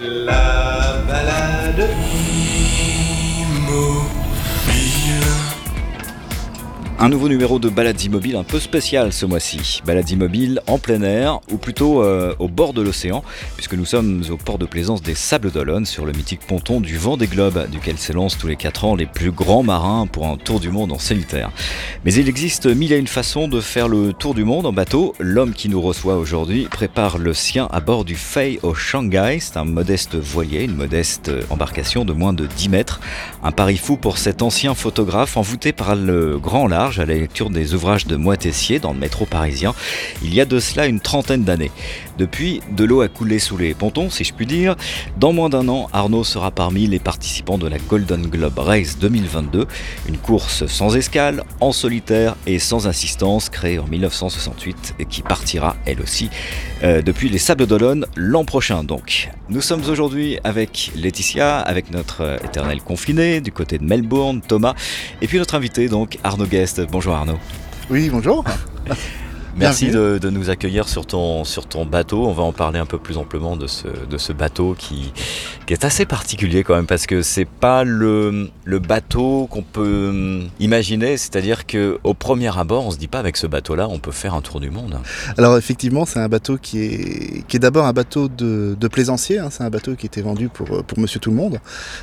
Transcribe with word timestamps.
La 0.00 1.04
balade. 1.06 1.94
Un 7.02 7.08
nouveau 7.08 7.30
numéro 7.30 7.58
de 7.58 7.70
Balades 7.70 8.02
Immobiles 8.02 8.36
un 8.36 8.44
peu 8.44 8.60
spécial 8.60 9.10
ce 9.10 9.24
mois-ci. 9.24 9.80
Balades 9.86 10.10
Immobiles 10.10 10.60
en 10.66 10.78
plein 10.78 11.00
air, 11.00 11.40
ou 11.50 11.56
plutôt 11.56 12.02
euh, 12.02 12.34
au 12.38 12.46
bord 12.46 12.74
de 12.74 12.82
l'océan, 12.82 13.24
puisque 13.56 13.72
nous 13.72 13.86
sommes 13.86 14.22
au 14.28 14.36
port 14.36 14.58
de 14.58 14.66
plaisance 14.66 15.00
des 15.00 15.14
Sables 15.14 15.50
d'Olonne, 15.50 15.86
sur 15.86 16.04
le 16.04 16.12
mythique 16.12 16.42
ponton 16.46 16.78
du 16.78 16.98
vent 16.98 17.16
des 17.16 17.26
globes, 17.26 17.70
duquel 17.70 17.96
s'élancent 17.96 18.36
tous 18.36 18.48
les 18.48 18.56
4 18.56 18.84
ans 18.84 18.96
les 18.96 19.06
plus 19.06 19.30
grands 19.30 19.62
marins 19.62 20.06
pour 20.08 20.26
un 20.26 20.36
tour 20.36 20.60
du 20.60 20.68
monde 20.68 20.92
en 20.92 20.98
solitaire. 20.98 21.50
Mais 22.04 22.12
il 22.12 22.28
existe 22.28 22.66
mille 22.66 22.92
et 22.92 22.98
une 22.98 23.06
façons 23.06 23.48
de 23.48 23.62
faire 23.62 23.88
le 23.88 24.12
tour 24.12 24.34
du 24.34 24.44
monde 24.44 24.66
en 24.66 24.72
bateau. 24.74 25.14
L'homme 25.18 25.54
qui 25.54 25.70
nous 25.70 25.80
reçoit 25.80 26.18
aujourd'hui 26.18 26.68
prépare 26.70 27.16
le 27.16 27.32
sien 27.32 27.66
à 27.70 27.80
bord 27.80 28.04
du 28.04 28.14
Fei 28.14 28.60
au 28.62 28.74
Shanghai. 28.74 29.38
C'est 29.40 29.56
un 29.56 29.64
modeste 29.64 30.16
voilier, 30.16 30.64
une 30.64 30.76
modeste 30.76 31.30
embarcation 31.48 32.04
de 32.04 32.12
moins 32.12 32.34
de 32.34 32.44
10 32.44 32.68
mètres. 32.68 33.00
Un 33.42 33.52
pari 33.52 33.78
fou 33.78 33.96
pour 33.96 34.18
cet 34.18 34.42
ancien 34.42 34.74
photographe 34.74 35.38
envoûté 35.38 35.72
par 35.72 35.96
le 35.96 36.38
grand 36.38 36.66
large 36.66 36.89
à 36.98 37.06
la 37.06 37.14
lecture 37.14 37.50
des 37.50 37.74
ouvrages 37.74 38.06
de 38.06 38.16
Moitessier 38.16 38.78
dans 38.78 38.92
le 38.92 38.98
métro 38.98 39.26
parisien 39.26 39.74
il 40.22 40.34
y 40.34 40.40
a 40.40 40.44
de 40.44 40.58
cela 40.58 40.86
une 40.86 41.00
trentaine 41.00 41.44
d'années. 41.44 41.70
Depuis, 42.18 42.60
de 42.76 42.84
l'eau 42.84 43.00
a 43.00 43.08
coulé 43.08 43.38
sous 43.38 43.56
les 43.56 43.74
pontons, 43.74 44.10
si 44.10 44.24
je 44.24 44.34
puis 44.34 44.46
dire. 44.46 44.76
Dans 45.18 45.32
moins 45.32 45.48
d'un 45.48 45.68
an, 45.68 45.88
Arnaud 45.92 46.24
sera 46.24 46.50
parmi 46.50 46.86
les 46.86 46.98
participants 46.98 47.58
de 47.58 47.66
la 47.66 47.78
Golden 47.78 48.26
Globe 48.26 48.58
Race 48.58 48.98
2022, 48.98 49.66
une 50.08 50.18
course 50.18 50.66
sans 50.66 50.96
escale, 50.96 51.42
en 51.60 51.72
solitaire 51.72 52.36
et 52.46 52.58
sans 52.58 52.86
assistance, 52.86 53.48
créée 53.48 53.78
en 53.78 53.86
1968 53.86 54.94
et 54.98 55.04
qui 55.06 55.22
partira, 55.22 55.76
elle 55.86 56.00
aussi, 56.00 56.28
euh, 56.82 57.00
depuis 57.02 57.28
les 57.28 57.38
Sables 57.38 57.66
d'Olonne 57.66 58.06
l'an 58.16 58.44
prochain 58.44 58.84
donc. 58.84 59.30
Nous 59.48 59.60
sommes 59.60 59.82
aujourd'hui 59.88 60.38
avec 60.44 60.92
Laetitia, 60.94 61.58
avec 61.58 61.90
notre 61.90 62.20
euh, 62.20 62.36
éternel 62.44 62.80
confiné 62.82 63.40
du 63.40 63.50
côté 63.50 63.78
de 63.78 63.84
Melbourne, 63.84 64.40
Thomas, 64.46 64.74
et 65.20 65.26
puis 65.26 65.38
notre 65.38 65.54
invité 65.54 65.88
donc 65.88 66.18
Arnaud 66.22 66.46
Guest. 66.46 66.79
Bonjour 66.90 67.14
Arnaud. 67.14 67.38
Oui, 67.90 68.08
bonjour. 68.10 68.44
Merci 69.56 69.90
de, 69.90 70.18
de 70.18 70.30
nous 70.30 70.48
accueillir 70.48 70.88
sur 70.88 71.06
ton, 71.06 71.42
sur 71.44 71.66
ton 71.66 71.84
bateau. 71.84 72.24
On 72.26 72.32
va 72.32 72.44
en 72.44 72.52
parler 72.52 72.78
un 72.78 72.86
peu 72.86 72.98
plus 72.98 73.18
amplement 73.18 73.56
de 73.56 73.66
ce, 73.66 73.88
de 73.88 74.16
ce 74.16 74.32
bateau 74.32 74.76
qui, 74.78 75.12
qui 75.66 75.72
est 75.72 75.84
assez 75.84 76.06
particulier 76.06 76.62
quand 76.62 76.76
même 76.76 76.86
parce 76.86 77.06
que 77.06 77.20
c'est 77.20 77.44
pas 77.46 77.82
le, 77.82 78.48
le 78.64 78.78
bateau 78.78 79.48
qu'on 79.50 79.62
peut 79.62 80.08
hum, 80.10 80.48
imaginer. 80.60 81.16
C'est-à-dire 81.16 81.66
qu'au 81.66 82.14
premier 82.14 82.56
abord, 82.56 82.86
on 82.86 82.90
se 82.92 82.96
dit 82.96 83.08
pas 83.08 83.18
avec 83.18 83.36
ce 83.36 83.48
bateau-là, 83.48 83.88
on 83.90 83.98
peut 83.98 84.12
faire 84.12 84.34
un 84.34 84.40
tour 84.40 84.60
du 84.60 84.70
monde. 84.70 84.96
Alors 85.36 85.58
effectivement, 85.58 86.06
c'est 86.06 86.20
un 86.20 86.28
bateau 86.28 86.56
qui 86.56 86.78
est, 86.84 87.46
qui 87.48 87.56
est 87.56 87.60
d'abord 87.60 87.86
un 87.86 87.92
bateau 87.92 88.28
de, 88.28 88.76
de 88.78 88.88
plaisancier. 88.88 89.40
hein. 89.40 89.48
C'est 89.50 89.64
un 89.64 89.70
bateau 89.70 89.96
qui 89.96 90.06
était 90.06 90.22
vendu 90.22 90.48
pour, 90.48 90.84
pour 90.84 90.98
Monsieur 91.00 91.18
Tout 91.18 91.30
le 91.30 91.36
Monde. 91.36 91.58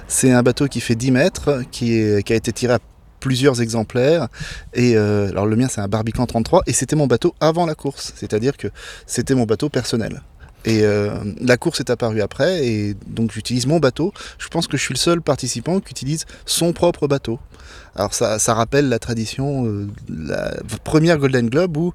C'est 0.09 0.34
un 0.34 0.44
bateau 0.44 0.67
qui 0.67 0.81
fait 0.81 0.95
10 0.95 1.12
mètres, 1.12 1.62
qui, 1.72 1.94
est, 1.97 2.23
qui 2.23 2.34
a 2.34 2.36
été 2.36 2.52
tiré 2.52 2.73
à 2.73 2.80
plusieurs 3.20 3.62
exemplaires. 3.62 4.28
Et 4.73 4.96
euh, 4.96 5.30
alors 5.30 5.46
le 5.46 5.56
mien, 5.56 5.68
c'est 5.70 5.82
un 5.82 5.88
Barbican 5.88 6.26
33, 6.26 6.64
et 6.68 6.73
c'était 6.73 6.96
mon 6.96 7.08
bateau 7.08 7.36
avant 7.40 7.66
la 7.66 7.76
course. 7.76 8.14
C'est-à-dire 8.16 8.58
que 8.58 8.68
c'était 9.06 9.36
mon 9.36 9.46
bateau 9.46 9.70
personnel. 9.70 10.22
Et 10.68 10.82
euh, 10.84 11.12
la 11.42 11.56
course 11.56 11.80
est 11.80 11.90
apparue 11.90 12.22
après, 12.22 12.68
et 12.68 12.94
donc 13.08 13.32
j'utilise 13.32 13.66
mon 13.68 13.80
bateau. 13.80 14.12
Je 14.38 14.48
pense 14.50 14.68
que 14.68 14.76
je 14.76 14.84
suis 14.84 14.94
le 14.94 15.00
seul 15.00 15.22
participant 15.22 15.80
qui 15.80 15.92
utilise 15.92 16.26
son 16.46 16.74
propre 16.74 17.08
bateau. 17.08 17.40
Alors 17.96 18.14
ça, 18.14 18.38
ça 18.38 18.54
rappelle 18.54 18.90
la 18.90 19.00
tradition, 19.00 19.66
euh, 19.66 19.88
la 20.09 20.54
première 20.84 21.18
Golden 21.18 21.50
Globe 21.50 21.78
où 21.78 21.94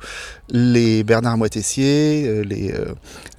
les 0.51 1.05
Bernard 1.05 1.37
Moitessier, 1.39 2.25
euh, 2.27 2.43
les, 2.43 2.75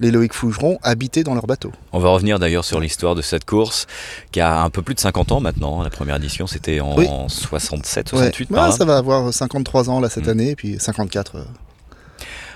les 0.00 0.10
Loïc 0.10 0.32
Fougeron 0.32 0.78
habitaient 0.82 1.24
dans 1.24 1.34
leur 1.34 1.46
bateau. 1.46 1.72
On 1.92 1.98
va 1.98 2.08
revenir 2.10 2.38
d'ailleurs 2.38 2.64
sur 2.64 2.80
l'histoire 2.80 3.14
de 3.14 3.22
cette 3.22 3.44
course 3.44 3.86
qui 4.32 4.40
a 4.40 4.62
un 4.62 4.70
peu 4.70 4.80
plus 4.82 4.94
de 4.94 5.00
50 5.00 5.32
ans 5.32 5.40
maintenant. 5.40 5.82
La 5.82 5.90
première 5.90 6.16
édition, 6.16 6.46
c'était 6.46 6.80
en 6.80 6.96
Oui. 6.96 7.06
67, 7.28 8.12
Ouais. 8.12 8.18
68 8.18 8.50
Ouais, 8.50 8.56
par 8.56 8.72
ça 8.72 8.84
va 8.84 8.96
avoir 8.96 9.32
53 9.34 9.90
ans 9.90 10.00
là 10.00 10.08
cette 10.08 10.26
Mm. 10.26 10.30
année, 10.30 10.50
et 10.50 10.56
puis 10.56 10.76
54 10.78 11.36
euh, 11.36 11.42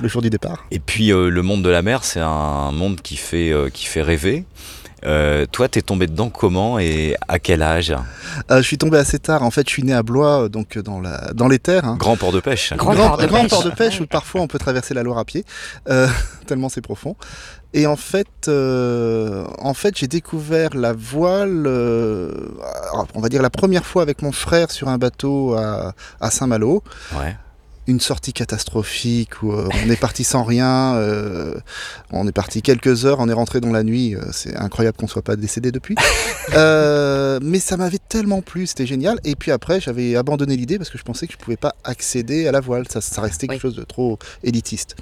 le 0.00 0.08
jour 0.08 0.22
du 0.22 0.30
départ. 0.30 0.64
Et 0.70 0.78
puis 0.78 1.12
euh, 1.12 1.28
le 1.30 1.42
monde 1.42 1.62
de 1.62 1.68
la 1.70 1.82
mer, 1.82 2.04
c'est 2.04 2.20
un 2.20 2.70
monde 2.72 3.00
qui 3.00 3.16
fait, 3.16 3.50
euh, 3.52 3.68
qui 3.70 3.86
fait 3.86 4.02
rêver. 4.02 4.44
Euh, 5.04 5.46
toi, 5.46 5.68
t'es 5.68 5.80
tombé 5.80 6.08
dedans 6.08 6.28
comment 6.28 6.80
et 6.80 7.14
à 7.28 7.38
quel 7.38 7.62
âge? 7.62 7.94
Euh, 8.50 8.56
je 8.56 8.62
suis 8.62 8.78
tombé 8.78 8.98
assez 8.98 9.20
tard, 9.20 9.44
en 9.44 9.50
fait 9.52 9.64
je 9.68 9.72
suis 9.72 9.84
né 9.84 9.92
à 9.94 10.02
Blois, 10.02 10.48
donc 10.48 10.76
dans, 10.76 11.00
la, 11.00 11.32
dans 11.34 11.46
les 11.46 11.60
terres. 11.60 11.84
hein. 11.84 11.96
Grand 11.96 12.16
port 12.16 12.32
de 12.32 12.40
pêche. 12.40 12.72
Grand 12.76 12.94
grand, 12.94 13.08
port 13.10 13.16
de 13.18 13.26
grand 13.26 13.42
pêche. 13.42 13.50
port 13.50 13.62
de 13.62 13.70
pêche 13.70 13.94
Ouais. 14.00 14.02
où 14.02 14.06
parfois 14.08 14.40
on 14.40 14.48
peut 14.48 14.58
traverser 14.58 14.94
la 14.94 15.04
Loire 15.04 15.18
à 15.18 15.24
pied, 15.24 15.44
euh, 15.88 16.08
tellement 16.48 16.68
c'est 16.68 16.80
profond. 16.80 17.14
Et 17.74 17.86
en 17.86 17.94
fait, 17.94 18.26
euh, 18.48 19.44
en 19.58 19.72
fait 19.74 19.96
j'ai 19.96 20.08
découvert 20.08 20.70
la 20.74 20.94
voile, 20.94 21.66
euh, 21.68 22.32
alors, 22.92 23.06
on 23.14 23.20
va 23.20 23.28
dire 23.28 23.40
la 23.42 23.50
première 23.50 23.86
fois 23.86 24.02
avec 24.02 24.20
mon 24.22 24.32
frère 24.32 24.72
sur 24.72 24.88
un 24.88 24.98
bateau 24.98 25.54
à, 25.54 25.92
à 26.20 26.30
Saint-Malo. 26.32 26.82
Ouais. 27.16 27.36
Une 27.88 28.00
sortie 28.00 28.32
catastrophique 28.32 29.42
où 29.42 29.50
euh, 29.50 29.66
on 29.84 29.90
est 29.90 29.98
parti 29.98 30.22
sans 30.22 30.44
rien, 30.44 30.94
euh, 30.96 31.54
on 32.12 32.28
est 32.28 32.32
parti 32.32 32.62
quelques 32.62 33.06
heures, 33.06 33.18
on 33.18 33.28
est 33.28 33.32
rentré 33.32 33.60
dans 33.60 33.72
la 33.72 33.82
nuit, 33.82 34.14
euh, 34.14 34.20
c'est 34.30 34.54
incroyable 34.56 34.96
qu'on 34.96 35.08
soit 35.08 35.22
pas 35.22 35.36
décédé 35.36 35.72
depuis. 35.72 35.96
Mais 37.40 37.60
ça 37.60 37.76
m'avait 37.76 37.98
tellement 38.08 38.42
plu, 38.42 38.66
c'était 38.66 38.86
génial. 38.86 39.18
Et 39.24 39.34
puis 39.34 39.50
après, 39.50 39.80
j'avais 39.80 40.16
abandonné 40.16 40.56
l'idée 40.56 40.76
parce 40.78 40.90
que 40.90 40.98
je 40.98 41.02
pensais 41.02 41.26
que 41.26 41.32
je 41.32 41.38
pouvais 41.38 41.56
pas 41.56 41.74
accéder 41.82 42.46
à 42.46 42.52
la 42.52 42.60
voile, 42.60 42.84
ça, 42.88 43.00
ça 43.00 43.22
restait 43.22 43.48
quelque 43.48 43.62
chose 43.62 43.76
de 43.76 43.84
trop 43.84 44.18
élitiste. 44.44 44.94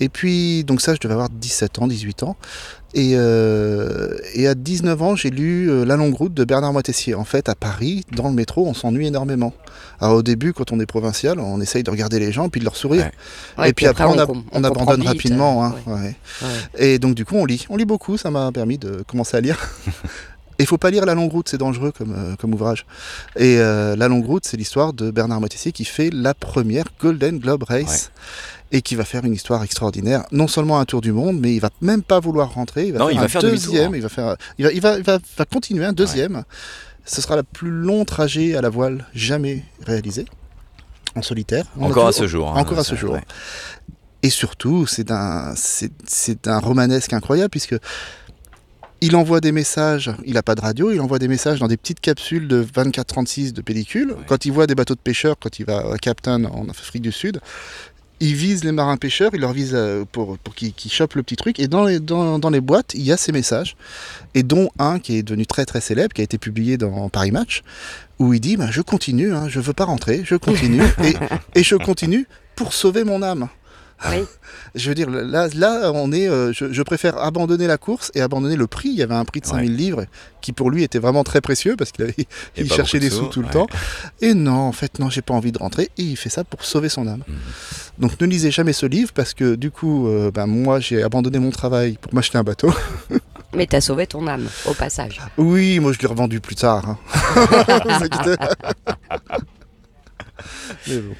Et 0.00 0.08
puis, 0.08 0.64
donc 0.64 0.80
ça, 0.80 0.94
je 0.94 1.00
devais 1.00 1.14
avoir 1.14 1.28
17 1.28 1.78
ans, 1.78 1.86
18 1.86 2.22
ans. 2.22 2.36
Et, 2.92 3.12
euh, 3.14 4.16
et 4.34 4.48
à 4.48 4.54
19 4.54 5.00
ans, 5.02 5.14
j'ai 5.14 5.30
lu 5.30 5.70
euh, 5.70 5.84
La 5.84 5.96
longue 5.96 6.14
route 6.14 6.34
de 6.34 6.44
Bernard 6.44 6.72
Moitessier. 6.72 7.14
En 7.14 7.24
fait, 7.24 7.48
à 7.48 7.54
Paris, 7.54 8.04
dans 8.16 8.28
le 8.28 8.34
métro, 8.34 8.66
on 8.66 8.74
s'ennuie 8.74 9.06
énormément. 9.06 9.52
Alors 10.00 10.16
au 10.16 10.22
début, 10.22 10.52
quand 10.52 10.72
on 10.72 10.80
est 10.80 10.86
provincial, 10.86 11.38
on 11.38 11.60
essaye 11.60 11.82
de 11.82 11.90
regarder 11.90 12.18
les 12.18 12.32
gens 12.32 12.48
puis 12.48 12.58
de 12.58 12.64
leur 12.64 12.74
sourire. 12.74 13.10
Ouais. 13.58 13.62
Ouais, 13.62 13.70
et 13.70 13.72
puis 13.74 13.86
après, 13.86 14.04
on, 14.04 14.64
abandonne 14.64 15.00
vite, 15.00 15.08
rapidement. 15.08 15.62
euh, 15.62 15.66
hein, 15.66 15.74
ouais. 15.86 15.92
ouais. 15.92 16.16
Ouais. 16.42 16.48
Et 16.78 16.98
donc 16.98 17.14
du 17.14 17.24
coup, 17.24 17.36
on 17.36 17.44
lit. 17.44 17.66
On 17.68 17.76
lit 17.76 17.84
beaucoup, 17.84 18.16
ça 18.16 18.30
m'a 18.30 18.50
permis 18.50 18.78
de 18.78 19.04
commencer 19.06 19.36
à 19.36 19.40
lire. 19.40 19.58
Il 20.60 20.66
faut 20.66 20.76
pas 20.76 20.90
lire 20.90 21.06
La 21.06 21.14
Longue 21.14 21.32
Route, 21.32 21.48
c'est 21.48 21.56
dangereux 21.56 21.90
comme, 21.90 22.14
euh, 22.14 22.36
comme 22.36 22.52
ouvrage. 22.52 22.84
Et 23.36 23.56
euh, 23.58 23.96
La 23.96 24.08
Longue 24.08 24.26
Route, 24.26 24.44
c'est 24.44 24.58
l'histoire 24.58 24.92
de 24.92 25.10
Bernard 25.10 25.40
Moitessier 25.40 25.72
qui 25.72 25.86
fait 25.86 26.10
la 26.12 26.34
première 26.34 26.84
Golden 27.00 27.38
Globe 27.38 27.62
Race. 27.62 28.10
Et 28.72 28.82
qui 28.82 28.94
va 28.94 29.04
faire 29.04 29.24
une 29.24 29.32
histoire 29.32 29.64
extraordinaire. 29.64 30.24
Non 30.30 30.46
seulement 30.46 30.78
un 30.78 30.84
tour 30.84 31.00
du 31.00 31.10
monde, 31.12 31.40
mais 31.40 31.54
il 31.54 31.60
va 31.60 31.70
même 31.80 32.02
pas 32.02 32.20
vouloir 32.20 32.54
rentrer. 32.54 32.86
Il 32.86 32.92
va 32.92 33.00
Non, 33.00 33.06
faire 33.06 33.14
il 33.14 33.18
un 33.18 33.22
va 33.22 33.28
faire 33.28 33.42
demi-tour, 33.42 33.72
deuxième. 33.72 33.92
hein. 33.92 33.96
Il 33.96 34.02
va 34.02 34.08
faire. 34.08 34.36
Il 34.58 34.64
va, 34.64 34.72
il 34.72 34.80
va, 34.80 34.96
il 34.98 35.02
va, 35.04 35.18
va 35.38 35.44
continuer 35.44 35.84
un 35.84 35.92
deuxième. 35.92 36.44
Ce 37.04 37.20
sera 37.20 37.34
le 37.36 37.42
plus 37.42 37.70
long 37.70 38.04
trajet 38.04 38.54
à 38.54 38.60
la 38.60 38.68
voile 38.68 39.06
jamais 39.14 39.64
réalisé 39.84 40.26
en 41.16 41.22
solitaire. 41.22 41.64
On 41.76 41.86
a 41.86 41.88
Encore 41.88 42.06
à 42.06 42.12
ce 42.12 42.28
jour. 42.28 42.48
hein, 42.56 42.60
encore 42.60 42.78
à 42.78 42.84
ce 42.84 42.94
jour. 42.94 43.14
ouais. 43.14 43.24
et 44.22 44.30
surtout, 44.30 44.86
c'est 44.86 45.02
d'un, 45.04 45.52
c'est, 45.56 45.90
c'est 46.06 46.46
un 46.46 46.60
romanesque 46.60 47.12
incroyable 47.12 47.50
puisque 47.50 47.74
il 49.02 49.16
envoie 49.16 49.40
des 49.40 49.50
messages, 49.50 50.12
il 50.26 50.34
n'a 50.34 50.42
pas 50.42 50.54
de 50.54 50.60
radio, 50.60 50.92
il 50.92 51.00
envoie 51.00 51.18
des 51.18 51.26
messages 51.26 51.58
dans 51.58 51.68
des 51.68 51.78
petites 51.78 52.00
capsules 52.00 52.46
de 52.48 52.62
24-36 52.62 53.52
de 53.54 53.62
pellicule. 53.62 54.14
Quand 54.28 54.44
il 54.44 54.52
voit 54.52 54.66
des 54.66 54.74
bateaux 54.74 54.94
de 54.94 55.00
pêcheurs, 55.00 55.36
quand 55.40 55.58
il 55.58 55.64
va 55.64 55.78
à 55.94 55.96
Captain 55.96 56.44
en 56.44 56.68
Afrique 56.68 57.00
du 57.02 57.10
Sud, 57.10 57.40
il 58.20 58.34
vise 58.34 58.64
les 58.64 58.72
marins 58.72 58.96
pêcheurs, 58.96 59.30
il 59.34 59.40
leur 59.40 59.52
vise 59.52 59.72
euh, 59.74 60.04
pour, 60.10 60.38
pour 60.38 60.54
qu'ils, 60.54 60.72
qu'ils 60.72 60.92
chopent 60.92 61.14
le 61.14 61.22
petit 61.22 61.36
truc. 61.36 61.58
Et 61.58 61.68
dans 61.68 61.84
les, 61.84 62.00
dans, 62.00 62.38
dans 62.38 62.50
les 62.50 62.60
boîtes, 62.60 62.92
il 62.94 63.02
y 63.02 63.12
a 63.12 63.16
ces 63.16 63.32
messages, 63.32 63.76
et 64.34 64.42
dont 64.42 64.70
un 64.78 64.98
qui 64.98 65.16
est 65.16 65.22
devenu 65.22 65.46
très 65.46 65.64
très 65.64 65.80
célèbre, 65.80 66.12
qui 66.12 66.20
a 66.20 66.24
été 66.24 66.38
publié 66.38 66.76
dans 66.76 67.08
Paris 67.08 67.32
Match, 67.32 67.62
où 68.18 68.34
il 68.34 68.40
dit 68.40 68.56
bah, 68.56 68.68
Je 68.70 68.82
continue, 68.82 69.34
hein, 69.34 69.48
je 69.48 69.60
veux 69.60 69.72
pas 69.72 69.86
rentrer, 69.86 70.22
je 70.24 70.36
continue, 70.36 70.82
et, 71.04 71.14
et 71.60 71.62
je 71.62 71.76
continue 71.76 72.26
pour 72.54 72.74
sauver 72.74 73.04
mon 73.04 73.22
âme. 73.22 73.48
Oui. 74.08 74.24
Je 74.76 74.88
veux 74.88 74.94
dire, 74.94 75.10
là, 75.10 75.48
là 75.54 75.90
on 75.92 76.12
est, 76.12 76.28
euh, 76.28 76.52
je, 76.52 76.72
je 76.72 76.82
préfère 76.82 77.18
abandonner 77.18 77.66
la 77.66 77.76
course 77.76 78.12
et 78.14 78.20
abandonner 78.20 78.54
le 78.54 78.68
prix. 78.68 78.88
Il 78.90 78.94
y 78.94 79.02
avait 79.02 79.14
un 79.16 79.24
prix 79.24 79.40
de 79.40 79.46
5000 79.46 79.74
livres 79.74 80.04
qui 80.40 80.52
pour 80.52 80.70
lui 80.70 80.84
était 80.84 81.00
vraiment 81.00 81.24
très 81.24 81.40
précieux 81.40 81.74
parce 81.76 81.90
qu'il 81.90 82.04
avait, 82.04 82.14
il 82.56 82.72
cherchait 82.72 83.00
des 83.00 83.08
de 83.08 83.14
sous, 83.14 83.24
sous, 83.24 83.30
tout 83.30 83.40
le 83.40 83.46
ouais. 83.46 83.52
temps. 83.52 83.66
Et 84.20 84.32
non, 84.32 84.52
en 84.60 84.72
fait, 84.72 85.00
non, 85.00 85.10
j'ai 85.10 85.22
pas 85.22 85.34
envie 85.34 85.50
de 85.50 85.58
rentrer. 85.58 85.90
Et 85.98 86.02
il 86.02 86.16
fait 86.16 86.28
ça 86.28 86.44
pour 86.44 86.64
sauver 86.64 86.88
son 86.88 87.08
âme. 87.08 87.24
Mhm. 87.26 87.34
Donc 87.98 88.20
ne 88.20 88.26
lisez 88.26 88.52
jamais 88.52 88.72
ce 88.72 88.86
livre 88.86 89.10
parce 89.12 89.34
que 89.34 89.56
du 89.56 89.72
coup, 89.72 90.06
euh, 90.06 90.30
ben, 90.30 90.46
moi 90.46 90.78
j'ai 90.78 91.02
abandonné 91.02 91.40
mon 91.40 91.50
travail 91.50 91.98
pour 92.00 92.14
m'acheter 92.14 92.38
un 92.38 92.44
bateau. 92.44 92.72
Mais 93.54 93.66
t'as 93.66 93.80
sauvé 93.80 94.06
ton 94.06 94.24
âme, 94.28 94.46
au 94.66 94.74
passage. 94.74 95.20
oui, 95.36 95.80
moi 95.80 95.92
je 95.92 95.98
l'ai 95.98 96.06
revendu 96.06 96.38
plus 96.40 96.54
tard. 96.54 96.88
hein. 96.88 96.98
Mais 100.86 100.98
bon. 100.98 101.14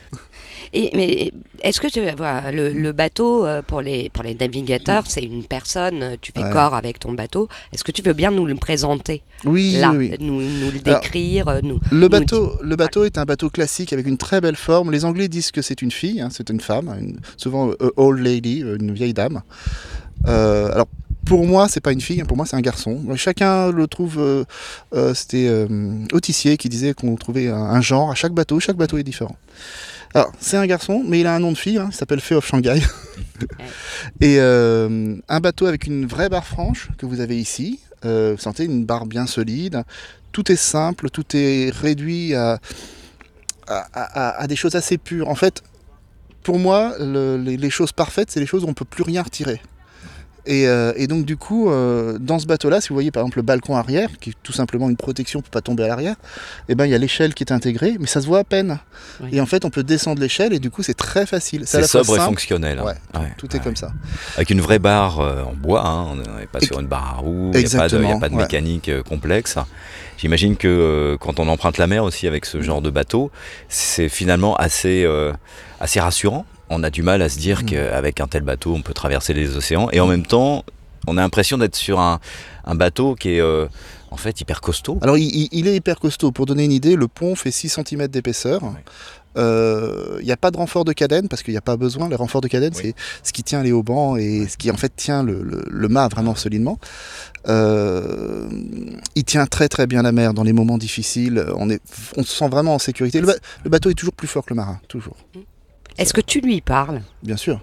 Et, 0.73 0.91
mais 0.95 1.33
est-ce 1.63 1.81
que 1.81 1.89
tu 1.89 2.01
le, 2.01 2.73
le 2.73 2.93
bateau, 2.93 3.45
euh, 3.45 3.61
pour 3.61 3.81
les, 3.81 4.09
pour 4.11 4.23
les 4.23 4.35
navigateurs, 4.35 5.05
c'est 5.09 5.23
une 5.23 5.45
personne, 5.45 6.03
euh, 6.03 6.17
tu 6.21 6.31
fais 6.33 6.45
Ouais. 6.45 6.51
corps 6.53 6.75
avec 6.75 6.99
ton 7.01 7.13
bateau. 7.13 7.49
Est-ce 7.73 7.83
que 7.83 7.91
tu 7.91 8.03
veux 8.03 8.13
bien 8.13 8.31
nous 8.31 8.47
le 8.47 8.55
présenter? 8.55 9.23
Oui, 9.45 9.73
Là, 9.73 9.91
oui, 9.91 10.11
oui. 10.13 10.17
Nous, 10.25 10.41
nous 10.43 10.71
le 10.71 10.79
décrire, 10.79 11.49
euh, 11.49 11.61
nous. 11.63 11.81
Le 11.91 11.99
nous 12.03 12.09
bateau, 12.09 12.53
le 12.63 12.77
bateau 12.77 13.05
est 13.05 13.19
un 13.19 13.25
bateau 13.25 13.51
classique 13.51 13.93
avec 13.93 14.07
une 14.07 14.17
très 14.17 14.41
belle 14.41 14.57
forme. 14.57 14.93
Les 14.93 15.05
Anglais 15.05 15.27
disent 15.29 15.51
que 15.51 15.61
c'est 15.63 15.83
une 15.83 15.91
fille, 15.91 16.21
hein, 16.21 16.29
c'est 16.31 16.49
une 16.51 16.61
femme, 16.61 16.89
une- 17.01 17.19
souvent 17.37 17.71
old 17.97 18.21
lady, 18.21 18.61
une 18.61 18.93
vieille 18.93 19.15
dame. 19.15 19.43
Euh, 20.29 20.71
alors 20.73 20.87
pour 21.27 21.47
moi, 21.47 21.69
c'est 21.69 21.81
pas 21.81 21.93
une 21.93 22.01
fille, 22.01 22.23
pour 22.25 22.37
moi, 22.37 22.47
c'est 22.47 22.57
un 22.57 22.61
garçon. 22.61 22.99
Chacun 23.17 23.71
le 23.71 23.87
trouve. 23.87 24.19
euh, 24.19 24.45
euh, 24.95 25.15
C'était 25.15 25.47
euh, 25.49 25.67
Autissier 26.13 26.57
qui 26.57 26.69
disait 26.69 26.93
qu'on 26.95 27.15
trouvait 27.17 27.49
un, 27.49 27.57
un 27.57 27.81
genre 27.81 28.11
à 28.11 28.15
chaque 28.15 28.33
bateau. 28.33 28.59
Chaque 28.61 28.77
bateau 28.77 28.99
est 28.99 29.03
différent. 29.05 29.37
Alors, 30.15 30.33
c'est 30.41 30.57
un 30.57 30.67
garçon, 30.67 31.03
mais 31.07 31.21
il 31.21 31.27
a 31.27 31.35
un 31.35 31.39
nom 31.39 31.53
de 31.53 31.59
fille. 31.59 31.79
hein, 31.79 31.89
il 31.91 31.95
s'appelle 31.95 32.21
Fay 32.21 32.37
of 32.37 32.47
Shanghai. 32.47 32.81
Et 34.21 34.37
euh, 34.41 35.17
un 35.29 35.41
bateau 35.41 35.67
avec 35.67 35.87
une 35.87 36.07
vraie 36.07 36.29
barre 36.29 36.47
franche 36.47 36.89
que 36.99 37.07
vous 37.07 37.21
avez 37.21 37.39
ici. 37.39 37.81
Euh, 38.05 38.33
vous 38.37 38.41
sentez 38.43 38.65
une 38.65 38.85
barre 38.85 39.07
bien 39.07 39.27
solide. 39.27 39.85
Tout 40.33 40.51
est 40.51 40.57
simple, 40.57 41.11
tout 41.11 41.25
est 41.35 41.71
réduit 41.75 42.35
à, 42.35 42.59
à, 43.69 43.79
à- 43.93 44.41
à 44.43 44.47
des 44.47 44.57
choses 44.57 44.75
assez 44.75 44.99
pures. 44.99 45.29
En 45.29 45.35
fait, 45.35 45.63
pour 46.43 46.59
moi, 46.59 46.95
le- 46.99 47.37
les, 47.37 47.57
les 47.57 47.71
choses 47.71 47.93
parfaites, 47.93 48.31
c'est 48.31 48.41
les 48.41 48.47
choses 48.47 48.63
où 48.65 48.67
on 48.67 48.71
ne 48.71 48.75
peut 48.75 48.85
plus 48.85 49.03
rien 49.05 49.23
retirer. 49.23 49.61
Et, 50.47 50.67
euh, 50.69 50.93
et 50.97 51.07
donc 51.07 51.25
du 51.27 51.37
coup, 51.37 51.71
euh, 51.71 52.17
dans 52.19 52.39
ce 52.39 52.47
bateau-là, 52.47 52.81
si 52.81 52.89
vous 52.89 52.95
voyez 52.95 53.11
par 53.11 53.23
exemple 53.23 53.39
le 53.39 53.43
balcon 53.43 53.77
arrière, 53.77 54.09
qui 54.21 54.31
est 54.31 54.35
tout 54.43 54.53
simplement 54.53 54.89
une 54.89 54.97
protection 54.97 55.41
pour 55.43 55.51
pas 55.51 55.61
tomber 55.61 55.85
à 55.85 55.89
l'arrière, 55.89 56.17
eh 56.69 56.75
ben 56.75 56.87
il 56.87 56.91
y 56.91 56.95
a 56.95 56.99
l'échelle 56.99 57.35
qui 57.35 57.45
est 57.45 57.53
intégrée, 57.53 57.97
mais 58.01 58.07
ça 58.07 58.21
se 58.21 58.27
voit 58.27 58.39
à 58.41 58.45
peine. 58.45 58.79
Oui. 59.21 59.29
Et 59.33 59.41
en 59.41 59.47
fait, 59.47 59.65
on 59.65 59.71
peut 59.71 59.83
descendre 59.83 60.21
l'échelle 60.21 60.53
et 60.53 60.59
du 60.59 60.71
coup, 60.71 60.83
c'est 60.83 60.95
très 60.95 61.27
facile. 61.27 61.63
C'est 61.67 61.83
sobre 61.87 62.17
et 62.17 62.21
fonctionnel. 62.21 62.79
hein. 62.79 62.85
Ouais, 62.85 63.21
Ouais, 63.21 63.33
Tout 63.37 63.47
est 63.51 63.55
ouais. 63.55 63.61
comme 63.65 63.77
ça. 63.77 63.93
Avec 64.37 64.51
une 64.51 64.61
vraie 64.61 64.79
barre 64.79 65.21
euh, 65.21 65.43
en 65.43 65.53
bois, 65.55 65.87
hein, 65.87 66.07
on 66.11 66.17
n'est 66.17 66.47
pas 66.47 66.61
Et- 66.61 66.67
sur 66.67 66.81
une 66.81 66.87
barre 66.87 67.15
à 67.17 67.21
roue, 67.21 67.51
il 67.55 67.59
n'y 67.61 67.67
a 67.67 67.79
pas 67.79 67.89
de, 67.89 67.97
Exactement, 67.97 68.09
y 68.09 68.13
a 68.13 68.19
pas 68.19 68.29
de 68.29 68.35
ouais. 68.35 68.43
mécanique 68.43 68.89
euh, 68.89 69.03
complexe. 69.03 69.57
J'imagine 70.19 70.57
que 70.57 70.69
euh, 70.69 71.17
quand 71.19 71.41
on 71.41 71.49
emprunte 71.49 71.79
la 71.79 71.87
mer 71.87 72.05
aussi 72.05 72.27
avec 72.27 72.45
ce 72.47 72.61
genre 72.63 72.83
de 72.83 72.91
bateau, 72.91 73.31
c'est 73.69 74.09
finalement 74.09 74.55
assez, 74.57 75.05
euh, 75.05 75.33
assez 75.81 76.01
rassurant. 76.01 76.45
On 76.71 76.83
a 76.83 76.91
du 76.91 77.03
mal 77.03 77.21
à 77.23 77.29
se 77.29 77.39
dire 77.39 77.63
Mm. 77.63 77.67
qu'avec 77.67 78.21
un 78.21 78.27
tel 78.29 78.43
bateau, 78.43 78.73
on 78.75 78.83
peut 78.83 78.95
traverser 78.95 79.35
les 79.35 79.57
océans. 79.57 79.89
Et 79.93 80.01
en 80.01 80.07
même 80.07 80.25
temps, 80.25 80.65
on 81.07 81.17
a 81.19 81.21
l'impression 81.21 81.59
d'être 81.59 81.77
sur 81.77 81.99
un, 82.01 82.21
un 82.65 82.75
bateau 82.75 83.15
qui 83.17 83.31
est 83.31 83.41
euh, 83.41 83.67
en 84.11 84.17
fait 84.17 84.41
hyper 84.41 84.61
costaud. 84.61 84.99
Alors, 85.03 85.17
il, 85.19 85.67
est 85.69 85.77
hyper 85.77 85.99
costaud. 85.99 86.31
Pour 86.33 86.47
donner 86.47 86.65
une 86.65 86.73
idée, 86.73 86.95
le 86.97 87.09
pont 87.09 87.35
fait 87.35 87.51
6 87.51 87.69
cm 87.85 88.07
d'épaisseur. 88.09 88.61
Euh, 89.37 90.17
Il 90.21 90.27
n'y 90.27 90.33
a 90.33 90.37
pas 90.37 90.51
de 90.51 90.57
renfort 90.57 90.85
de 90.85 90.93
cadène 90.93 91.29
parce 91.29 91.43
qu'il 91.45 91.55
n'y 91.55 91.59
a 91.59 91.63
pas 91.63 91.77
besoin. 91.77 92.09
Le 92.09 92.17
renfort 92.17 92.41
de 92.41 92.49
cadène, 92.49 92.73
Oui. 92.77 92.81
c'est 92.83 92.95
ce 93.29 93.33
qui 93.33 93.43
tient 93.45 93.63
les 93.63 93.71
haubans 93.73 94.17
et 94.17 94.47
ce 94.49 94.57
qui 94.57 94.71
en 94.71 94.77
fait 94.77 94.93
tient 94.95 95.23
le, 95.23 95.43
le- 95.43 95.65
le 95.69 95.89
mât 95.89 96.09
vraiment 96.09 96.35
solidement. 96.35 96.79
Euh, 97.49 98.49
il 99.15 99.25
tient 99.25 99.47
très 99.47 99.69
très 99.69 99.87
bien 99.87 100.03
la 100.03 100.13
mer 100.13 100.35
dans 100.35 100.43
les 100.43 100.53
moments 100.53 100.79
difficiles. 100.79 101.45
On, 101.57 101.71
est, 101.71 101.81
on 102.17 102.23
se 102.23 102.33
sent 102.37 102.49
vraiment 102.49 102.75
en 102.75 102.79
sécurité. 102.79 103.21
Le, 103.21 103.27
ba- 103.29 103.35
le 103.65 103.71
bateau 103.71 103.91
est 103.91 103.95
toujours 103.95 104.15
plus 104.15 104.29
fort 104.29 104.45
que 104.45 104.51
le 104.51 104.57
marin, 104.57 104.81
toujours. 104.89 105.17
Est-ce 106.01 106.13
que 106.13 106.21
tu 106.21 106.41
lui 106.41 106.61
parles 106.61 107.03
Bien 107.23 107.37
sûr. 107.37 107.61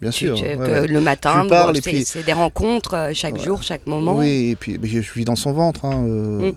Bien 0.00 0.10
sûr. 0.10 0.36
tu- 0.36 0.42
ouais, 0.44 0.56
que 0.56 0.62
ouais. 0.62 0.86
Le 0.88 1.00
matin, 1.00 1.44
bon, 1.46 1.72
c'est 1.74 1.80
puis- 1.82 2.06
des 2.24 2.32
rencontres 2.32 2.94
euh, 2.94 3.10
chaque 3.14 3.38
jour, 3.40 3.62
chaque 3.62 3.86
moment. 3.86 4.16
Oui, 4.16 4.50
et 4.50 4.56
puis 4.56 4.78
je 4.82 5.00
suis 5.00 5.24
dans 5.24 5.36
son 5.36 5.52
ventre. 5.52 5.84
hein, 5.84 6.04
euh, 6.06 6.50
Mm. 6.50 6.54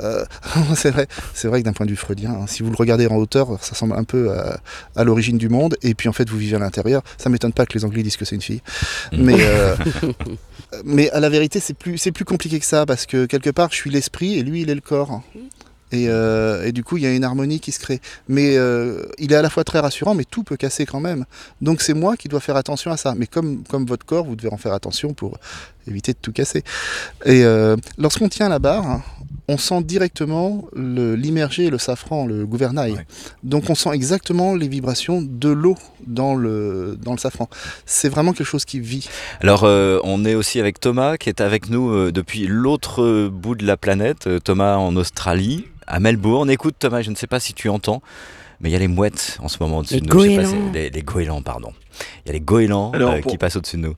euh, 0.00 0.24
c'est 0.74 0.90
vrai, 0.90 1.06
c'est 1.34 1.46
vrai 1.48 1.60
que 1.60 1.64
d'un 1.66 1.72
point 1.72 1.86
de 1.86 1.90
vue 1.92 1.96
freudien, 1.96 2.32
hein, 2.32 2.46
si 2.48 2.62
vous 2.64 2.70
le 2.70 2.76
regardez 2.76 3.06
en 3.06 3.14
hauteur, 3.16 3.46
ça 3.60 3.70
ressemble 3.72 3.94
un 3.94 4.02
peu 4.04 4.32
à, 4.32 4.58
à 4.96 5.04
l'origine 5.04 5.38
du 5.38 5.48
monde, 5.48 5.76
et 5.82 5.94
puis 5.94 6.08
en 6.08 6.12
fait 6.12 6.28
vous 6.28 6.36
vivez 6.36 6.56
à 6.56 6.58
l'intérieur. 6.58 7.02
Ça 7.16 7.30
m'étonne 7.30 7.52
pas 7.52 7.64
que 7.64 7.74
les 7.78 7.84
Anglais 7.84 8.02
disent 8.02 8.16
que 8.16 8.24
c'est 8.24 8.34
une 8.34 8.42
fille, 8.42 8.60
Mm. 9.12 9.16
mais 9.22 9.36
euh, 9.38 9.76
mais 10.84 11.10
à 11.10 11.20
la 11.20 11.28
vérité 11.28 11.60
c'est 11.60 11.74
plus 11.74 11.96
c'est 11.98 12.12
plus 12.12 12.24
compliqué 12.24 12.58
que 12.58 12.66
ça 12.66 12.84
parce 12.86 13.06
que 13.06 13.26
quelque 13.26 13.50
part 13.50 13.68
je 13.70 13.76
suis 13.76 13.90
l'esprit 13.90 14.36
et 14.38 14.42
lui 14.42 14.62
il 14.62 14.70
est 14.70 14.74
le 14.74 14.80
corps. 14.80 15.22
Et, 15.94 16.08
euh, 16.08 16.66
et 16.66 16.72
du 16.72 16.82
coup, 16.82 16.96
il 16.96 17.04
y 17.04 17.06
a 17.06 17.14
une 17.14 17.24
harmonie 17.24 17.60
qui 17.60 17.70
se 17.70 17.78
crée. 17.78 18.00
Mais 18.28 18.56
euh, 18.56 19.06
il 19.18 19.32
est 19.32 19.36
à 19.36 19.42
la 19.42 19.50
fois 19.50 19.62
très 19.62 19.78
rassurant, 19.78 20.14
mais 20.14 20.24
tout 20.24 20.42
peut 20.42 20.56
casser 20.56 20.86
quand 20.86 21.00
même. 21.00 21.24
Donc 21.60 21.82
c'est 21.82 21.94
moi 21.94 22.16
qui 22.16 22.28
dois 22.28 22.40
faire 22.40 22.56
attention 22.56 22.90
à 22.90 22.96
ça. 22.96 23.14
Mais 23.16 23.26
comme 23.26 23.62
votre 23.86 24.04
corps, 24.04 24.24
vous 24.24 24.36
devez 24.36 24.52
en 24.52 24.56
faire 24.56 24.72
attention 24.72 25.14
pour 25.14 25.38
éviter 25.88 26.12
de 26.12 26.18
tout 26.20 26.32
casser. 26.32 26.62
Et 27.24 27.44
euh, 27.44 27.76
lorsqu'on 27.98 28.28
tient 28.28 28.48
la 28.48 28.58
barre, 28.58 29.02
on 29.48 29.58
sent 29.58 29.82
directement 29.82 30.64
l'immergé 30.74 31.68
le 31.68 31.76
safran, 31.78 32.26
le 32.26 32.46
gouvernail. 32.46 32.92
Ouais. 32.92 33.06
Donc 33.42 33.68
on 33.68 33.74
sent 33.74 33.90
exactement 33.92 34.54
les 34.54 34.68
vibrations 34.68 35.20
de 35.22 35.50
l'eau 35.50 35.76
dans 36.06 36.34
le, 36.34 36.96
dans 37.02 37.12
le 37.12 37.18
safran. 37.18 37.48
C'est 37.84 38.08
vraiment 38.08 38.32
quelque 38.32 38.46
chose 38.46 38.64
qui 38.64 38.80
vit. 38.80 39.06
Alors, 39.40 39.64
euh, 39.64 40.00
on 40.04 40.24
est 40.24 40.34
aussi 40.34 40.60
avec 40.60 40.80
Thomas 40.80 41.16
qui 41.18 41.28
est 41.28 41.40
avec 41.42 41.68
nous 41.68 41.90
euh, 41.90 42.10
depuis 42.12 42.46
l'autre 42.46 43.28
bout 43.28 43.54
de 43.54 43.66
la 43.66 43.76
planète, 43.76 44.28
Thomas 44.44 44.76
en 44.76 44.96
Australie, 44.96 45.66
à 45.86 46.00
Melbourne. 46.00 46.48
Écoute, 46.50 46.76
Thomas, 46.78 47.02
je 47.02 47.10
ne 47.10 47.14
sais 47.16 47.26
pas 47.26 47.38
si 47.40 47.52
tu 47.52 47.68
entends, 47.68 48.00
mais 48.60 48.70
il 48.70 48.72
y 48.72 48.76
a 48.76 48.78
les 48.78 48.88
mouettes 48.88 49.36
en 49.42 49.48
ce 49.48 49.58
moment 49.60 49.78
au-dessus 49.78 50.00
de 50.00 50.06
nous. 50.06 50.20
Je 50.22 50.28
sais 50.30 50.36
pas, 50.36 50.42
goélands. 50.44 50.68
c'est- 50.72 50.78
les, 50.78 50.90
les 50.90 51.02
goélands, 51.02 51.42
pardon. 51.42 51.72
Il 52.24 52.28
y 52.28 52.30
a 52.30 52.32
les 52.32 52.40
goélands 52.40 52.92
Alors, 52.92 53.12
euh, 53.12 53.20
pour- 53.20 53.30
qui 53.30 53.36
passent 53.36 53.56
au-dessus 53.56 53.76
de 53.76 53.82
nous. 53.82 53.94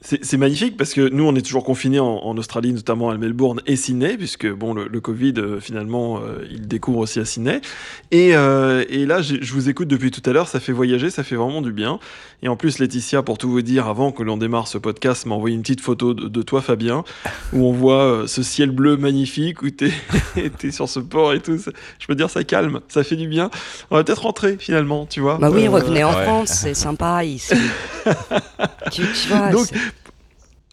C'est 0.00 0.36
magnifique 0.36 0.76
parce 0.76 0.94
que 0.94 1.08
nous, 1.08 1.24
on 1.24 1.34
est 1.34 1.42
toujours 1.42 1.64
confinés 1.64 1.98
en, 1.98 2.06
en 2.06 2.38
Australie, 2.38 2.72
notamment 2.72 3.10
à 3.10 3.16
Melbourne 3.18 3.60
et 3.66 3.74
Sydney, 3.74 4.16
puisque 4.16 4.48
bon, 4.48 4.72
le, 4.72 4.86
le 4.86 5.00
Covid, 5.00 5.34
euh, 5.38 5.58
finalement, 5.60 6.20
euh, 6.20 6.46
il 6.52 6.68
découvre 6.68 7.00
aussi 7.00 7.18
à 7.18 7.24
Sydney. 7.24 7.60
Et, 8.12 8.36
euh, 8.36 8.84
et 8.88 9.06
là, 9.06 9.22
je 9.22 9.52
vous 9.52 9.68
écoute 9.68 9.88
depuis 9.88 10.12
tout 10.12 10.22
à 10.30 10.32
l'heure, 10.32 10.46
ça 10.46 10.60
fait 10.60 10.70
voyager, 10.72 11.10
ça 11.10 11.24
fait 11.24 11.34
vraiment 11.34 11.62
du 11.62 11.72
bien. 11.72 11.98
Et 12.44 12.48
en 12.48 12.54
plus, 12.54 12.78
Laetitia, 12.78 13.22
pour 13.24 13.38
tout 13.38 13.50
vous 13.50 13.60
dire, 13.60 13.88
avant 13.88 14.12
que 14.12 14.22
l'on 14.22 14.36
démarre 14.36 14.68
ce 14.68 14.78
podcast, 14.78 15.26
m'a 15.26 15.34
envoyé 15.34 15.56
une 15.56 15.62
petite 15.62 15.80
photo 15.80 16.14
de, 16.14 16.28
de 16.28 16.42
toi, 16.42 16.62
Fabien, 16.62 17.02
où 17.52 17.66
on 17.66 17.72
voit 17.72 18.02
euh, 18.04 18.26
ce 18.28 18.44
ciel 18.44 18.70
bleu 18.70 18.96
magnifique, 18.96 19.62
où 19.62 19.70
t'es 19.70 19.90
es 20.62 20.70
sur 20.70 20.88
ce 20.88 21.00
port 21.00 21.32
et 21.32 21.40
tout. 21.40 21.58
Ça- 21.58 21.72
Je 21.98 22.06
peux 22.06 22.14
dire, 22.14 22.30
ça 22.30 22.44
calme, 22.44 22.78
ça 22.86 23.02
fait 23.02 23.16
du 23.16 23.26
bien. 23.26 23.50
On 23.90 23.96
va 23.96 24.04
peut-être 24.04 24.22
rentrer, 24.22 24.56
finalement, 24.60 25.06
tu 25.06 25.18
vois. 25.20 25.38
Bah 25.38 25.50
oui, 25.52 25.66
Euh, 25.66 25.70
revenez 25.70 26.04
en 26.04 26.14
ouais. 26.14 26.22
France, 26.22 26.50
c'est 26.62 26.74
sympa 26.74 27.24
ici. 27.24 27.54
tu, 28.92 29.02
tu 29.02 29.28
vois, 29.28 29.50
Donc, 29.50 29.66
c'est- 29.66 29.74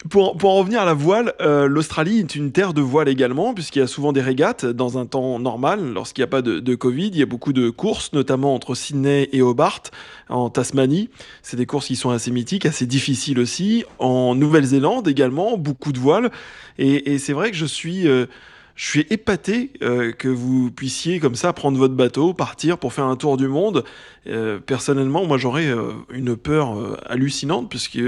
Pour, 0.10 0.38
pour 0.38 0.52
en 0.52 0.58
revenir 0.58 0.82
à 0.82 0.86
la 0.86 0.94
voile, 0.94 1.34
euh, 1.42 1.68
l'Australie 1.68 2.20
est 2.20 2.36
une 2.36 2.52
terre 2.52 2.74
de 2.74 2.82
voile 2.82 3.10
également, 3.10 3.56
puisqu'il 3.56 3.80
y 3.80 3.82
a 3.82 3.88
souvent 3.88 4.14
des 4.14 4.22
régates 4.22 4.64
dans 4.64 5.00
un 5.00 5.06
temps 5.08 5.40
normal, 5.40 5.94
lorsqu'il 5.94 6.22
n'y 6.22 6.26
a 6.26 6.30
pas 6.30 6.44
de, 6.44 6.60
de 6.60 6.76
Covid. 6.76 7.08
Il 7.08 7.18
y 7.18 7.24
a 7.24 7.26
beaucoup 7.26 7.54
de 7.54 7.72
courses, 7.72 8.14
notamment 8.14 8.54
entre 8.54 8.76
Sydney 8.76 9.30
et 9.32 9.42
Hobart, 9.42 9.82
en 10.30 10.52
Tasmanie. 10.52 11.10
C'est 11.42 11.58
des 11.58 11.66
courses 11.66 11.88
qui 11.88 11.96
sont 11.96 12.12
assez 12.12 12.30
mythiques, 12.30 12.68
assez 12.68 12.86
difficiles 12.86 13.40
aussi. 13.40 13.84
En 13.98 14.36
Nouvelle-Zélande 14.36 15.08
également, 15.08 15.58
beaucoup 15.58 15.92
de 15.92 16.00
voiles. 16.00 16.30
Et, 16.78 17.14
et 17.14 17.18
c'est 17.18 17.34
vrai 17.34 17.50
que 17.50 17.58
je 17.58 17.66
suis... 17.66 18.08
euh, 18.08 18.28
je 18.76 18.90
suis 18.90 19.08
épaté 19.10 19.72
euh, 19.82 20.12
que 20.12 20.28
vous 20.28 20.70
puissiez 20.70 21.20
comme 21.22 21.36
ça 21.36 21.54
prendre 21.54 21.78
votre 21.78 21.94
bateau, 21.94 22.34
partir 22.34 22.78
pour 22.78 22.92
faire 22.92 23.06
un 23.06 23.16
tour 23.16 23.38
du 23.38 23.48
monde. 23.48 23.86
Euh, 24.28 24.60
personnellement, 24.60 25.26
moi 25.26 25.38
j'aurais 25.38 25.68
euh, 25.68 25.94
une 26.12 26.36
peur 26.36 27.00
hallucinante 27.08 27.70
puisque 27.70 28.00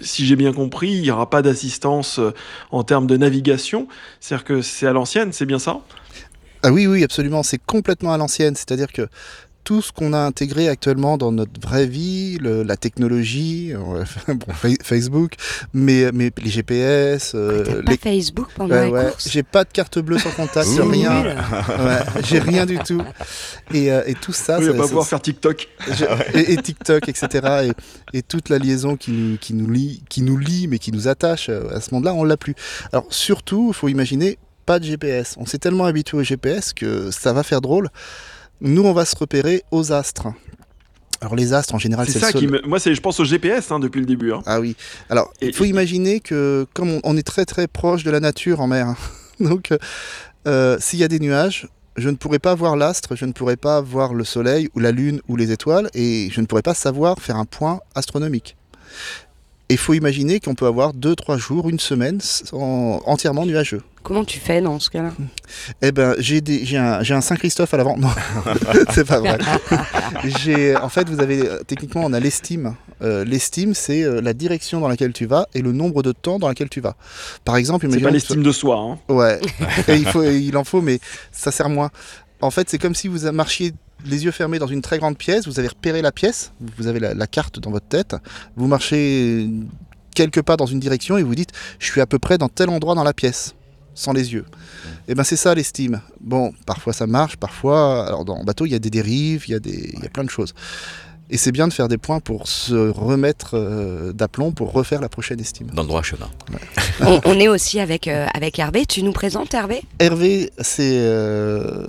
si 0.00 0.24
j'ai 0.24 0.36
bien 0.36 0.52
compris, 0.52 0.92
il 0.92 1.02
n'y 1.02 1.10
aura 1.10 1.28
pas 1.28 1.42
d'assistance 1.42 2.20
en 2.70 2.84
termes 2.84 3.08
de 3.08 3.16
navigation. 3.16 3.88
C'est-à-dire 4.20 4.44
que 4.44 4.62
c'est 4.62 4.86
à 4.86 4.92
l'ancienne, 4.92 5.32
c'est 5.32 5.46
bien 5.46 5.58
ça? 5.58 5.80
Ah 6.62 6.72
oui, 6.72 6.86
oui, 6.86 7.02
absolument. 7.02 7.42
C'est 7.42 7.58
complètement 7.58 8.12
à 8.12 8.16
l'ancienne. 8.16 8.54
C'est-à-dire 8.54 8.92
que 8.92 9.08
tout 9.64 9.80
ce 9.80 9.92
qu'on 9.92 10.12
a 10.12 10.18
intégré 10.18 10.68
actuellement 10.68 11.16
dans 11.18 11.30
notre 11.32 11.60
vraie 11.60 11.86
vie, 11.86 12.36
le- 12.38 12.62
la 12.64 12.76
technologie, 12.76 13.72
euh, 13.72 14.04
bon, 14.28 14.52
Facebook, 14.82 15.34
mais, 15.72 16.10
mais 16.12 16.32
les 16.42 16.50
GPS, 16.50 17.32
euh, 17.34 17.64
T'as 17.64 17.82
pas 17.82 17.90
les... 17.92 17.96
Facebook 17.96 18.48
pendant 18.56 18.74
Ouais, 18.90 18.90
course 19.10 19.28
J'ai 19.30 19.42
pas 19.44 19.64
de 19.64 19.70
carte 19.72 19.98
bleue 20.00 20.18
sans 20.18 20.30
contact, 20.32 20.68
rien. 20.68 21.22
Ouais, 21.24 22.22
j'ai 22.24 22.38
rien 22.40 22.66
du 22.66 22.78
tout. 22.78 23.02
Et, 23.72 23.92
euh, 23.92 24.02
et 24.06 24.14
tout 24.14 24.32
ça, 24.32 24.58
Oui, 24.58 24.64
ça- 24.66 24.70
on 24.72 24.74
va 24.76 24.82
ça- 24.82 24.88
pouvoir 24.88 25.06
faire 25.06 25.22
TikTok. 25.22 25.68
je- 25.92 26.38
et, 26.38 26.52
et 26.52 26.56
TikTok, 26.56 27.08
etc. 27.08 27.70
Et, 28.12 28.18
et 28.18 28.22
toute 28.22 28.48
la 28.48 28.58
liaison 28.58 28.96
qui 28.96 29.12
nous, 29.12 29.36
qui, 29.38 29.54
nous 29.54 29.70
lie, 29.70 30.02
qui 30.08 30.22
nous 30.22 30.36
lie, 30.38 30.66
mais 30.66 30.78
qui 30.78 30.90
nous 30.92 31.06
attache 31.08 31.48
euh, 31.48 31.74
à 31.74 31.80
ce 31.80 31.94
monde-là, 31.94 32.14
on 32.14 32.24
l'a 32.24 32.36
plus. 32.36 32.54
Alors 32.92 33.06
surtout, 33.10 33.68
il 33.70 33.74
faut 33.74 33.88
imaginer, 33.88 34.38
pas 34.66 34.78
de 34.78 34.84
GPS. 34.84 35.34
On 35.38 35.46
s'est 35.46 35.58
tellement 35.58 35.84
habitué 35.86 36.16
au 36.18 36.22
GPS 36.22 36.72
que 36.72 37.10
ça 37.10 37.32
va 37.32 37.42
faire 37.42 37.60
drôle. 37.60 37.88
Nous, 38.62 38.82
on 38.82 38.92
va 38.92 39.04
se 39.04 39.16
repérer 39.16 39.62
aux 39.70 39.92
astres. 39.92 40.28
Alors 41.20 41.36
les 41.36 41.52
astres, 41.52 41.74
en 41.74 41.78
général, 41.78 42.08
C'est 42.08 42.18
ça 42.18 42.32
qui 42.32 42.46
me... 42.46 42.60
Moi, 42.66 42.80
c'est, 42.80 42.94
je 42.94 43.00
pense 43.00 43.20
au 43.20 43.24
GPS 43.24 43.70
hein, 43.70 43.78
depuis 43.78 44.00
le 44.00 44.06
début. 44.06 44.32
hein. 44.32 44.42
Ah 44.46 44.60
oui. 44.60 44.76
Alors, 45.10 45.32
il 45.40 45.52
faut 45.52 45.64
et- 45.64 45.68
imaginer 45.68 46.20
que 46.20 46.66
comme 46.74 46.90
on, 46.90 47.00
on 47.04 47.16
est 47.16 47.22
très 47.22 47.44
très 47.44 47.68
proche 47.68 48.02
de 48.02 48.10
la 48.10 48.18
nature 48.20 48.60
en 48.60 48.66
mer, 48.66 48.86
hein, 48.88 48.96
donc 49.40 49.70
euh, 49.72 49.78
euh, 50.48 50.76
s'il 50.80 50.98
y 50.98 51.04
a 51.04 51.08
des 51.08 51.20
nuages, 51.20 51.68
je 51.96 52.08
ne 52.08 52.16
pourrais 52.16 52.38
pas 52.40 52.54
voir 52.54 52.74
l'astre, 52.76 53.14
je 53.16 53.24
ne 53.24 53.32
pourrais 53.32 53.56
pas 53.56 53.80
voir 53.80 54.14
le 54.14 54.24
soleil 54.24 54.68
ou 54.74 54.80
la 54.80 54.90
lune 54.90 55.20
ou 55.28 55.36
les 55.36 55.52
étoiles, 55.52 55.90
et 55.94 56.28
je 56.32 56.40
ne 56.40 56.46
pourrais 56.46 56.62
pas 56.62 56.74
savoir 56.74 57.18
faire 57.20 57.36
un 57.36 57.44
point 57.44 57.80
astronomique. 57.94 58.56
Et 59.68 59.74
il 59.74 59.78
faut 59.78 59.94
imaginer 59.94 60.40
qu'on 60.40 60.54
peut 60.54 60.66
avoir 60.66 60.92
deux, 60.92 61.14
trois 61.14 61.36
jours, 61.38 61.68
une 61.68 61.78
semaine 61.78 62.20
sans- 62.20 63.00
entièrement 63.06 63.46
nuageux. 63.46 63.82
Comment 64.02 64.24
tu 64.24 64.38
fais 64.40 64.60
dans 64.60 64.80
ce 64.80 64.90
cas-là? 64.90 65.12
Eh 65.80 65.92
ben, 65.92 66.14
j'ai 66.18 66.40
des- 66.40 66.64
j'ai 66.64 66.76
un, 66.76 67.02
j'ai 67.02 67.14
un 67.14 67.20
Saint-Christophe 67.20 67.72
à 67.72 67.76
l'avant. 67.76 67.96
Non, 67.96 68.08
c'est 68.92 69.06
pas 69.06 69.20
vrai. 69.20 69.38
J'ai, 70.24 70.76
en 70.76 70.88
fait, 70.88 71.08
vous 71.08 71.20
avez 71.20 71.48
euh, 71.48 71.60
techniquement, 71.66 72.02
on 72.04 72.12
a 72.12 72.20
l'estime. 72.20 72.74
Euh, 73.02 73.24
l'estime, 73.24 73.74
c'est 73.74 74.02
euh, 74.02 74.20
la 74.20 74.32
direction 74.34 74.80
dans 74.80 74.88
laquelle 74.88 75.12
tu 75.12 75.26
vas 75.26 75.46
et 75.54 75.62
le 75.62 75.72
nombre 75.72 76.02
de 76.02 76.12
temps 76.12 76.38
dans 76.38 76.48
lequel 76.48 76.68
tu 76.68 76.80
vas. 76.80 76.96
Par 77.44 77.56
exemple, 77.56 77.86
C'est 77.90 78.00
pas 78.00 78.10
l'estime 78.10 78.42
de 78.42 78.52
soi. 78.52 78.76
hein. 78.78 78.98
Ouais. 79.12 79.40
Et 79.88 79.94
il 79.96 80.06
faut, 80.06 80.22
il 80.24 80.56
en 80.56 80.64
faut, 80.64 80.80
mais 80.80 80.98
ça 81.30 81.50
sert 81.52 81.68
moins. 81.68 81.90
En 82.40 82.50
fait, 82.50 82.68
c'est 82.70 82.78
comme 82.78 82.94
si 82.94 83.08
vous 83.08 83.30
marchiez 83.32 83.72
les 84.04 84.24
yeux 84.24 84.30
fermés 84.32 84.58
dans 84.58 84.66
une 84.66 84.82
très 84.82 84.98
grande 84.98 85.16
pièce. 85.16 85.46
Vous 85.46 85.58
avez 85.60 85.68
repéré 85.68 86.02
la 86.02 86.10
pièce. 86.12 86.52
Vous 86.76 86.86
avez 86.88 86.98
la, 87.00 87.14
la 87.14 87.26
carte 87.28 87.60
dans 87.60 87.70
votre 87.70 87.86
tête. 87.86 88.16
Vous 88.56 88.66
marchez 88.66 89.48
quelque 90.14 90.40
part 90.40 90.56
dans 90.56 90.66
une 90.66 90.80
direction 90.80 91.16
et 91.18 91.22
vous 91.22 91.34
dites 91.34 91.50
je 91.78 91.86
suis 91.90 92.00
à 92.00 92.06
peu 92.06 92.18
près 92.18 92.36
dans 92.36 92.48
tel 92.48 92.68
endroit 92.68 92.94
dans 92.94 93.04
la 93.04 93.14
pièce, 93.14 93.54
sans 93.94 94.12
les 94.12 94.32
yeux. 94.32 94.44
Et 95.08 95.14
ben 95.14 95.24
c'est 95.24 95.36
ça 95.36 95.54
l'estime. 95.54 96.00
Bon, 96.20 96.52
parfois 96.66 96.92
ça 96.92 97.06
marche, 97.06 97.36
parfois. 97.36 98.06
Alors 98.06 98.24
dans 98.24 98.38
le 98.38 98.44
bateau, 98.44 98.66
il 98.66 98.72
y 98.72 98.74
a 98.74 98.78
des 98.78 98.90
dérives, 98.90 99.44
il 99.48 99.52
y, 99.52 99.54
a 99.54 99.60
des... 99.60 99.92
il 99.94 100.02
y 100.02 100.06
a 100.06 100.10
plein 100.10 100.24
de 100.24 100.30
choses. 100.30 100.54
Et 101.34 101.38
c'est 101.38 101.50
bien 101.50 101.66
de 101.66 101.72
faire 101.72 101.88
des 101.88 101.96
points 101.96 102.20
pour 102.20 102.46
se 102.46 102.74
remettre 102.90 103.52
euh, 103.54 104.12
d'aplomb, 104.12 104.52
pour 104.52 104.70
refaire 104.72 105.00
la 105.00 105.08
prochaine 105.08 105.40
estime. 105.40 105.68
Dans 105.72 105.80
le 105.80 105.88
droit 105.88 106.02
chemin. 106.02 106.28
on, 107.00 107.22
on 107.24 107.40
est 107.40 107.48
aussi 107.48 107.80
avec, 107.80 108.06
euh, 108.06 108.26
avec 108.34 108.58
Hervé. 108.58 108.84
Tu 108.84 109.02
nous 109.02 109.12
présentes 109.12 109.54
Hervé? 109.54 109.80
Hervé, 109.98 110.50
c'est 110.58 110.92
euh, 110.92 111.86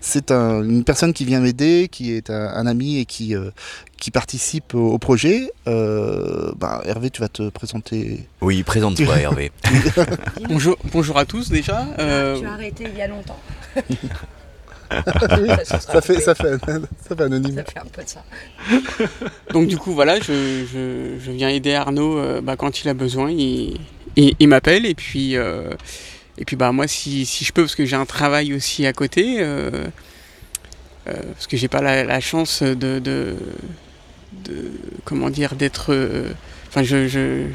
c'est 0.00 0.32
un- 0.32 0.64
une 0.64 0.82
personne 0.82 1.12
qui 1.12 1.24
vient 1.24 1.38
m'aider, 1.38 1.86
qui 1.88 2.12
est 2.12 2.30
un, 2.30 2.48
un 2.48 2.66
ami 2.66 2.98
et 2.98 3.04
qui, 3.04 3.36
euh, 3.36 3.50
qui 3.96 4.10
participe 4.10 4.74
au, 4.74 4.88
au 4.94 4.98
projet. 4.98 5.52
Euh, 5.68 6.50
bah, 6.56 6.82
Hervé, 6.84 7.10
tu 7.10 7.20
vas 7.20 7.28
te 7.28 7.48
présenter. 7.48 8.26
Oui, 8.40 8.64
présente-toi 8.64 9.20
Hervé. 9.20 9.52
Bonjour, 10.48 10.76
bonjour 10.92 11.16
à 11.16 11.24
tous 11.26 11.48
déjà. 11.48 11.86
Euh, 12.00 12.42
arrêté 12.44 12.88
il 12.92 12.98
y 12.98 13.02
a 13.02 13.06
longtemps. 13.06 13.38
ça, 14.90 16.00
fait, 16.00 16.20
ça, 16.20 16.34
fait, 16.34 16.58
ça 16.58 17.16
fait 17.16 17.22
anonyme. 17.22 17.54
Ça 17.56 17.64
fait 17.64 17.78
un 17.78 17.84
peu 17.84 18.02
de 18.02 18.08
ça. 18.08 18.24
donc 19.52 19.68
du 19.68 19.76
coup 19.76 19.92
voilà, 19.92 20.18
je, 20.20 20.64
je- 20.72 21.18
je 21.24 21.30
viens 21.30 21.48
aider 21.48 21.74
Arnaud 21.74 22.18
euh, 22.18 22.40
bah, 22.40 22.56
quand 22.56 22.82
il 22.82 22.88
a 22.88 22.94
besoin. 22.94 23.30
Il, 23.30 23.78
il- 24.16 24.34
il 24.38 24.48
m'appelle 24.48 24.86
et 24.86 24.94
puis 24.94 25.36
euh, 25.36 25.70
et 26.38 26.44
puis 26.44 26.56
bah 26.56 26.72
moi 26.72 26.86
si, 26.88 27.24
si 27.26 27.44
je 27.44 27.52
peux 27.52 27.62
parce 27.62 27.74
que 27.74 27.84
j'ai 27.86 27.96
un 27.96 28.06
travail 28.06 28.52
aussi 28.54 28.86
à 28.86 28.92
côté 28.92 29.36
euh, 29.40 29.70
euh, 31.08 31.12
parce 31.34 31.46
que 31.46 31.56
j'ai 31.56 31.68
pas 31.68 31.80
la, 31.82 32.04
la 32.04 32.20
chance 32.20 32.62
de, 32.62 32.98
de, 32.98 33.36
de- 34.44 34.70
comment 35.04 35.30
dire 35.30 35.54
d'être 35.54 35.92
euh, 35.92 36.32
enfin 36.68 36.82
je, 36.82 37.06
je, 37.08 37.44
je 37.44 37.46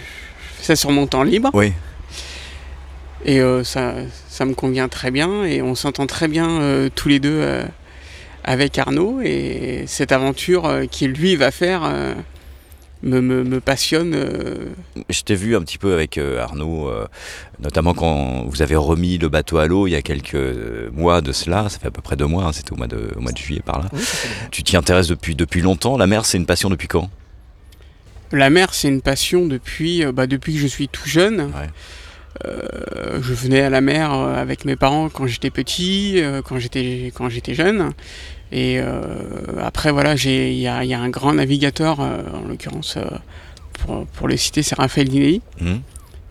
fais 0.57 0.63
ça 0.63 0.75
sur 0.75 0.91
mon 0.91 1.07
temps 1.07 1.23
libre. 1.23 1.49
Oui. 1.53 1.73
Et 3.23 3.39
euh, 3.39 3.63
ça, 3.63 3.93
ça 4.27 4.45
me 4.45 4.53
convient 4.53 4.87
très 4.89 5.09
bien 5.09 5.43
et 5.45 5.61
on 5.61 5.73
s'entend 5.73 6.05
très 6.05 6.27
bien 6.27 6.61
euh, 6.61 6.89
tous 6.93 7.07
les 7.09 7.19
deux 7.19 7.39
euh, 7.41 7.63
avec 8.43 8.77
Arnaud. 8.77 9.21
Et 9.23 9.85
cette 9.87 10.11
aventure 10.11 10.65
euh, 10.65 10.85
qu'il 10.85 11.11
lui 11.11 11.35
va 11.35 11.49
faire 11.49 11.81
euh, 11.85 12.13
me, 13.01 13.21
me- 13.21 13.43
me 13.43 13.59
passionne. 13.59 14.13
euh. 14.13 14.65
Je 15.09 15.21
t'ai 15.21 15.33
vu 15.35 15.55
un 15.55 15.61
petit 15.61 15.77
peu 15.79 15.93
avec 15.93 16.17
euh, 16.17 16.39
Arnaud, 16.39 16.87
euh, 16.89 17.07
notamment 17.59 17.93
quand 17.93 18.43
vous 18.47 18.61
avez 18.61 18.75
remis 18.75 19.17
le 19.17 19.29
bateau 19.29 19.57
à 19.57 19.65
l'eau 19.65 19.87
il 19.87 19.91
y 19.91 19.95
a 19.95 20.01
quelques 20.03 20.37
mois 20.91 21.21
de 21.21 21.31
cela, 21.31 21.69
ça 21.69 21.79
fait 21.79 21.87
à 21.87 21.91
peu 21.91 22.01
près 22.01 22.15
deux 22.15 22.27
mois, 22.27 22.43
hein, 22.45 22.51
c'était 22.51 22.73
au 22.73 22.75
mois 22.75 22.87
de, 22.87 23.11
au 23.15 23.21
mois 23.21 23.31
de 23.31 23.37
juillet 23.37 23.61
par 23.65 23.79
là. 23.79 23.89
Tu 24.51 24.61
t'y 24.61 24.77
intéresses 24.77 25.07
depuis, 25.07 25.35
depuis 25.35 25.61
longtemps. 25.61 25.97
La 25.97 26.05
mer, 26.07 26.25
c'est 26.25 26.37
une 26.37 26.45
passion 26.45 26.69
depuis 26.69 26.87
quand? 26.87 27.09
La 28.31 28.49
mer, 28.49 28.73
c'est 28.73 28.87
une 28.89 29.01
passion 29.01 29.45
depuis, 29.47 30.03
bah, 30.11 30.27
depuis 30.27 30.53
que 30.53 30.59
je 30.59 30.67
suis 30.67 30.87
tout 30.89 31.07
jeune. 31.07 31.41
Ouais. 31.41 31.69
Euh, 32.43 33.21
je 33.21 33.33
venais 33.33 33.61
à 33.61 33.69
la 33.69 33.79
mer 33.81 34.11
euh, 34.11 34.35
avec 34.35 34.65
mes 34.65 34.75
parents 34.75 35.07
quand 35.09 35.25
j'étais 35.25 35.49
petit, 35.49 36.15
euh, 36.17 36.41
quand 36.41 36.59
j'étais 36.59 37.11
quand 37.15 37.29
j'étais 37.29 37.53
jeune. 37.53 37.91
Et 38.51 38.79
euh, 38.79 39.01
après, 39.61 39.91
voilà, 39.91 40.15
il 40.15 40.53
y 40.53 40.67
a, 40.67 40.83
il 40.83 40.89
y 40.89 40.93
a 40.93 40.99
un 40.99 41.09
grand 41.09 41.33
navigateur, 41.33 41.99
euh, 41.99 42.21
en 42.33 42.47
l'occurrence, 42.47 42.97
pour, 43.79 44.05
pour 44.05 44.27
le 44.27 44.37
citer, 44.37 44.63
c'est 44.63 44.75
Raphaël 44.75 45.09
Dinelli. 45.09 45.41
Mhm. 45.61 45.81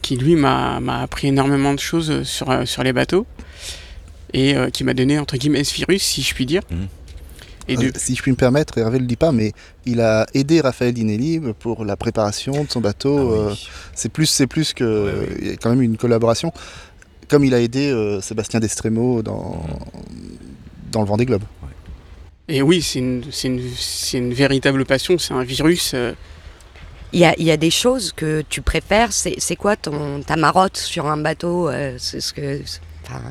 qui 0.02 0.16
lui 0.18 0.36
m'a 0.36 0.80
m'a 0.80 1.00
appris 1.00 1.28
énormément 1.28 1.72
de 1.72 1.80
choses 1.80 2.24
sur, 2.24 2.68
sur 2.68 2.82
les 2.82 2.92
bateaux 2.92 3.26
et 4.34 4.54
qui 4.72 4.84
m'a 4.84 4.92
donné 4.92 5.18
entre 5.18 5.36
guillemets 5.38 5.64
ce 5.64 5.74
virus 5.74 6.02
si 6.02 6.20
je 6.22 6.34
puis 6.34 6.44
dire. 6.44 6.62
Mhm. 6.70 6.88
Et 7.68 7.76
Euh, 7.78 7.90
si 7.96 8.14
je 8.14 8.20
puis 8.22 8.30
me 8.30 8.36
permettre, 8.36 8.76
Hervé 8.76 8.98
le 8.98 9.06
dit 9.06 9.16
pas, 9.16 9.32
mais 9.32 9.52
il 9.86 10.00
a 10.00 10.26
aidé 10.34 10.60
Raphaël 10.60 10.92
Dinelli 10.92 11.40
pour 11.60 11.84
la 11.84 11.96
préparation 11.96 12.64
de 12.64 12.70
son 12.70 12.80
bateau. 12.80 13.16
Ah 13.18 13.24
oui. 13.24 13.52
euh, 13.52 13.54
c'est 13.94 14.10
plus, 14.10 14.26
c'est 14.26 14.46
plus 14.46 14.72
que. 14.74 14.84
Ouais, 14.84 15.18
ouais. 15.28 15.36
Il 15.40 15.46
y 15.48 15.50
a 15.50 15.56
quand 15.56 15.70
même 15.70 15.82
une 15.82 15.96
collaboration. 15.96 16.52
Comme 17.28 17.44
il 17.44 17.54
a 17.54 17.60
aidé 17.60 17.90
euh, 17.90 18.20
Sébastien 18.20 18.60
Destremo 18.60 19.22
dans, 19.22 19.64
dans 20.92 21.00
le 21.00 21.06
Vendée 21.06 21.24
Globe. 21.24 21.44
et 22.48 22.60
oui, 22.60 22.82
c'est 22.82 22.98
une, 22.98 23.24
c'est 23.32 23.48
une, 23.48 23.62
c'est 23.76 24.18
une 24.18 24.34
véritable 24.34 24.84
passion, 24.84 25.16
c'est 25.16 25.32
un 25.32 25.42
virus. 25.42 25.92
euh, 25.94 26.12
Il 27.14 27.20
y 27.20 27.24
a, 27.24 27.34
il 27.38 27.44
y 27.46 27.50
a 27.50 27.56
des 27.56 27.70
choses 27.70 28.12
que 28.12 28.42
tu 28.46 28.60
préfères. 28.60 29.10
C'est 29.12 29.56
quoi 29.56 29.76
ton, 29.76 30.20
ta 30.22 30.36
marotte 30.36 30.76
sur 30.76 31.06
un 31.06 31.16
bateau 31.16 31.70
euh, 31.70 31.94
c'est 31.98 32.20
ce 32.20 32.34
que, 32.34 32.60
enfin, 33.06 33.22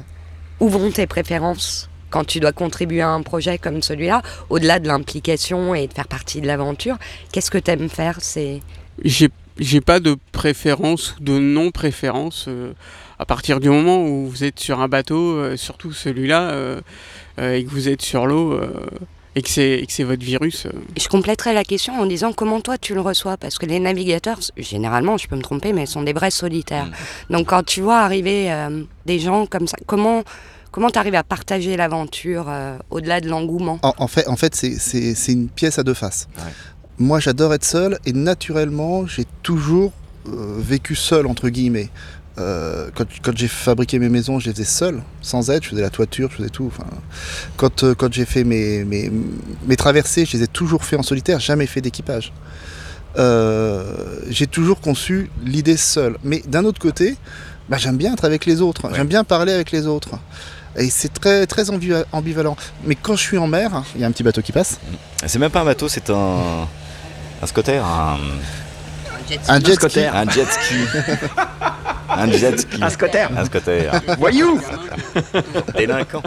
Où 0.60 0.70
vont 0.70 0.90
tes 0.90 1.06
préférences? 1.06 1.88
Quand 2.14 2.26
tu 2.26 2.40
dois 2.40 2.52
contribuer 2.52 3.02
à 3.02 3.10
un 3.10 3.24
projet 3.24 3.58
comme 3.58 3.82
celui-là 3.82 4.22
Au-delà 4.52 4.78
de 4.78 4.88
l'implication 4.88 5.74
et 5.74 5.88
de 5.88 5.94
faire 5.94 6.08
partie 6.08 6.42
de 6.42 6.48
l'aventure, 6.48 6.98
qu'est-ce 7.32 7.50
que 7.50 7.58
tu 7.58 7.72
aimes 7.72 7.90
faire 7.90 8.18
C'est 8.22 8.62
j'ai 9.04 9.30
j'ai 9.60 9.82
pas 9.82 10.00
de 10.00 10.16
préférence 10.32 11.16
ou 11.20 11.24
de 11.24 11.40
non-préférence 11.40 12.46
euh, 12.48 12.74
à 13.20 13.26
partir 13.26 13.60
du 13.60 13.70
moment 13.70 14.04
où 14.04 14.28
vous 14.28 14.44
êtes 14.44 14.60
sur 14.60 14.82
un 14.82 14.88
bateau, 14.88 15.38
euh, 15.38 15.58
surtout 15.58 15.92
celui-là, 15.92 16.50
euh, 16.50 16.82
et 17.40 17.64
que 17.64 17.70
vous 17.70 17.88
êtes 17.88 18.02
sur 18.02 18.26
l'eau 18.26 18.60
et 19.36 19.42
que 19.42 19.50
c'est 19.50 20.04
votre 20.04 20.24
virus. 20.24 20.68
Je 20.96 21.08
compléterai 21.08 21.54
la 21.54 21.64
question 21.64 22.00
en 22.00 22.06
disant 22.06 22.34
comment 22.34 22.62
toi 22.62 22.78
tu 22.78 22.94
le 22.94 23.02
reçois 23.02 23.38
parce 23.38 23.58
que 23.58 23.66
les 23.66 23.80
navigateurs 23.80 24.40
généralement 24.58 25.18
je 25.18 25.28
peux 25.28 25.36
me 25.36 25.42
tromper 25.42 25.74
mais 25.74 25.88
sont 25.88 26.04
des 26.04 26.14
vrais 26.14 26.30
solitaires. 26.30 26.92
Donc 27.32 27.48
quand 27.48 27.64
tu 27.64 27.82
vois 27.82 28.02
arriver 28.02 28.52
des 29.08 29.18
gens 29.18 29.48
comme 29.48 29.68
ça, 29.68 29.78
comment 29.88 30.24
comment 30.74 30.90
tu 30.90 31.00
arrives 31.00 31.16
à 31.16 31.24
partager 31.24 31.78
l'aventure 31.78 32.46
euh, 32.50 32.78
au-delà 32.90 33.22
de 33.22 33.30
l'engouement 33.30 33.80
En, 33.84 33.94
en 33.98 34.08
fait, 34.08 34.28
en 34.28 34.36
fait 34.36 34.54
c'est- 34.56 34.78
c'est 34.80 35.16
c'est 35.16 35.32
une 35.32 35.48
pièce 35.48 35.80
à 35.80 35.84
deux 35.84 35.94
faces. 35.94 36.28
Ouais. 36.38 36.52
Moi, 37.00 37.20
j'adore 37.20 37.54
être 37.54 37.64
seul 37.66 37.98
et 38.06 38.12
naturellement, 38.14 39.08
j'ai 39.08 39.26
toujours 39.42 39.92
euh, 40.28 40.56
vécu 40.60 40.96
seul, 40.96 41.26
entre 41.28 41.48
guillemets. 41.50 41.90
Euh, 42.40 42.90
quand 42.96 43.06
quand 43.24 43.36
j'ai 43.38 43.48
fabriqué 43.48 44.00
mes 44.00 44.10
maisons, 44.10 44.40
je 44.40 44.48
les 44.48 44.54
faisais 44.54 44.64
seul, 44.82 45.04
sans 45.22 45.50
aide. 45.52 45.64
Je 45.64 45.70
faisais 45.70 45.82
la 45.82 45.90
toiture, 45.92 46.30
je 46.32 46.38
faisais 46.38 46.50
tout. 46.50 46.66
Enfin, 46.74 46.86
quand 47.58 47.84
euh, 47.84 47.94
quand 47.96 48.12
j'ai 48.14 48.26
fait 48.26 48.44
mes, 48.44 48.84
mes, 48.86 49.12
mes 49.68 49.76
traversées, 49.76 50.26
je 50.26 50.38
les 50.38 50.44
ai 50.44 50.48
toujours 50.48 50.84
fait 50.84 50.96
en 50.96 51.04
solitaire, 51.04 51.40
jamais 51.40 51.68
fait 51.68 51.82
d'équipage. 51.82 52.34
Euh, 53.18 54.20
j'ai 54.30 54.48
toujours 54.48 54.80
conçu 54.82 55.30
l'idée 55.46 55.78
seule. 55.78 56.18
Mais 56.24 56.42
d'un 56.48 56.66
autre 56.66 56.80
côté, 56.80 57.16
bah, 57.70 57.78
j'aime 57.78 57.98
bien 57.98 58.14
être 58.14 58.26
avec 58.26 58.46
les 58.46 58.62
autres. 58.62 58.86
Ouais. 58.88 58.96
J'aime 58.96 59.08
bien 59.08 59.24
parler 59.24 59.52
avec 59.54 59.72
les 59.72 59.86
autres. 59.88 60.12
Et 60.78 60.90
c'est 60.90 61.14
très, 61.14 61.46
très 61.46 61.64
ambiva- 61.70 62.06
ambivalent. 62.12 62.56
Mais 62.84 62.96
quand 62.96 63.16
je 63.16 63.22
suis 63.22 63.38
en 63.38 63.48
mer, 63.48 63.84
il 63.96 64.02
y 64.02 64.04
a 64.04 64.08
un 64.08 64.12
petit 64.12 64.24
bateau 64.24 64.42
qui 64.42 64.52
passe. 64.52 64.80
C'est 65.26 65.40
même 65.40 65.52
pas 65.52 65.62
un 65.62 65.66
bateau, 65.66 65.88
c'est 65.88 66.10
un, 66.10 66.68
un 67.42 67.46
scotter, 67.48 67.78
un, 67.78 68.18
Un 69.48 69.60
jet 69.60 69.66
ski. 69.66 69.74
scotter. 69.76 70.08
un 70.08 70.30
jet 70.30 70.46
ski. 70.52 70.76
un 72.10 72.32
jet 72.32 72.58
ski. 72.62 72.84
Un 72.84 72.90
scotter. 72.90 73.26
Un 73.38 73.46
scotter. 73.46 73.90
Voyou 74.18 74.60
Délinquant. 75.76 76.24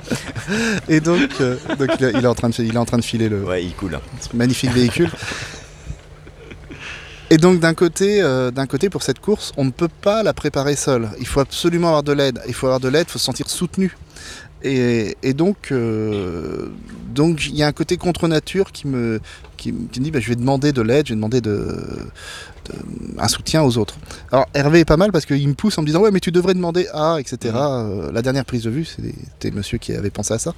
Et 0.88 1.00
donc, 1.00 1.28
euh, 1.40 1.56
donc 1.78 1.90
il, 1.98 2.04
est- 2.06 2.12
il 2.14 2.24
est 2.24 2.28
en 2.28 2.34
train 2.34 2.48
de, 2.48 2.54
il 2.60 2.74
est 2.74 2.78
en 2.78 2.84
train 2.84 2.98
de 2.98 3.04
filer 3.04 3.28
le 3.28 3.42
Ouais, 3.44 3.64
il 3.64 3.74
coule. 3.74 3.98
ce 4.20 4.34
magnifique 4.36 4.72
véhicule. 4.72 5.10
Et 7.28 7.38
donc 7.38 7.59
d'un 7.59 7.75
côté, 7.75 8.23
euh, 8.23 8.52
côté, 8.68 8.88
pour 8.88 9.02
cette 9.02 9.18
course, 9.18 9.52
on 9.56 9.64
ne 9.64 9.71
peut 9.71 9.88
pas 9.88 10.23
la 10.23 10.33
préparer 10.33 10.76
seul. 10.76 11.09
Il 11.18 11.26
faut 11.26 11.40
absolument 11.40 11.88
avoir 11.88 12.02
de 12.04 12.12
l'aide. 12.12 12.40
Il 12.47 12.54
faut 12.54 12.66
avoir 12.66 12.80
de 12.80 12.88
l'aide, 12.88 13.06
il 13.09 13.12
faut 13.12 13.18
se 13.18 13.25
sentir 13.25 13.50
soutenu. 13.50 13.97
Et, 14.62 15.14
donc, 15.35 15.71
euh, 15.71 16.68
donc 17.14 17.47
il 17.47 17.56
y 17.56 17.62
a 17.62 17.68
un 17.68 17.73
côté 17.73 17.97
contre 17.97 18.26
nature 18.26 18.73
qui 18.73 18.88
me, 18.88 19.21
qui, 19.56 19.71
me 19.71 19.87
dit, 19.88 20.11
bah, 20.11 20.18
je 20.18 20.28
vais 20.28 20.35
demander 20.35 20.73
de 20.73 20.83
l'aide, 20.83 21.06
je 21.06 21.12
vais 21.12 21.16
demander 21.16 21.40
de, 21.40 21.50
de- 21.50 22.09
un 23.18 23.28
soutien 23.28 23.62
aux 23.62 23.78
autres. 23.78 23.96
Alors 24.32 24.46
Hervé 24.54 24.80
est 24.80 24.85
pas 24.85 24.96
mal 24.96 25.12
parce 25.12 25.26
qu'il 25.26 25.46
me 25.49 25.54
pousse 25.54 25.76
en 25.78 25.82
me 25.82 25.87
disant, 25.87 26.00
ouais, 26.00 26.11
mais 26.11 26.20
tu 26.20 26.30
devrais 26.32 26.54
demander 26.54 26.87
à, 26.92 27.16
etc. 27.18 27.54
Euh, 27.56 28.11
la 28.12 28.23
dernière 28.23 28.44
prise 28.44 28.62
de 28.64 28.70
vue, 28.70 28.85
c'était 28.85 29.50
monsieur 29.50 29.78
qui 29.78 29.92
avait 29.94 30.11
pensé 30.11 30.35
à 30.35 30.38
ça. 30.38 30.54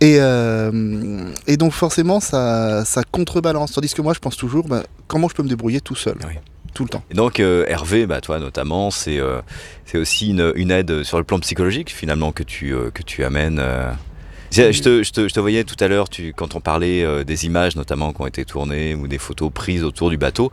Et, 0.00 0.16
euh, 0.20 1.30
et 1.46 1.56
donc 1.56 1.72
forcément, 1.72 2.20
ça, 2.20 2.84
ça 2.84 3.02
contrebalance. 3.10 3.72
Tandis 3.72 3.92
que 3.94 4.02
moi, 4.02 4.12
je 4.14 4.18
pense 4.18 4.36
toujours, 4.36 4.66
bah, 4.68 4.82
comment 5.06 5.28
je 5.28 5.34
peux 5.34 5.42
me 5.42 5.48
débrouiller 5.48 5.80
tout 5.80 5.94
seul, 5.94 6.16
Oui. 6.26 6.34
tout 6.74 6.82
le 6.84 6.88
temps? 6.90 7.02
Et 7.10 7.14
donc 7.14 7.40
euh, 7.40 7.64
Hervé, 7.68 8.06
bah, 8.06 8.20
toi 8.20 8.38
notamment, 8.38 8.90
c'est 8.90 9.18
euh, 9.18 9.40
c'est 9.86 9.98
aussi 9.98 10.30
une, 10.30 10.52
une 10.56 10.70
aide 10.70 11.04
sur 11.04 11.18
le 11.18 11.24
plan 11.24 11.38
psychologique 11.38 11.90
finalement 11.90 12.32
que 12.32 12.42
tu, 12.42 12.74
euh, 12.74 12.90
que 12.92 13.02
tu 13.02 13.24
amènes. 13.24 13.62
Je, 14.54 14.72
je 14.72 14.82
te, 14.82 15.02
je, 15.02 15.10
te, 15.10 15.28
je 15.28 15.34
te 15.34 15.40
voyais 15.40 15.64
tout 15.64 15.76
à 15.82 15.88
l'heure, 15.88 16.08
tu- 16.08 16.32
quand 16.32 16.54
on 16.54 16.60
parlait 16.60 17.02
euh, 17.02 17.24
des 17.24 17.46
images 17.46 17.74
notamment 17.76 18.12
qui 18.12 18.20
ont 18.22 18.26
été 18.26 18.44
tournées 18.44 18.94
ou 18.94 19.08
des 19.08 19.18
photos 19.18 19.50
prises 19.52 19.82
autour 19.82 20.10
du 20.10 20.16
bateau, 20.16 20.52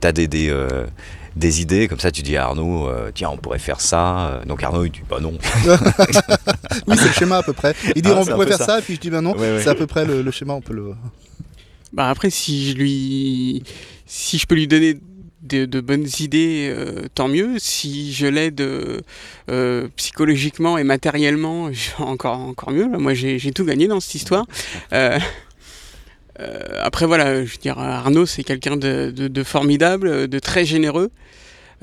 tu 0.00 0.06
as 0.06 0.12
des, 0.12 0.26
des, 0.28 0.48
euh, 0.50 0.86
des 1.36 1.60
idées 1.60 1.88
comme 1.88 1.98
ça, 2.00 2.10
tu 2.10 2.22
dis 2.22 2.36
à 2.36 2.44
Arnaud, 2.46 2.88
euh, 2.88 3.10
tiens 3.14 3.30
on 3.30 3.36
pourrait 3.36 3.58
faire 3.58 3.80
ça. 3.80 4.40
Donc 4.46 4.62
Arnaud 4.62 4.84
il 4.84 4.90
dit 4.92 5.00
bah 5.08 5.18
non. 5.20 5.34
Oui, 6.86 6.96
c'est 6.96 7.06
le 7.08 7.12
schéma 7.12 7.36
à 7.38 7.42
peu 7.42 7.52
près. 7.52 7.74
Il 7.94 8.02
dit, 8.02 8.10
Ah, 8.12 8.18
on 8.20 8.24
pourrait 8.24 8.46
faire 8.46 8.58
ça. 8.58 8.64
ça. 8.66 8.78
et 8.78 8.82
puis 8.82 8.94
je 8.94 9.00
dis, 9.00 9.10
ben 9.10 9.20
non, 9.22 9.32
Ouais, 9.36 9.40
ouais. 9.56 9.60
c'est 9.62 9.68
à 9.70 9.74
peu 9.74 9.86
près 9.86 10.04
le, 10.04 10.22
le 10.22 10.30
schéma, 10.30 10.54
on 10.54 10.60
peut 10.60 10.72
le... 10.74 10.92
Bah 11.92 12.08
après, 12.08 12.30
si 12.30 12.70
je 12.70 12.76
lui, 12.76 13.62
si 14.06 14.38
je 14.38 14.46
peux 14.46 14.54
lui 14.54 14.66
donner 14.66 14.98
de, 15.42 15.80
bonnes 15.80 16.06
idées, 16.20 16.72
euh, 16.74 17.08
tant 17.14 17.28
mieux. 17.28 17.58
Si 17.58 18.12
je 18.12 18.26
l'aide 18.26 18.60
euh, 18.60 19.00
euh, 19.50 19.88
psychologiquement 19.96 20.78
et 20.78 20.84
matériellement, 20.84 21.70
encore 21.98 22.38
encore 22.38 22.70
mieux. 22.70 22.86
Moi, 22.86 23.14
j'ai 23.14 23.52
tout 23.52 23.64
gagné 23.64 23.88
dans 23.88 24.00
cette 24.00 24.14
histoire. 24.14 24.46
Après, 26.80 27.06
voilà, 27.06 27.44
je 27.44 27.50
veux 27.52 27.58
dire, 27.58 27.78
Arnaud, 27.78 28.26
c'est 28.26 28.42
quelqu'un 28.42 28.76
de, 28.76 29.42
formidable, 29.44 30.28
de 30.28 30.38
très 30.38 30.64
généreux. 30.64 31.10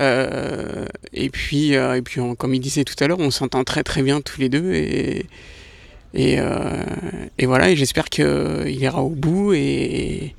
Et 0.00 1.30
puis, 1.30 1.72
et 1.72 2.02
puis 2.02 2.20
comme 2.38 2.54
il 2.54 2.60
disait 2.60 2.84
tout 2.84 3.02
à 3.02 3.06
l'heure, 3.06 3.20
on 3.20 3.30
s'entend 3.30 3.64
très 3.64 3.82
très 3.82 4.02
bien 4.02 4.20
tous 4.20 4.40
les 4.40 4.48
deux. 4.48 4.72
Et, 4.74 5.26
et, 6.14 7.46
voilà, 7.46 7.70
et 7.70 7.76
j'espère 7.76 8.06
qu'il 8.10 8.76
ira 8.80 9.02
au 9.02 9.10
bout 9.10 9.54
et, 9.54 10.34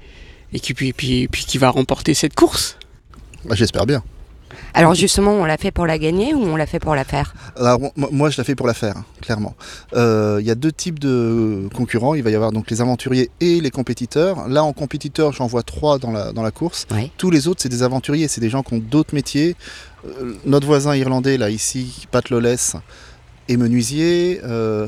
et 0.54 0.60
puis, 0.60 0.94
puis, 0.94 1.28
puis 1.28 1.46
qu'il 1.46 1.60
va 1.60 1.70
remporter 1.70 2.14
cette 2.14 2.36
course. 2.36 2.78
Bah, 3.46 3.56
J'espère 3.56 3.86
bien. 3.86 4.04
Alors 4.74 4.94
justement, 4.96 5.32
on 5.34 5.46
l'a 5.46 5.58
fait 5.58 5.72
pour 5.72 5.86
la 5.86 5.98
gagner 5.98 6.34
ou 6.34 6.42
on 6.44 6.56
l'a 6.58 6.66
fait 6.66 6.80
pour 6.80 6.94
la 6.94 7.06
faire 7.06 7.34
Alors, 7.58 7.80
moi- 7.96 8.30
je 8.30 8.38
la 8.38 8.44
fais 8.44 8.56
pour 8.56 8.68
la 8.68 8.74
faire, 8.74 8.96
clairement. 9.22 9.56
Euh, 9.96 10.40
Il 10.42 10.46
y 10.48 10.52
a 10.52 10.56
deux 10.56 10.72
types 10.74 11.00
de 11.00 11.70
concurrents. 11.74 12.16
Il 12.16 12.24
va 12.24 12.32
y 12.32 12.36
avoir 12.36 12.52
donc 12.52 12.70
les 12.70 12.82
aventuriers 12.82 13.30
et 13.40 13.62
les 13.62 13.72
compétiteurs. 13.72 14.48
Là, 14.50 14.64
en 14.66 14.74
compétiteur, 14.74 15.32
j'en 15.32 15.48
vois 15.48 15.64
trois 15.64 16.00
dans 16.00 16.12
la, 16.12 16.34
dans 16.34 16.44
la 16.44 16.52
course. 16.52 16.86
Oui. 16.92 17.12
Tous 17.18 17.32
les 17.32 17.48
autres, 17.48 17.62
c'est 17.62 17.70
des 17.70 17.84
aventuriers. 17.84 18.28
C'est 18.28 18.42
des 18.42 18.50
gens 18.50 18.62
qui 18.64 18.74
ont 18.74 18.80
d'autres 18.80 19.16
métiers. 19.16 19.56
Euh, 20.06 20.34
notre 20.46 20.68
voisin 20.68 20.96
irlandais, 20.96 21.38
là, 21.38 21.50
ici, 21.50 22.08
Pat 22.12 22.30
Lawless, 22.30 22.76
est 23.50 23.58
menuisier. 23.58 24.42
Euh, 24.44 24.88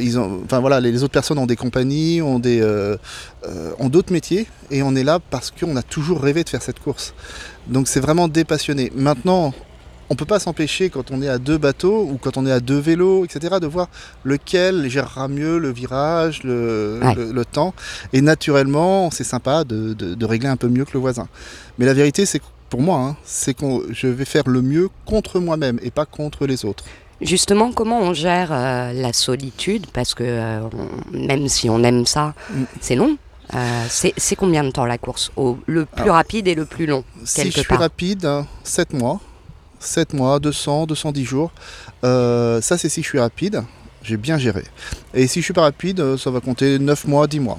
ils 0.00 0.18
ont, 0.18 0.40
enfin 0.44 0.58
voilà, 0.60 0.80
les, 0.80 0.90
les 0.92 1.02
autres 1.02 1.12
personnes 1.12 1.38
ont 1.38 1.46
des 1.46 1.56
compagnies, 1.56 2.20
ont 2.22 2.38
des, 2.38 2.60
euh, 2.60 2.96
euh, 3.46 3.72
ont 3.78 3.88
d'autres 3.88 4.12
métiers, 4.12 4.46
et 4.70 4.82
on 4.82 4.94
est 4.94 5.04
là 5.04 5.18
parce 5.30 5.50
qu'on 5.50 5.76
a 5.76 5.82
toujours 5.82 6.20
rêvé 6.20 6.44
de 6.44 6.48
faire 6.48 6.62
cette 6.62 6.80
course. 6.80 7.14
Donc 7.68 7.88
c'est 7.88 8.00
vraiment 8.00 8.28
des 8.28 8.44
passionnés. 8.44 8.90
Maintenant, 8.94 9.54
on 10.10 10.14
peut 10.14 10.24
pas 10.24 10.38
s'empêcher 10.38 10.88
quand 10.88 11.10
on 11.10 11.20
est 11.20 11.28
à 11.28 11.36
deux 11.38 11.58
bateaux 11.58 12.00
ou 12.10 12.16
quand 12.20 12.38
on 12.38 12.46
est 12.46 12.50
à 12.52 12.60
deux 12.60 12.78
vélos, 12.78 13.24
etc., 13.26 13.56
de 13.60 13.66
voir 13.66 13.88
lequel 14.24 14.88
gérera 14.88 15.28
mieux 15.28 15.58
le 15.58 15.70
virage, 15.70 16.42
le, 16.44 16.98
Ouais. 17.02 17.14
le- 17.14 17.30
le 17.32 17.44
temps. 17.44 17.74
Et 18.14 18.22
naturellement, 18.22 19.10
c'est 19.10 19.22
sympa 19.24 19.64
de, 19.64 19.92
de- 19.92 20.14
de 20.14 20.26
régler 20.26 20.48
un 20.48 20.56
peu 20.56 20.68
mieux 20.68 20.86
que 20.86 20.92
le 20.94 21.00
voisin. 21.00 21.28
Mais 21.78 21.84
la 21.84 21.92
vérité, 21.92 22.24
c'est 22.24 22.38
que 22.38 22.44
pour 22.70 22.80
moi, 22.80 22.98
hein, 23.00 23.16
c'est 23.24 23.54
que 23.54 23.64
je 23.90 24.06
vais 24.08 24.24
faire 24.24 24.48
le 24.48 24.62
mieux 24.62 24.88
contre 25.06 25.40
moi-même 25.40 25.78
et 25.82 25.90
pas 25.90 26.06
contre 26.06 26.46
les 26.46 26.64
autres. 26.64 26.84
Justement, 27.20 27.72
comment 27.72 28.00
on 28.00 28.14
gère 28.14 28.50
euh, 28.52 28.92
la 28.92 29.12
solitude? 29.12 29.86
Parce 29.92 30.14
que 30.14 30.22
euh, 30.24 30.60
on- 30.62 31.16
même 31.18 31.48
si 31.48 31.68
on 31.68 31.82
aime 31.82 32.06
ça, 32.06 32.34
Mm. 32.50 32.62
c'est 32.80 32.94
long. 32.94 33.16
Euh, 33.54 33.84
c'est 33.88 34.36
combien 34.36 34.62
de 34.62 34.70
temps 34.70 34.84
la 34.84 34.98
course? 34.98 35.30
Au- 35.36 35.56
Le 35.66 35.84
plus 35.86 36.02
Alors, 36.02 36.16
rapide 36.16 36.46
et 36.48 36.54
le 36.54 36.64
plus 36.66 36.86
long 36.86 37.02
Si 37.24 37.46
je 37.50 37.50
suis 37.60 37.64
part? 37.64 37.78
rapide, 37.80 38.28
7 38.62 38.92
mois. 38.92 39.20
7 39.80 40.12
mois, 40.12 40.38
200, 40.38 40.86
210 40.86 41.24
jours. 41.24 41.50
Ça, 42.02 42.60
c'est 42.78 42.88
si 42.88 43.02
je 43.02 43.08
suis 43.08 43.18
rapide. 43.20 43.62
J'ai 44.02 44.16
bien 44.16 44.38
géré. 44.38 44.62
Et 45.14 45.26
si 45.26 45.40
je 45.40 45.44
suis 45.46 45.54
pas 45.54 45.62
rapide, 45.62 46.16
ça 46.18 46.30
va 46.30 46.40
compter 46.40 46.78
9 46.78 47.06
mois, 47.06 47.26
10 47.26 47.40
mois. 47.40 47.58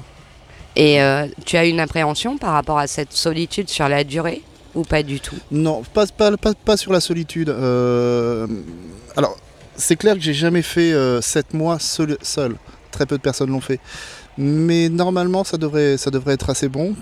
Et 0.76 1.00
tu 1.46 1.58
as 1.58 1.66
une 1.66 1.80
appréhension 1.80 2.38
par 2.38 2.54
rapport 2.54 2.78
à 2.78 2.88
cette 2.88 3.12
solitude 3.14 3.68
sur 3.70 3.90
la 3.90 4.04
durée 4.04 4.42
ou 4.76 4.84
pas 4.84 5.02
du 5.04 5.20
tout? 5.20 5.36
Non, 5.52 5.82
pas, 5.94 6.06
pas, 6.08 6.38
pas, 6.38 6.54
pas 6.54 6.78
sur 6.78 6.92
la 6.94 7.00
solitude. 7.02 7.50
Alors, 7.50 9.36
c'est 9.80 9.96
clair 9.96 10.14
que 10.16 10.22
j'ai 10.22 10.34
jamais 10.34 10.62
fait 10.62 10.94
7 11.22 11.54
mois 11.54 11.80
seul. 11.80 12.18
Très 12.92 13.06
peu 13.06 13.18
de 13.18 13.22
personnes 13.22 13.50
l'ont 13.52 13.62
fait. 13.62 13.80
Mais 14.38 14.90
normalement, 14.90 15.44
ça 15.44 15.58
devrait, 15.58 15.98
ça 15.98 16.12
devrait 16.12 16.34
être 16.34 16.50
assez 16.50 16.70
bon. 16.70 16.96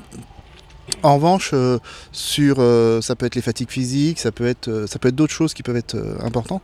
En 1.04 1.16
revanche, 1.16 1.52
euh, 1.54 1.80
sur, 2.12 2.56
euh, 2.60 3.02
ça 3.02 3.16
peut 3.16 3.26
être 3.26 3.36
les 3.36 3.42
fatigues 3.42 3.70
physiques, 3.70 4.20
ça 4.20 4.32
peut 4.32 4.48
être, 4.48 4.70
euh, 4.70 4.88
ça 4.88 5.00
peut 5.00 5.10
être 5.10 5.16
d'autres 5.16 5.34
choses 5.34 5.54
qui 5.54 5.62
peuvent 5.62 5.76
être 5.78 5.96
euh, 5.96 6.18
importantes. 6.22 6.64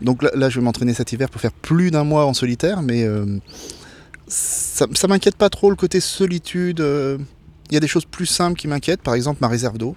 Donc 0.00 0.22
là, 0.22 0.48
je 0.48 0.58
vais 0.58 0.64
m'entraîner 0.64 0.94
cet 0.94 1.12
hiver 1.12 1.28
pour 1.30 1.40
faire 1.40 1.52
plus 1.52 1.90
d'un 1.90 2.04
mois 2.04 2.26
en 2.26 2.34
solitaire, 2.34 2.82
mais 2.82 3.04
euh, 3.04 3.38
ça, 4.26 4.86
ça 4.94 5.06
m'inquiète 5.08 5.36
pas 5.36 5.48
trop 5.50 5.70
le 5.70 5.76
côté 5.76 6.00
solitude. 6.00 6.80
euh. 6.80 7.18
Il 7.70 7.74
y 7.74 7.76
a 7.76 7.80
des 7.80 7.88
choses 7.88 8.04
plus 8.04 8.26
simples 8.26 8.58
qui 8.58 8.68
m'inquiètent, 8.68 9.02
par 9.02 9.14
exemple 9.14 9.38
ma 9.40 9.48
réserve 9.48 9.78
d'eau. 9.78 9.96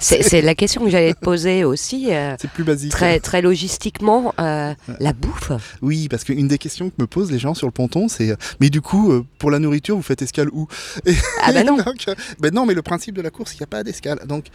C'est 0.00 0.42
la 0.42 0.54
question 0.54 0.82
que 0.84 0.90
j'allais 0.90 1.14
te 1.14 1.20
poser 1.20 1.64
aussi. 1.64 2.12
euh, 2.12 2.34
C'est 2.40 2.50
plus 2.50 2.64
basique. 2.64 2.90
très, 2.90 3.20
très 3.20 3.42
logistiquement, 3.42 4.34
euh, 4.40 4.74
la 4.98 5.12
bouffe. 5.12 5.52
Oui, 5.82 6.08
parce 6.08 6.24
qu'une 6.24 6.48
des 6.48 6.58
questions 6.58 6.90
que 6.90 6.94
me 6.98 7.06
posent 7.06 7.30
les 7.30 7.38
gens 7.38 7.54
sur 7.54 7.66
le 7.66 7.72
ponton, 7.72 8.08
c'est 8.08 8.30
euh, 8.30 8.36
mais 8.60 8.70
du 8.70 8.80
coup, 8.80 9.24
pour 9.38 9.50
la 9.50 9.58
nourriture, 9.58 9.96
vous 9.96 10.02
faites 10.02 10.22
escale 10.22 10.48
où? 10.52 10.66
Et 11.06 11.14
Ah 11.42 11.52
bah 11.52 11.64
non. 11.64 11.76
donc, 11.84 12.06
ben 12.40 12.52
non, 12.52 12.66
mais 12.66 12.74
le 12.74 12.82
principe 12.82 13.14
de 13.14 13.22
la 13.22 13.30
course, 13.30 13.54
il 13.54 13.58
n'y 13.58 13.64
a 13.64 13.66
pas 13.66 13.82
d'escale. 13.84 14.20
Donc, 14.26 14.46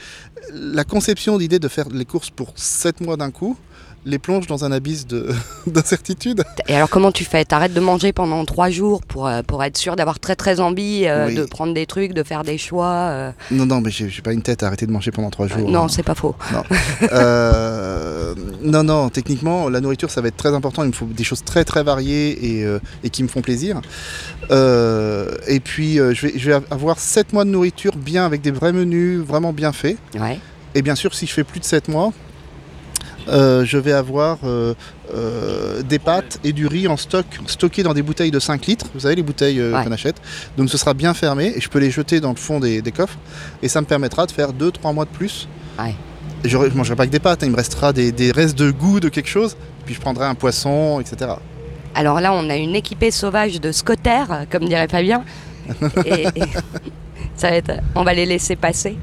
la 0.52 0.84
conception 0.84 1.38
d'idée 1.38 1.60
de 1.60 1.68
faire 1.68 1.90
les 1.90 2.06
courses 2.06 2.30
pour 2.30 2.54
7 2.56 3.02
mois 3.02 3.18
d'un 3.18 3.32
coup 3.32 3.58
les 4.06 4.20
plonge 4.20 4.46
dans 4.48 4.64
un 4.66 4.72
abysse 4.72 5.08
de- 5.08 5.30
d'incertitude. 5.68 6.44
Et 6.68 6.76
alors 6.76 6.90
comment 6.90 7.12
tu 7.12 7.24
fais? 7.26 7.44
T'arrêtes 7.44 7.74
de 7.74 7.80
manger 7.80 8.14
pendant 8.14 8.46
trois 8.46 8.70
jours 8.70 9.02
pour, 9.02 9.28
euh, 9.28 9.42
pour 9.42 9.64
être 9.64 9.78
sûr 9.78 9.96
d'avoir 9.96 10.20
très 10.20 10.36
très 10.36 10.60
envie 10.60 11.04
euh, 11.08 11.28
Oui. 11.28 11.36
de 11.36 11.44
prendre 11.46 11.74
des 11.74 11.86
trucs, 11.86 12.14
de 12.14 12.24
faire 12.24 12.44
des 12.44 12.58
choix 12.58 12.86
euh, 13.10 13.32
non, 13.52 13.66
non, 13.66 13.82
mais 13.82 13.90
j'ai 13.92 14.22
pas 14.22 14.34
une 14.34 14.42
tête 14.44 14.62
à 14.64 14.68
arrêter 14.68 14.86
de 14.86 14.92
manger 14.92 15.12
pendant 15.12 15.30
3 15.30 15.48
jours. 15.48 15.70
Non, 15.70 15.88
c'est 15.88 16.04
pas 16.04 16.16
faux. 16.16 16.36
Euh, 17.12 18.34
non, 18.62 18.84
non, 18.84 19.10
techniquement, 19.10 19.70
la 19.70 19.82
nourriture, 19.82 20.10
ça 20.10 20.22
va 20.22 20.28
être 20.28 20.38
très 20.38 20.54
important. 20.54 20.84
Il 20.84 20.88
me 20.88 20.94
faut 20.94 21.06
des 21.06 21.24
choses 21.24 21.44
très, 21.44 21.64
très 21.64 21.84
variées 21.84 22.58
et, 22.60 22.64
euh, 22.66 22.80
et 23.04 23.10
qui 23.10 23.24
me 23.24 23.28
font 23.28 23.42
plaisir. 23.42 23.82
Euh, 24.52 25.32
et 25.48 25.60
puis, 25.60 26.00
euh, 26.00 26.14
je, 26.14 26.28
vais, 26.28 26.34
je 26.38 26.52
vais 26.52 26.60
avoir 26.72 27.00
7 27.00 27.34
mois 27.34 27.46
de 27.46 27.50
nourriture 27.50 27.96
bien, 27.96 28.26
avec 28.26 28.42
des 28.42 28.52
vrais 28.52 28.74
menus, 28.74 29.20
vraiment 29.22 29.54
bien 29.54 29.72
faits. 29.72 29.98
Ouais. 30.20 30.40
Et 30.74 30.82
bien 30.82 30.96
sûr, 30.96 31.14
si 31.14 31.26
je 31.26 31.34
fais 31.34 31.44
plus 31.44 31.60
de 31.60 31.66
7 31.66 31.88
mois, 31.88 32.12
euh, 33.28 33.66
je 33.66 33.78
vais 33.78 33.92
avoir 33.92 34.38
euh, 34.44 34.74
euh, 35.14 35.82
des 35.84 36.00
pâtes 36.00 36.40
et 36.44 36.54
du 36.54 36.68
riz 36.68 36.88
en 36.88 36.98
stock, 36.98 37.26
stockés 37.48 37.84
dans 37.84 37.94
des 37.94 38.02
bouteilles 38.02 38.32
de 38.32 38.40
5 38.40 38.66
litres. 38.66 38.88
Vous 38.94 39.02
savez, 39.02 39.16
les 39.16 39.24
bouteilles 39.24 39.62
Ouais. 39.62 39.84
qu'on 39.84 39.92
achète. 39.92 40.22
Donc, 40.58 40.70
ce 40.70 40.78
sera 40.78 40.94
bien 40.94 41.14
fermé 41.14 41.54
et 41.56 41.62
je 41.62 41.70
peux 41.70 41.80
les 41.80 41.92
jeter 41.92 42.20
dans 42.20 42.30
le 42.32 42.36
fond 42.36 42.60
des, 42.60 42.82
des 42.82 42.92
coffres. 42.92 43.18
Et 43.62 43.68
ça 43.68 43.82
me 43.82 43.86
permettra 43.86 44.26
de 44.26 44.32
faire 44.32 44.52
2-3 44.54 44.94
mois 44.94 45.06
de 45.06 45.10
plus. 45.10 45.48
Ouais. 45.80 45.96
Je 46.44 46.58
ne 46.58 46.70
mangerai 46.70 46.96
pas 46.96 47.06
que 47.08 47.12
des 47.12 47.20
pâtes, 47.20 47.42
hein, 47.44 47.48
il 47.48 47.52
me 47.52 47.58
restera 47.58 47.92
des, 47.94 48.12
des 48.12 48.32
restes 48.32 48.58
de 48.58 48.70
goût 48.72 49.00
de 49.00 49.10
quelque 49.10 49.30
chose. 49.30 49.58
Puis 49.86 49.96
je 49.96 50.00
prendrai 50.02 50.26
un 50.26 50.36
poisson, 50.36 51.00
etc. 51.00 51.32
Alors 51.96 52.20
là, 52.22 52.34
on 52.34 52.50
a 52.50 52.56
une 52.56 52.76
équipée 52.76 53.10
sauvage 53.12 53.60
de 53.62 53.72
scotters, 53.72 54.46
comme 54.52 54.66
dirait 54.68 54.88
Fabien. 54.88 55.24
Et, 56.06 56.24
et 56.36 56.44
ça 57.36 57.50
va 57.50 57.56
être, 57.56 57.72
on 57.96 58.04
va 58.04 58.14
les 58.14 58.26
laisser 58.28 58.56
passer. 58.56 58.98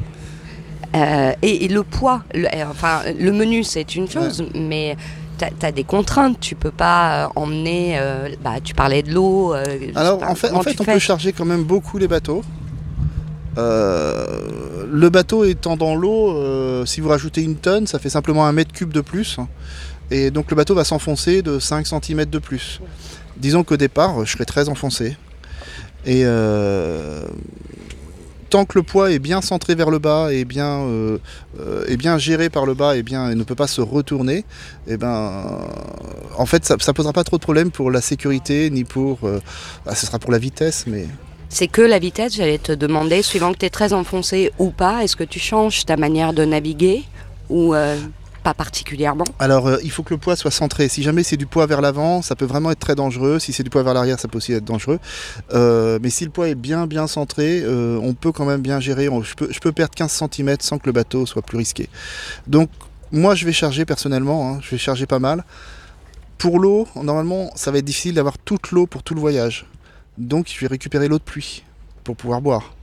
Euh, 0.95 1.33
et, 1.43 1.65
et 1.65 1.69
le 1.69 1.83
poids, 1.83 2.23
le, 2.35 2.47
euh, 2.47 2.65
enfin, 2.71 3.01
le 3.19 3.33
menu, 3.33 3.65
c'est 3.65 3.95
une 3.95 4.09
chose, 4.09 4.45
mais 4.55 4.97
tu 5.39 5.67
as, 5.67 5.73
des 5.73 5.85
contraintes. 5.85 6.39
Tu 6.41 6.55
peux 6.55 6.71
pas 6.71 7.25
euh, 7.25 7.29
emmener. 7.37 7.99
euh, 7.99 8.29
bah, 8.43 8.55
tu 8.63 8.75
parlais 8.75 9.03
de 9.03 9.13
l'eau. 9.13 9.55
Alors 9.95 10.19
pas, 10.19 10.29
en 10.31 10.35
fait, 10.35 10.51
en 10.51 10.63
fait 10.63 10.81
on 10.81 10.85
peut 10.85 10.99
charger 10.99 11.33
quand 11.33 11.45
même 11.47 11.65
beaucoup 11.65 11.99
les 11.99 12.09
bateaux. 12.09 12.43
Le 13.57 15.09
bateau 15.09 15.45
étant 15.45 15.77
dans 15.77 15.95
l'eau, 15.95 16.85
si 16.87 17.01
vous 17.01 17.09
rajoutez 17.09 17.43
une 17.43 17.57
tonne, 17.57 17.87
ça 17.87 17.99
fait 17.99 18.11
simplement 18.11 18.47
un 18.47 18.53
mètre 18.53 18.73
cube 18.73 18.93
de 18.93 19.01
plus. 19.01 19.39
Et 20.11 20.31
donc 20.31 20.51
le 20.51 20.57
bateau 20.57 20.75
va 20.75 20.85
s'enfoncer 20.85 21.41
de 21.41 21.59
5 21.59 21.87
cm 21.87 22.27
de 22.27 22.39
plus. 22.39 22.81
Disons 23.39 23.65
qu'au 23.65 23.79
départ, 23.79 24.25
je 24.27 24.33
serai 24.33 24.45
très 24.45 24.69
enfoncé. 24.69 25.17
Et 26.05 26.23
euh, 26.25 27.23
tant 28.53 28.67
que 28.67 28.79
le 28.79 28.83
poids 28.83 29.11
est 29.11 29.19
bien 29.19 29.41
centré 29.41 29.75
vers 29.75 29.89
le 29.89 29.99
bas 29.99 30.31
et 30.31 30.45
bien, 30.45 30.83
euh, 30.83 31.19
euh, 31.59 32.19
géré 32.19 32.51
par 32.51 32.67
le 32.67 32.75
bas 32.75 32.97
et 32.99 33.03
bien 33.03 33.35
ne 33.35 33.45
peut 33.45 33.55
pas 33.55 33.67
se 33.67 33.81
retourner, 33.81 34.45
et 34.87 34.99
ben, 34.99 35.43
en 36.37 36.45
fait, 36.45 36.63
ça 36.67 36.77
ne 36.77 36.93
posera 36.93 37.15
pas 37.15 37.25
trop 37.25 37.39
de 37.39 37.43
problèmes 37.43 37.71
pour 37.71 37.91
la 37.91 38.03
sécurité 38.03 38.69
ni 38.69 38.85
pour. 38.85 39.21
euh, 39.25 39.41
ah, 39.87 39.95
ce 39.95 40.05
sera 40.05 40.19
pour 40.19 40.31
la 40.31 40.39
vitesse, 40.39 40.85
mais. 40.87 41.07
C'est 41.49 41.67
que 41.67 41.81
la 41.81 41.99
vitesse, 41.99 42.35
j'allais 42.37 42.59
te 42.59 42.73
demander, 42.73 43.23
suivant 43.23 43.55
que 43.55 43.59
tu 43.59 43.67
es 43.67 43.71
très 43.71 43.95
enfoncé 43.95 44.53
ou 44.59 44.71
pas, 44.71 45.03
est-ce 45.03 45.17
que 45.17 45.25
tu 45.25 45.39
changes 45.39 45.87
ta 45.87 45.97
manière 45.97 46.35
de 46.35 46.45
naviguer 46.45 47.05
ou 47.49 47.75
pas 48.43 48.55
particulièrement 48.55 49.25
Alors, 49.39 49.67
euh, 49.69 49.79
il 49.85 49.91
faut 49.91 50.03
que 50.03 50.15
le 50.15 50.19
poids 50.19 50.37
soit 50.37 50.51
centré. 50.51 50.89
Si 50.89 51.03
jamais 51.03 51.23
c'est 51.23 51.37
du 51.37 51.47
poids 51.47 51.67
vers 51.67 51.81
l'avant, 51.81 52.23
ça 52.23 52.35
peut 52.37 52.45
vraiment 52.45 52.71
être 52.71 52.79
très 52.81 52.95
dangereux. 52.95 53.39
Si 53.39 53.53
c'est 53.53 53.63
du 53.63 53.71
poids 53.71 53.83
vers 53.83 53.95
l'arrière, 53.95 54.19
ça 54.19 54.29
peut 54.29 54.39
aussi 54.39 54.53
être 54.53 54.65
dangereux. 54.65 54.99
Euh, 55.55 55.99
mais 56.03 56.11
si 56.11 56.25
le 56.25 56.31
poids 56.31 56.49
est 56.49 56.55
bien, 56.55 56.87
bien 56.87 57.07
centré, 57.07 57.61
euh, 57.63 57.99
on 58.03 58.15
peut 58.15 58.33
quand 58.33 58.45
même 58.45 58.61
bien 58.61 58.81
gérer. 58.81 59.09
On- 59.09 59.23
je, 59.23 59.35
peux, 59.35 59.49
je 59.51 59.61
peux 59.61 59.73
perdre 59.73 59.95
15 59.95 60.11
cm 60.31 60.57
sans 60.61 60.79
que 60.79 60.87
le 60.87 60.93
bateau 60.93 61.25
soit 61.27 61.43
plus 61.43 61.59
risqué. 61.59 61.89
Donc, 62.47 62.69
moi, 63.13 63.35
je 63.35 63.45
vais 63.45 63.53
charger 63.53 63.85
personnellement. 63.85 64.51
hein, 64.55 64.59
je 64.63 64.71
vais 64.71 64.79
charger 64.79 65.07
pas 65.07 65.19
mal. 65.19 65.45
Pour 66.39 66.59
l'eau, 66.59 66.89
normalement, 66.97 67.51
ça 67.55 67.71
va 67.71 67.79
être 67.79 67.85
difficile 67.85 68.15
d'avoir 68.15 68.37
toute 68.39 68.73
l'eau 68.73 68.87
pour 68.87 69.03
tout 69.03 69.15
le 69.15 69.21
voyage. 69.21 69.67
Donc, 70.19 70.49
je 70.53 70.59
vais 70.61 70.67
récupérer 70.67 71.07
l'eau 71.09 71.19
de 71.19 71.23
pluie 71.23 71.63
pour 72.05 72.17
pouvoir 72.17 72.41
boire. 72.41 72.75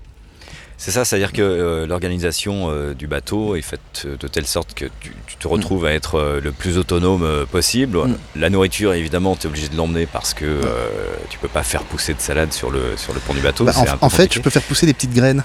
C'est 0.81 0.91
ça, 0.91 1.03
c'est-à-dire 1.03 1.33
que 1.33 1.41
euh, 1.41 1.85
l'organisation 1.85 2.69
euh, 2.69 2.93
du 2.93 3.05
bateau 3.05 3.57
est 3.57 3.61
faite 3.61 4.07
de 4.07 4.27
telle 4.29 4.47
sorte 4.47 4.73
que 4.73 4.85
tu, 5.01 5.13
tu 5.27 5.35
te 5.35 5.45
retrouves 5.45 5.85
à 5.85 5.91
être 5.91 6.15
euh, 6.15 6.39
le 6.41 6.53
plus 6.53 6.77
autonome 6.77 7.23
euh, 7.23 7.45
possible. 7.45 7.97
Mm. 7.97 8.17
La 8.37 8.49
nourriture, 8.49 8.93
évidemment, 8.93 9.35
tu 9.35 9.43
es 9.43 9.49
obligé 9.49 9.67
de 9.67 9.75
l'emmener 9.75 10.05
parce 10.05 10.33
que 10.33 10.45
euh, 10.45 10.87
tu 11.29 11.37
peux 11.37 11.49
pas 11.49 11.63
faire 11.63 11.83
pousser 11.83 12.13
de 12.13 12.21
salade 12.21 12.53
sur 12.53 12.71
le, 12.71 12.95
sur 12.95 13.13
le 13.13 13.19
pont 13.19 13.33
du 13.33 13.41
bateau. 13.41 13.65
Bah, 13.65 13.73
en, 13.75 13.81
un 13.81 13.85
peu 13.85 13.97
en 13.99 14.09
fait, 14.09 14.33
je 14.33 14.39
peux 14.39 14.49
faire 14.49 14.61
pousser 14.61 14.85
des 14.85 14.93
petites 14.93 15.13
graines. 15.13 15.43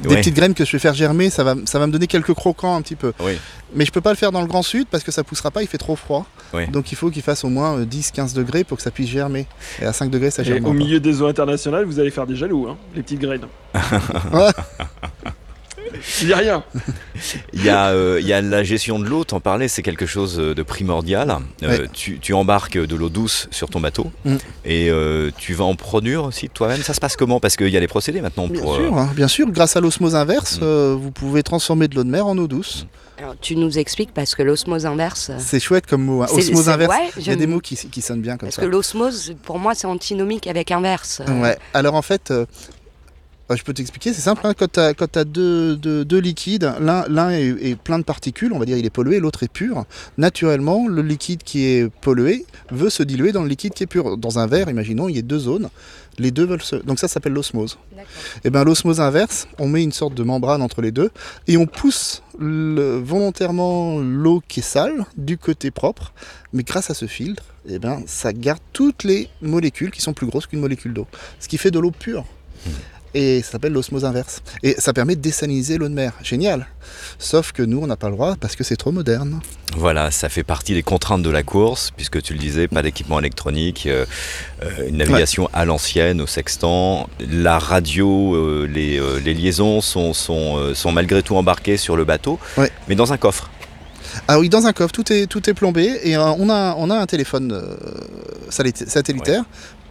Des 0.00 0.08
Ouais. 0.08 0.16
petites 0.16 0.34
graines 0.34 0.54
que 0.54 0.64
je 0.64 0.72
vais 0.72 0.78
faire 0.78 0.94
germer, 0.94 1.30
ça 1.30 1.44
va, 1.44 1.54
ça 1.66 1.78
va 1.78 1.86
me 1.86 1.92
donner 1.92 2.06
quelques 2.08 2.34
croquants 2.34 2.74
un 2.76 2.82
petit 2.82 2.96
peu. 2.96 3.12
Oui. 3.20 3.38
Mais 3.74 3.84
je 3.84 3.92
peux 3.92 4.00
pas 4.00 4.10
le 4.10 4.16
faire 4.16 4.32
dans 4.32 4.40
le 4.40 4.46
grand 4.48 4.62
sud 4.62 4.86
parce 4.90 5.04
que 5.04 5.12
ça 5.12 5.22
poussera 5.24 5.50
pas, 5.50 5.62
il 5.62 5.68
fait 5.68 5.78
trop 5.78 5.94
froid. 5.96 6.26
Oui. 6.52 6.66
Donc 6.68 6.90
il 6.92 6.96
faut 6.96 7.10
qu'il 7.10 7.22
fasse 7.22 7.44
au 7.44 7.48
moins 7.48 7.78
euh, 7.78 7.84
10-15 7.84 8.34
degrés 8.34 8.64
pour 8.64 8.76
que 8.76 8.82
ça 8.82 8.90
puisse 8.90 9.08
germer. 9.08 9.46
Et 9.80 9.84
à 9.84 9.92
5 9.92 10.10
degrés, 10.10 10.30
ça 10.30 10.42
Et 10.42 10.46
germe. 10.46 10.64
au 10.64 10.68
pas. 10.68 10.74
milieu 10.74 10.98
des 11.00 11.22
eaux 11.22 11.26
internationales, 11.26 11.84
vous 11.84 12.00
allez 12.00 12.10
faire 12.10 12.26
des 12.26 12.36
jaloux, 12.36 12.66
hein, 12.68 12.76
les 12.94 13.02
petites 13.02 13.20
graines. 13.20 13.46
Je 16.20 16.26
dis 16.26 16.34
rien. 16.34 16.64
Il 17.52 17.64
y, 17.64 17.68
a, 17.70 17.88
euh, 17.90 18.18
il 18.20 18.26
y 18.26 18.32
a 18.32 18.40
la 18.40 18.62
gestion 18.64 18.98
de 18.98 19.04
l'eau, 19.06 19.24
t'en 19.24 19.40
parlais, 19.40 19.68
c'est 19.68 19.82
quelque 19.82 20.06
chose 20.06 20.36
de 20.36 20.62
primordial. 20.62 21.38
Euh, 21.62 21.68
Ouais. 21.68 21.88
tu, 21.92 22.18
tu 22.18 22.32
embarques 22.34 22.76
de 22.78 22.96
l'eau 22.96 23.08
douce 23.08 23.48
sur 23.50 23.68
ton 23.70 23.80
bateau 23.80 24.10
Mm. 24.24 24.36
et 24.64 24.90
euh, 24.90 25.30
tu 25.38 25.54
vas 25.54 25.64
en 25.64 25.76
produire 25.76 26.24
aussi 26.24 26.48
toi-même. 26.48 26.82
Ça 26.82 26.94
se 26.94 27.00
passe 27.00 27.16
comment? 27.16 27.40
Parce 27.40 27.56
qu'il 27.56 27.68
y 27.68 27.76
a 27.76 27.80
les 27.80 27.88
procédés 27.88 28.20
maintenant 28.20 28.48
Bien 28.48 28.60
pour. 28.60 28.74
euh, 28.74 28.78
sûr, 28.88 28.98
hein, 28.98 29.10
bien 29.14 29.28
sûr, 29.28 29.46
grâce 29.50 29.76
à 29.76 29.80
l'osmose 29.80 30.14
inverse, 30.14 30.56
Mm. 30.58 30.64
euh, 30.64 30.96
vous 30.98 31.10
pouvez 31.10 31.42
transformer 31.42 31.88
de 31.88 31.94
l'eau 31.94 32.04
de 32.04 32.10
mer 32.10 32.26
en 32.26 32.36
eau 32.38 32.46
douce. 32.48 32.86
Alors, 33.16 33.36
tu 33.40 33.54
nous 33.54 33.78
expliques 33.78 34.12
parce 34.12 34.34
que 34.34 34.42
l'osmose 34.42 34.86
inverse. 34.86 35.30
C'est 35.38 35.60
chouette 35.60 35.86
comme 35.86 36.02
mot. 36.02 36.22
hein. 36.24 36.26
Osmose 36.32 36.68
inverse, 36.68 36.90
ouais, 36.92 37.10
il 37.16 37.26
y 37.26 37.30
a 37.30 37.36
des 37.36 37.46
mots 37.46 37.60
qui, 37.60 37.76
qui 37.76 38.02
sonnent 38.02 38.20
bien 38.20 38.36
comme 38.36 38.48
Parce 38.48 38.56
ça. 38.56 38.62
que 38.62 38.66
l'osmose, 38.66 39.34
pour 39.44 39.60
moi, 39.60 39.74
c'est 39.76 39.86
antinomique 39.86 40.48
avec 40.48 40.72
inverse. 40.72 41.22
Ouais. 41.28 41.56
Alors 41.74 41.94
en 41.94 42.02
fait, 42.02 42.32
je 43.50 43.62
peux 43.62 43.74
t'expliquer, 43.74 44.12
c'est 44.14 44.22
simple. 44.22 44.46
hein, 44.46 44.54
quand 44.56 44.72
tu 44.72 44.80
as, 44.80 45.24
deux, 45.24 45.76
deux- 45.76 46.04
deux 46.04 46.18
liquides, 46.18 46.72
l'un 46.80 47.04
l'un 47.08 47.30
est, 47.30 47.48
est 47.60 47.76
plein 47.76 47.98
de 47.98 48.04
particules, 48.04 48.52
on 48.52 48.58
va 48.58 48.64
dire 48.64 48.78
il 48.78 48.86
est 48.86 48.90
pollué, 48.90 49.20
l'autre 49.20 49.42
est 49.42 49.52
pur. 49.52 49.84
Naturellement, 50.16 50.88
le 50.88 51.02
liquide 51.02 51.42
qui 51.42 51.64
est 51.66 51.90
pollué 52.00 52.46
veut 52.70 52.90
se 52.90 53.02
diluer 53.02 53.32
dans 53.32 53.42
le 53.42 53.48
liquide 53.48 53.74
qui 53.74 53.82
est 53.82 53.86
pur. 53.86 54.16
Dans 54.16 54.38
un 54.38 54.46
verre, 54.46 54.70
imaginons, 54.70 55.08
il 55.08 55.16
y 55.16 55.18
a 55.18 55.22
deux 55.22 55.38
zones. 55.38 55.68
Les 56.18 56.30
deux 56.30 56.46
veulent 56.46 56.62
se... 56.62 56.76
Donc 56.76 57.00
ça 57.00 57.08
s'appelle 57.08 57.32
l'osmose. 57.32 57.76
Et 58.44 58.50
bien 58.50 58.64
l'osmose 58.64 59.00
inverse, 59.00 59.46
on 59.58 59.68
met 59.68 59.82
une 59.82 59.92
sorte 59.92 60.14
de 60.14 60.22
membrane 60.22 60.62
entre 60.62 60.80
les 60.80 60.92
deux 60.92 61.10
et 61.48 61.56
on 61.56 61.66
pousse 61.66 62.22
le- 62.38 62.98
volontairement 62.98 63.98
l'eau 63.98 64.40
qui 64.46 64.60
est 64.60 64.62
sale 64.62 65.04
du 65.16 65.36
côté 65.38 65.70
propre. 65.70 66.12
Mais 66.52 66.62
grâce 66.62 66.88
à 66.88 66.94
ce 66.94 67.06
filtre, 67.06 67.42
eh 67.68 67.78
ben, 67.80 68.02
ça 68.06 68.32
garde 68.32 68.60
toutes 68.72 69.02
les 69.04 69.28
molécules 69.42 69.90
qui 69.90 70.00
sont 70.00 70.12
plus 70.14 70.26
grosses 70.26 70.46
qu'une 70.46 70.60
molécule 70.60 70.94
d'eau. 70.94 71.06
Ce 71.40 71.48
qui 71.48 71.58
fait 71.58 71.72
de 71.72 71.80
l'eau 71.80 71.90
pure. 71.90 72.24
Et 73.14 73.42
ça 73.42 73.52
s'appelle 73.52 73.72
l'osmose 73.72 74.04
inverse. 74.04 74.42
Et 74.62 74.74
ça 74.78 74.92
permet 74.92 75.14
de 75.16 75.20
désaliniser 75.20 75.78
l'eau 75.78 75.88
de 75.88 75.94
mer. 75.94 76.12
Génial. 76.22 76.66
Sauf 77.18 77.52
que 77.52 77.62
nous, 77.62 77.78
on 77.80 77.86
n'a 77.86 77.96
pas 77.96 78.08
le 78.08 78.14
droit 78.16 78.34
parce 78.40 78.56
que 78.56 78.64
c'est 78.64 78.76
trop 78.76 78.90
moderne. 78.92 79.40
Voilà, 79.76 80.10
ça 80.10 80.28
fait 80.28 80.42
partie 80.44 80.74
des 80.74 80.82
contraintes 80.82 81.22
de 81.22 81.30
la 81.30 81.42
course, 81.42 81.90
puisque 81.96 82.20
tu 82.22 82.32
le 82.32 82.38
disais, 82.38 82.68
pas 82.68 82.82
d'équipement 82.82 83.18
électronique, 83.18 83.86
euh, 83.86 84.04
euh, 84.62 84.88
une 84.88 84.96
navigation 84.98 85.48
à 85.52 85.64
l'ancienne, 85.64 86.20
au 86.20 86.26
sextant. 86.26 87.08
La 87.20 87.58
radio, 87.58 88.34
euh, 88.34 88.68
les, 88.72 88.98
euh, 88.98 89.18
les 89.24 89.34
liaisons 89.34 89.80
sont, 89.80 90.12
sont, 90.12 90.74
sont 90.74 90.92
malgré 90.92 91.22
tout 91.22 91.36
embarquées 91.36 91.76
sur 91.76 91.96
le 91.96 92.04
bateau, 92.04 92.38
Ouais. 92.56 92.70
mais 92.88 92.94
dans 92.94 93.12
un 93.12 93.16
coffre. 93.16 93.50
Ah 94.28 94.38
oui, 94.38 94.48
dans 94.48 94.66
un 94.66 94.72
coffre, 94.72 94.92
tout 94.92 95.12
est, 95.12 95.26
tout 95.26 95.50
est 95.50 95.54
plombé 95.54 95.98
et 96.04 96.16
on, 96.16 96.48
a, 96.48 96.76
on 96.78 96.88
a 96.88 96.94
un 96.96 97.06
téléphone 97.06 97.50
euh, 97.52 97.74
satellitaire 98.50 99.42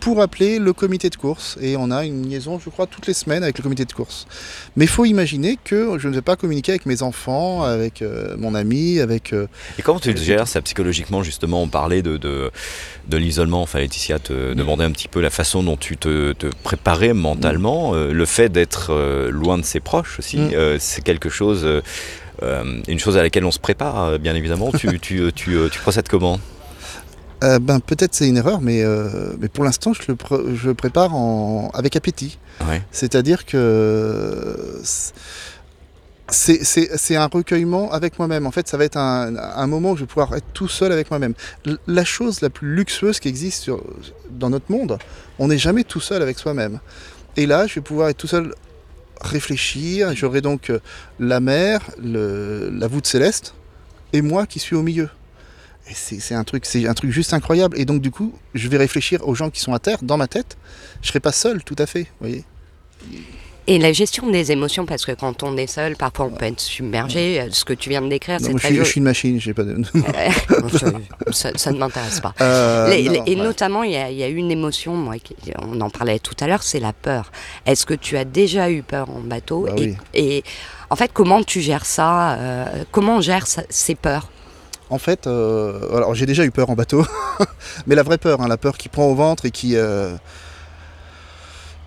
pour 0.03 0.21
appeler 0.21 0.59
le 0.59 0.73
comité 0.73 1.09
de 1.09 1.15
course. 1.15 1.57
Et 1.61 1.77
on 1.77 1.89
a 1.89 2.03
une 2.03 2.27
liaison, 2.29 2.59
je 2.59 2.69
crois, 2.69 2.87
toutes 2.87 3.07
les 3.07 3.13
semaines 3.13 3.41
avec 3.43 3.57
le 3.57 3.63
comité 3.63 3.85
de 3.85 3.93
course. 3.93 4.27
Mais 4.75 4.83
il 4.85 4.89
faut 4.89 5.05
imaginer 5.05 5.57
que 5.63 5.97
je 5.97 6.09
ne 6.09 6.13
vais 6.13 6.21
pas 6.21 6.35
communiquer 6.35 6.73
avec 6.73 6.85
mes 6.85 7.01
enfants, 7.03 7.63
avec 7.63 8.01
euh, 8.01 8.35
mon 8.37 8.53
ami, 8.53 8.99
avec... 8.99 9.31
euh, 9.31 9.47
Et 9.79 9.81
comment 9.81 9.99
tu 10.01 10.11
le 10.11 10.17
gères 10.17 10.47
ça 10.47 10.61
psychologiquement 10.61 11.23
justement 11.23 11.63
On 11.63 11.69
parlait 11.69 12.01
de, 12.01 12.17
de, 12.17 12.51
de 13.07 13.17
l'isolement, 13.17 13.61
enfin 13.61 13.79
Laetitia 13.79 14.19
te 14.19 14.53
demandait 14.53 14.83
un 14.83 14.91
petit 14.91 15.07
peu 15.07 15.21
la 15.21 15.29
façon 15.29 15.63
dont 15.63 15.77
tu 15.77 15.95
te, 15.95 16.33
te 16.33 16.47
préparais 16.63 17.13
mentalement. 17.13 17.95
Euh, 17.95 18.11
le 18.11 18.25
fait 18.25 18.49
d'être 18.49 18.93
loin 19.31 19.57
de 19.57 19.63
ses 19.63 19.79
proches 19.79 20.19
aussi, 20.19 20.37
Mm. 20.37 20.77
c'est 20.79 21.03
quelque 21.03 21.29
chose, 21.29 21.65
une 22.41 22.99
chose 22.99 23.17
à 23.17 23.21
laquelle 23.21 23.45
on 23.45 23.51
se 23.51 23.59
prépare 23.59 24.19
bien 24.19 24.35
évidemment. 24.35 24.71
tu, 24.77 24.99
tu, 25.01 25.31
tu, 25.33 25.57
tu 25.71 25.79
procèdes 25.79 26.07
comment? 26.09 26.39
Euh, 27.43 27.59
ben, 27.59 27.79
peut-être 27.79 28.13
c'est 28.15 28.27
une 28.27 28.37
erreur, 28.37 28.61
mais, 28.61 28.83
euh, 28.83 29.33
mais 29.39 29.49
pour 29.49 29.63
l'instant, 29.63 29.93
je 29.93 30.01
le, 30.07 30.15
pr- 30.15 30.55
je 30.55 30.71
prépare 30.71 31.13
en, 31.15 31.69
avec 31.73 31.95
appétit. 31.95 32.39
Ouais. 32.67 32.81
C'est-à-dire 32.91 33.45
que 33.45 34.79
c'est- 36.29 37.15
un 37.15 37.27
recueillement 37.27 37.91
avec 37.91 38.17
moi-même. 38.17 38.47
En 38.47 38.51
fait, 38.51 38.67
ça 38.67 38.77
va 38.77 38.85
être 38.85 38.97
un, 38.97 39.35
un 39.35 39.67
moment 39.67 39.91
où 39.91 39.95
je 39.95 40.01
vais 40.01 40.07
pouvoir 40.07 40.33
être 40.35 40.45
tout 40.53 40.67
seul 40.67 40.91
avec 40.91 41.09
moi-même. 41.11 41.33
La 41.87 42.05
chose 42.05 42.41
la 42.41 42.49
plus 42.49 42.73
luxueuse 42.75 43.19
qui 43.19 43.27
existe 43.27 43.61
sur- 43.63 43.83
dans 44.31 44.49
notre 44.49 44.71
monde, 44.71 44.97
on 45.37 45.47
n'est 45.49 45.57
jamais 45.57 45.83
tout 45.83 45.99
seul 45.99 46.21
avec 46.21 46.39
soi-même. 46.39 46.79
Et 47.35 47.45
là, 47.45 47.67
je 47.67 47.75
vais 47.75 47.81
pouvoir 47.81 48.09
être 48.09 48.17
tout 48.17 48.27
seul 48.27 48.53
réfléchir. 49.21 50.15
J'aurai 50.15 50.41
donc 50.41 50.69
euh, 50.69 50.79
la 51.19 51.39
mer, 51.39 51.81
le- 52.01 52.69
la 52.71 52.87
voûte 52.87 53.05
céleste, 53.07 53.53
et 54.13 54.21
moi 54.21 54.45
qui 54.45 54.59
suis 54.59 54.75
au 54.75 54.81
milieu. 54.81 55.09
C'est 55.91 56.33
un 56.35 56.43
truc, 56.43 56.65
c'est 56.65 56.87
un 56.87 56.93
truc 56.93 57.11
juste 57.11 57.33
incroyable. 57.33 57.77
Et 57.79 57.85
donc 57.85 58.01
du 58.01 58.09
coup, 58.11 58.33
je 58.53 58.67
vais 58.69 58.77
réfléchir 58.77 59.27
aux 59.27 59.35
gens 59.35 59.49
qui 59.49 59.59
sont 59.59 59.73
à 59.73 59.79
terre, 59.79 59.99
dans 60.01 60.17
ma 60.17 60.27
tête. 60.27 60.57
Je 61.01 61.09
serai 61.09 61.19
pas 61.19 61.31
seul, 61.33 61.63
tout 61.63 61.75
à 61.77 61.85
fait. 61.85 62.03
Vous 62.03 62.27
voyez. 62.27 62.43
Et 63.65 63.79
la 63.79 63.93
gestion 63.93 64.29
des 64.29 64.51
émotions, 64.51 64.85
parce 64.85 65.05
que 65.05 65.13
quand 65.13 65.41
on 65.43 65.55
est 65.55 65.67
seul, 65.67 65.95
parfois 65.95 66.25
on 66.25 66.31
peut 66.31 66.45
être 66.45 66.59
submergé. 66.59 67.47
Ce 67.51 67.63
que 67.63 67.71
tu 67.73 67.89
viens 67.89 68.01
de 68.01 68.09
décrire, 68.09 68.39
c'est 68.41 68.51
je, 68.51 68.57
très 68.57 68.69
je 68.69 68.75
joli. 68.75 68.85
suis 68.89 68.97
une 68.97 69.03
machine. 69.05 69.39
J'ai 69.39 69.53
pas 69.53 69.63
de. 69.63 69.81
Je- 70.73 71.31
ça, 71.31 71.51
ça 71.55 71.71
ne 71.71 71.77
m'intéresse 71.77 72.19
pas. 72.19 72.33
Euh, 72.41 72.89
Les- 72.89 73.03
non, 73.03 73.11
les- 73.11 73.19
non, 73.19 73.25
et 73.25 73.35
ouais. 73.35 73.43
notamment, 73.43 73.83
il 73.83 73.91
y, 73.91 73.95
a- 73.95 74.09
il 74.09 74.17
y 74.17 74.23
a 74.23 74.27
une 74.27 74.51
émotion, 74.51 74.95
moi, 74.95 75.17
qui- 75.17 75.35
on 75.61 75.79
en 75.79 75.89
parlait 75.89 76.19
tout 76.19 76.35
à 76.41 76.47
l'heure, 76.47 76.61
c'est 76.63 76.79
la 76.81 76.91
peur. 76.91 77.31
Est-ce 77.65 77.85
que 77.85 77.93
tu 77.93 78.17
as 78.17 78.25
déjà 78.25 78.69
eu 78.69 78.83
peur 78.83 79.09
en 79.09 79.21
bateau 79.21 79.61
Bah 79.67 79.73
et, 79.77 79.81
oui. 79.81 79.95
et 80.13 80.43
en 80.89 80.95
fait, 80.97 81.11
comment 81.13 81.41
tu 81.43 81.61
gères 81.61 81.85
ça 81.85 82.33
euh, 82.33 82.65
Comment 82.91 83.17
on 83.17 83.21
gère 83.21 83.47
ça- 83.47 83.63
ces 83.69 83.95
peurs? 83.95 84.29
En 84.93 84.99
fait, 84.99 85.25
euh, 85.27 85.95
alors 85.97 86.13
j'ai 86.13 86.25
déjà 86.27 86.45
eu 86.45 86.51
peur 86.51 86.69
en 86.69 86.75
bateau, 86.75 87.03
mais 87.87 87.95
la 87.95 88.03
vraie 88.03 88.17
peur, 88.19 88.41
hein, 88.41 88.47
la 88.47 88.57
peur 88.57 88.77
qui 88.77 88.89
prend 88.89 89.05
au 89.07 89.15
ventre 89.15 89.45
et 89.45 89.51
qui 89.51 89.75
euh, 89.75 90.15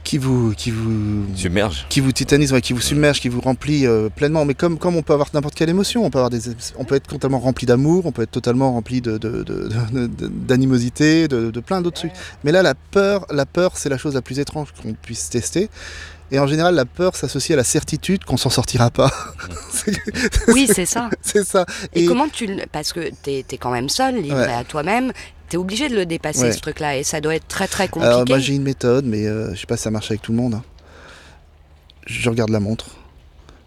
qui 0.03 0.19
vous 0.19 0.53
qui 0.57 0.71
vous 0.71 1.25
Submerge. 1.35 1.87
qui 1.89 2.01
vous 2.01 2.13
titanise, 2.13 2.53
ouais, 2.53 2.61
qui 2.61 2.73
vous 2.73 2.81
submerge, 2.81 3.21
qui 3.21 3.29
vous 3.29 3.41
remplit 3.41 3.87
euh, 3.87 4.09
pleinement. 4.09 4.45
Mais 4.45 4.55
comme, 4.55 4.79
comme 4.79 4.95
on 4.97 5.03
peut 5.03 5.13
avoir 5.13 5.29
n'importe 5.35 5.55
quelle 5.57 5.69
émotion, 5.69 6.05
on 6.05 6.11
peut, 6.11 6.19
avoir 6.19 6.31
des, 6.31 6.41
on 6.79 6.85
peut 6.85 6.95
être 6.95 7.09
totalement 7.09 7.41
rempli 7.41 7.67
d'amour, 7.67 8.07
on 8.07 8.13
peut 8.13 8.23
être 8.23 8.31
totalement 8.31 8.73
rempli 8.73 9.01
de, 9.01 9.19
de- 9.19 9.43
de- 9.43 9.69
de- 9.69 10.07
de- 10.07 10.29
d'animosité, 10.29 11.27
de, 11.27 11.51
de 11.51 11.61
plein 11.61 11.81
d'autres 11.81 11.99
trucs. 11.99 12.13
Mais 12.45 12.53
là, 12.53 12.63
la 12.63 12.75
peur, 12.75 13.27
la 13.31 13.47
peur, 13.47 13.73
c'est 13.77 13.89
la 13.89 13.99
chose 13.99 14.15
la 14.15 14.23
plus 14.23 14.39
étrange 14.39 14.69
qu'on 14.81 14.93
puisse 14.95 15.29
tester. 15.29 15.69
Et 16.33 16.39
en 16.41 16.47
général, 16.47 16.75
la 16.75 16.85
peur 16.85 17.15
s'associe 17.15 17.55
à 17.55 17.57
la 17.57 17.65
certitude 17.65 18.25
qu'on 18.25 18.37
s'en 18.37 18.51
sortira 18.51 18.91
pas. 18.91 19.11
Oui, 20.49 20.69
c'est 20.73 20.87
ça. 20.87 21.09
c'est 21.23 21.45
ça. 21.47 21.65
Et, 21.95 22.03
Et- 22.05 22.07
comment 22.07 22.29
tu 22.29 22.47
le... 22.47 22.65
Parce 22.73 22.93
que 22.93 23.11
tu 23.23 23.31
es, 23.31 23.45
quand 23.59 23.71
même 23.71 23.89
seul, 23.89 24.17
livré 24.21 24.41
Ouais. 24.47 24.53
à 24.53 24.65
toi-même, 24.65 25.13
tu 25.49 25.55
es 25.57 25.59
obligé 25.59 25.89
de 25.89 25.95
le 25.95 26.07
dépasser, 26.07 26.43
Ouais. 26.43 26.53
ce 26.53 26.59
truc-là, 26.61 26.97
et 26.97 27.05
ça 27.05 27.21
doit 27.21 27.37
être 27.37 27.47
très 27.47 27.69
très 27.69 27.87
compliqué. 27.87 28.13
Alors 28.15 28.25
moi 28.29 28.39
j'ai 28.41 28.55
une 28.55 28.63
méthode, 28.65 29.05
mais 29.07 29.27
euh, 29.27 29.55
je 29.55 29.61
sais 29.61 29.67
pas 29.67 29.77
si 29.77 29.85
ça 29.85 29.91
marche 29.93 30.11
avec 30.11 30.23
tout 30.23 30.33
le 30.33 30.39
monde. 30.39 30.55
hein. 30.55 30.65
Je 32.07 32.29
regarde 32.31 32.51
la 32.51 32.61
montre. 32.61 32.87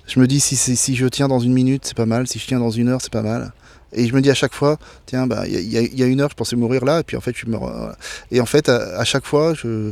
Je 0.07 0.19
me 0.19 0.27
dis 0.27 0.39
si, 0.39 0.55
si, 0.55 0.75
si 0.75 0.95
je 0.95 1.05
tiens 1.07 1.27
dans 1.27 1.39
une 1.39 1.53
minute, 1.53 1.85
c'est 1.85 1.95
pas 1.95 2.05
mal. 2.05 2.27
Si 2.27 2.39
je 2.39 2.47
tiens 2.47 2.59
dans 2.59 2.71
une 2.71 2.89
heure, 2.89 3.01
c'est 3.01 3.11
pas 3.13 3.21
mal. 3.21 3.51
Et 3.93 4.07
je 4.07 4.13
me 4.13 4.21
dis 4.21 4.29
à 4.29 4.33
chaque 4.35 4.53
fois, 4.53 4.77
tiens, 5.07 5.25
bah 5.27 5.43
il 5.47 5.53
y, 5.71 5.77
a- 5.77 5.81
y 5.81 5.85
y 6.01 6.03
une 6.03 6.21
heure, 6.21 6.29
je 6.29 6.35
pensais 6.35 6.55
mourir 6.55 6.85
là, 6.85 6.99
et 6.99 7.03
puis 7.03 7.17
en 7.17 7.21
fait 7.21 7.35
je 7.35 7.45
me. 7.47 7.57
re- 7.57 7.93
Et 8.31 8.39
en 8.41 8.45
fait 8.45 8.69
à, 8.69 8.99
à 8.99 9.03
chaque 9.03 9.25
fois, 9.25 9.53
je, 9.55 9.91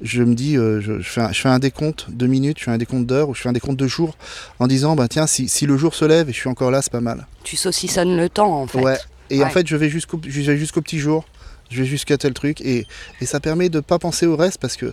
je 0.00 0.22
me 0.22 0.34
dis, 0.34 0.56
euh, 0.56 0.80
je, 0.80 1.00
je 1.00 1.08
fais 1.08 1.20
un, 1.20 1.30
je 1.32 1.40
fais 1.40 1.48
un 1.50 1.58
décompte 1.58 2.06
de 2.10 2.26
minutes, 2.26 2.58
je 2.58 2.64
fais 2.64 2.70
un 2.70 2.78
décompte 2.78 3.06
d'heures, 3.06 3.28
ou 3.28 3.34
je 3.34 3.40
fais 3.42 3.48
un 3.48 3.52
décompte 3.52 3.78
de 3.78 3.86
jours, 3.86 4.16
en 4.58 4.66
disant, 4.66 4.96
bah 4.96 5.08
tiens, 5.08 5.26
si, 5.26 5.48
si 5.48 5.66
le 5.66 5.76
jour 5.76 5.94
se 5.94 6.04
lève 6.04 6.28
et 6.28 6.32
je 6.32 6.38
suis 6.38 6.48
encore 6.48 6.70
là, 6.70 6.80
c'est 6.82 6.92
pas 6.92 7.00
mal. 7.00 7.26
Tu 7.42 7.56
saucissonnes 7.56 8.16
le 8.16 8.28
temps, 8.28 8.62
en 8.62 8.66
fait. 8.66 8.80
Ouais. 8.80 8.98
Et 9.30 9.42
en 9.44 9.50
fait, 9.50 9.66
je 9.66 9.76
vais 9.76 9.88
jusqu'au 9.90 10.18
petit 10.18 10.98
jour. 10.98 11.24
Je 11.70 11.80
vais 11.82 11.86
jusqu'à 11.88 12.18
tel 12.18 12.34
truc. 12.34 12.60
Et, 12.60 12.86
et 13.20 13.26
ça 13.26 13.40
permet 13.40 13.68
de 13.70 13.80
pas 13.80 13.98
penser 13.98 14.26
au 14.26 14.36
reste 14.36 14.58
parce 14.58 14.76
que, 14.76 14.92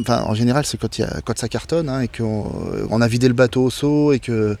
enfin, 0.00 0.22
en 0.26 0.34
général, 0.34 0.66
c'est 0.66 0.76
quand, 0.76 0.98
il 0.98 1.02
y 1.02 1.04
a- 1.04 1.20
quand 1.24 1.38
ça 1.38 1.48
cartonne 1.48 1.88
hein, 1.88 2.00
et 2.00 2.08
qu'on 2.08 2.52
on 2.90 3.00
a 3.00 3.08
vidé 3.08 3.28
le 3.28 3.34
bateau 3.34 3.62
au 3.64 3.70
seau 3.70 4.12
et 4.12 4.18
que 4.18 4.56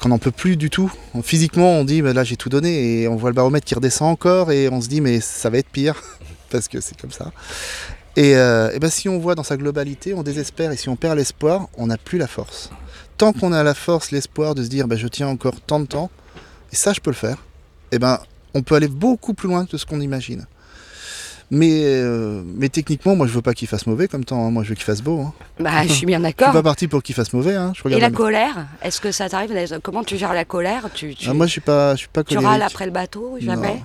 qu'on 0.00 0.10
n'en 0.10 0.18
peut 0.18 0.30
plus 0.30 0.56
du 0.56 0.70
tout. 0.70 0.92
Physiquement, 1.22 1.72
on 1.72 1.84
dit, 1.84 2.02
bah, 2.02 2.12
là, 2.12 2.24
j'ai 2.24 2.36
tout 2.36 2.48
donné 2.48 3.02
et 3.02 3.08
on 3.08 3.16
voit 3.16 3.30
le 3.30 3.34
baromètre 3.34 3.66
qui 3.66 3.74
redescend 3.74 4.10
encore 4.10 4.52
et 4.52 4.68
on 4.68 4.80
se 4.80 4.88
dit, 4.88 5.00
mais 5.00 5.20
ça 5.20 5.50
va 5.50 5.58
être 5.58 5.68
pire 5.68 6.02
parce 6.50 6.68
que 6.68 6.80
c'est 6.80 7.00
comme 7.00 7.12
ça. 7.12 7.32
Et, 8.16 8.36
euh, 8.36 8.70
et 8.72 8.78
ben, 8.78 8.90
si 8.90 9.08
on 9.08 9.18
voit 9.18 9.34
dans 9.34 9.42
sa 9.42 9.56
globalité, 9.56 10.14
on 10.14 10.22
désespère 10.22 10.72
et 10.72 10.76
si 10.76 10.88
on 10.88 10.96
perd 10.96 11.16
l'espoir, 11.16 11.68
on 11.76 11.86
n'a 11.86 11.98
plus 11.98 12.18
la 12.18 12.26
force. 12.26 12.70
Tant 13.18 13.32
qu'on 13.32 13.52
a 13.52 13.62
la 13.62 13.74
force, 13.74 14.10
l'espoir 14.10 14.54
de 14.54 14.62
se 14.62 14.68
dire, 14.68 14.88
bah, 14.88 14.96
je 14.96 15.08
tiens 15.08 15.28
encore 15.28 15.60
tant 15.60 15.80
de 15.80 15.86
temps, 15.86 16.10
et 16.72 16.76
ça, 16.76 16.92
je 16.92 17.00
peux 17.00 17.10
le 17.10 17.16
faire 17.16 17.38
eh 17.92 17.98
ben, 17.98 18.18
on 18.54 18.62
peut 18.62 18.74
aller 18.74 18.88
beaucoup 18.88 19.34
plus 19.34 19.48
loin 19.48 19.66
que 19.66 19.76
ce 19.76 19.86
qu'on 19.86 20.00
imagine. 20.00 20.46
Mais, 21.50 21.82
euh, 21.84 22.42
mais 22.44 22.68
techniquement, 22.68 23.14
moi, 23.14 23.26
je 23.28 23.32
veux 23.32 23.42
pas 23.42 23.54
qu'il 23.54 23.68
fasse 23.68 23.86
mauvais 23.86 24.08
comme 24.08 24.24
temps. 24.24 24.44
hein. 24.46 24.50
Moi, 24.50 24.64
je 24.64 24.70
veux 24.70 24.74
qu'il 24.74 24.84
fasse 24.84 25.00
beau. 25.02 25.20
hein. 25.20 25.32
Bah, 25.60 25.82
je 25.86 25.92
suis 25.92 26.04
bien 26.06 26.18
Je 26.18 26.24
suis 26.26 26.34
d'accord. 26.34 26.52
pas 26.52 26.62
parti 26.62 26.88
pour 26.88 27.02
qu'il 27.02 27.14
fasse 27.14 27.32
mauvais. 27.32 27.54
hein. 27.54 27.72
Je 27.74 27.88
Et 27.88 28.00
la 28.00 28.10
colère 28.10 28.66
Est-ce 28.82 29.00
que 29.00 29.12
ça 29.12 29.28
t'arrive 29.28 29.52
Comment 29.82 30.02
tu 30.02 30.16
gères 30.16 30.32
la 30.34 30.44
colère? 30.44 30.88
Tu, 30.92 31.14
tu, 31.14 31.28
Ah, 31.28 31.34
moi, 31.34 31.46
je 31.46 31.52
suis 31.52 31.60
pas, 31.60 31.92
je 31.94 31.98
suis 32.00 32.08
pas 32.08 32.24
tu 32.24 32.34
colérique. 32.34 32.48
râles 32.48 32.62
après 32.62 32.86
le 32.86 32.92
bateau 32.92 33.36
Jamais? 33.40 33.82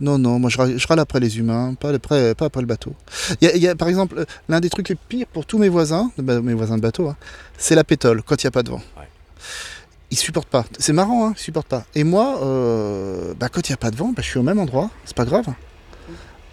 Non, 0.00 0.18
non, 0.18 0.40
moi 0.40 0.50
je 0.50 0.58
râle, 0.58 0.76
je 0.78 0.86
râle 0.88 0.98
après 0.98 1.20
les 1.20 1.38
humains, 1.38 1.74
pas 1.74 1.90
après, 1.90 2.34
pas 2.34 2.46
après 2.46 2.60
le 2.60 2.66
bateau. 2.66 2.92
Il 3.40 3.46
y 3.46 3.50
a, 3.50 3.54
il 3.54 3.62
y 3.62 3.68
a, 3.68 3.76
par 3.76 3.86
exemple, 3.86 4.24
l'un 4.48 4.58
des 4.58 4.68
trucs 4.68 4.88
les 4.88 4.96
pires 4.96 5.28
pour 5.32 5.46
tous 5.46 5.58
mes 5.58 5.68
voisins, 5.68 6.10
bah, 6.18 6.40
mes 6.40 6.54
voisins 6.54 6.76
de 6.76 6.82
bateau, 6.82 7.08
hein, 7.08 7.16
c'est 7.56 7.76
la 7.76 7.84
pétole 7.84 8.20
quand 8.24 8.42
il 8.42 8.46
n'y 8.46 8.48
a 8.48 8.50
pas 8.50 8.64
de 8.64 8.70
vent. 8.70 8.82
Ouais. 8.98 9.06
Ils 10.10 10.16
supportent 10.18 10.48
pas. 10.48 10.64
C'est 10.80 10.92
marrant, 10.92 11.28
hein, 11.28 11.34
ils 11.36 11.40
supportent 11.40 11.68
pas. 11.68 11.84
Et 11.94 12.02
moi, 12.02 12.40
euh, 12.42 13.32
bah, 13.38 13.48
quand 13.48 13.68
il 13.68 13.70
n'y 13.72 13.74
a 13.74 13.76
pas 13.76 13.92
de 13.92 13.96
vent, 13.96 14.08
bah, 14.08 14.22
je 14.22 14.28
suis 14.28 14.38
au 14.40 14.42
même 14.42 14.58
endroit, 14.58 14.90
c'est 15.04 15.16
pas 15.16 15.24
grave. 15.24 15.44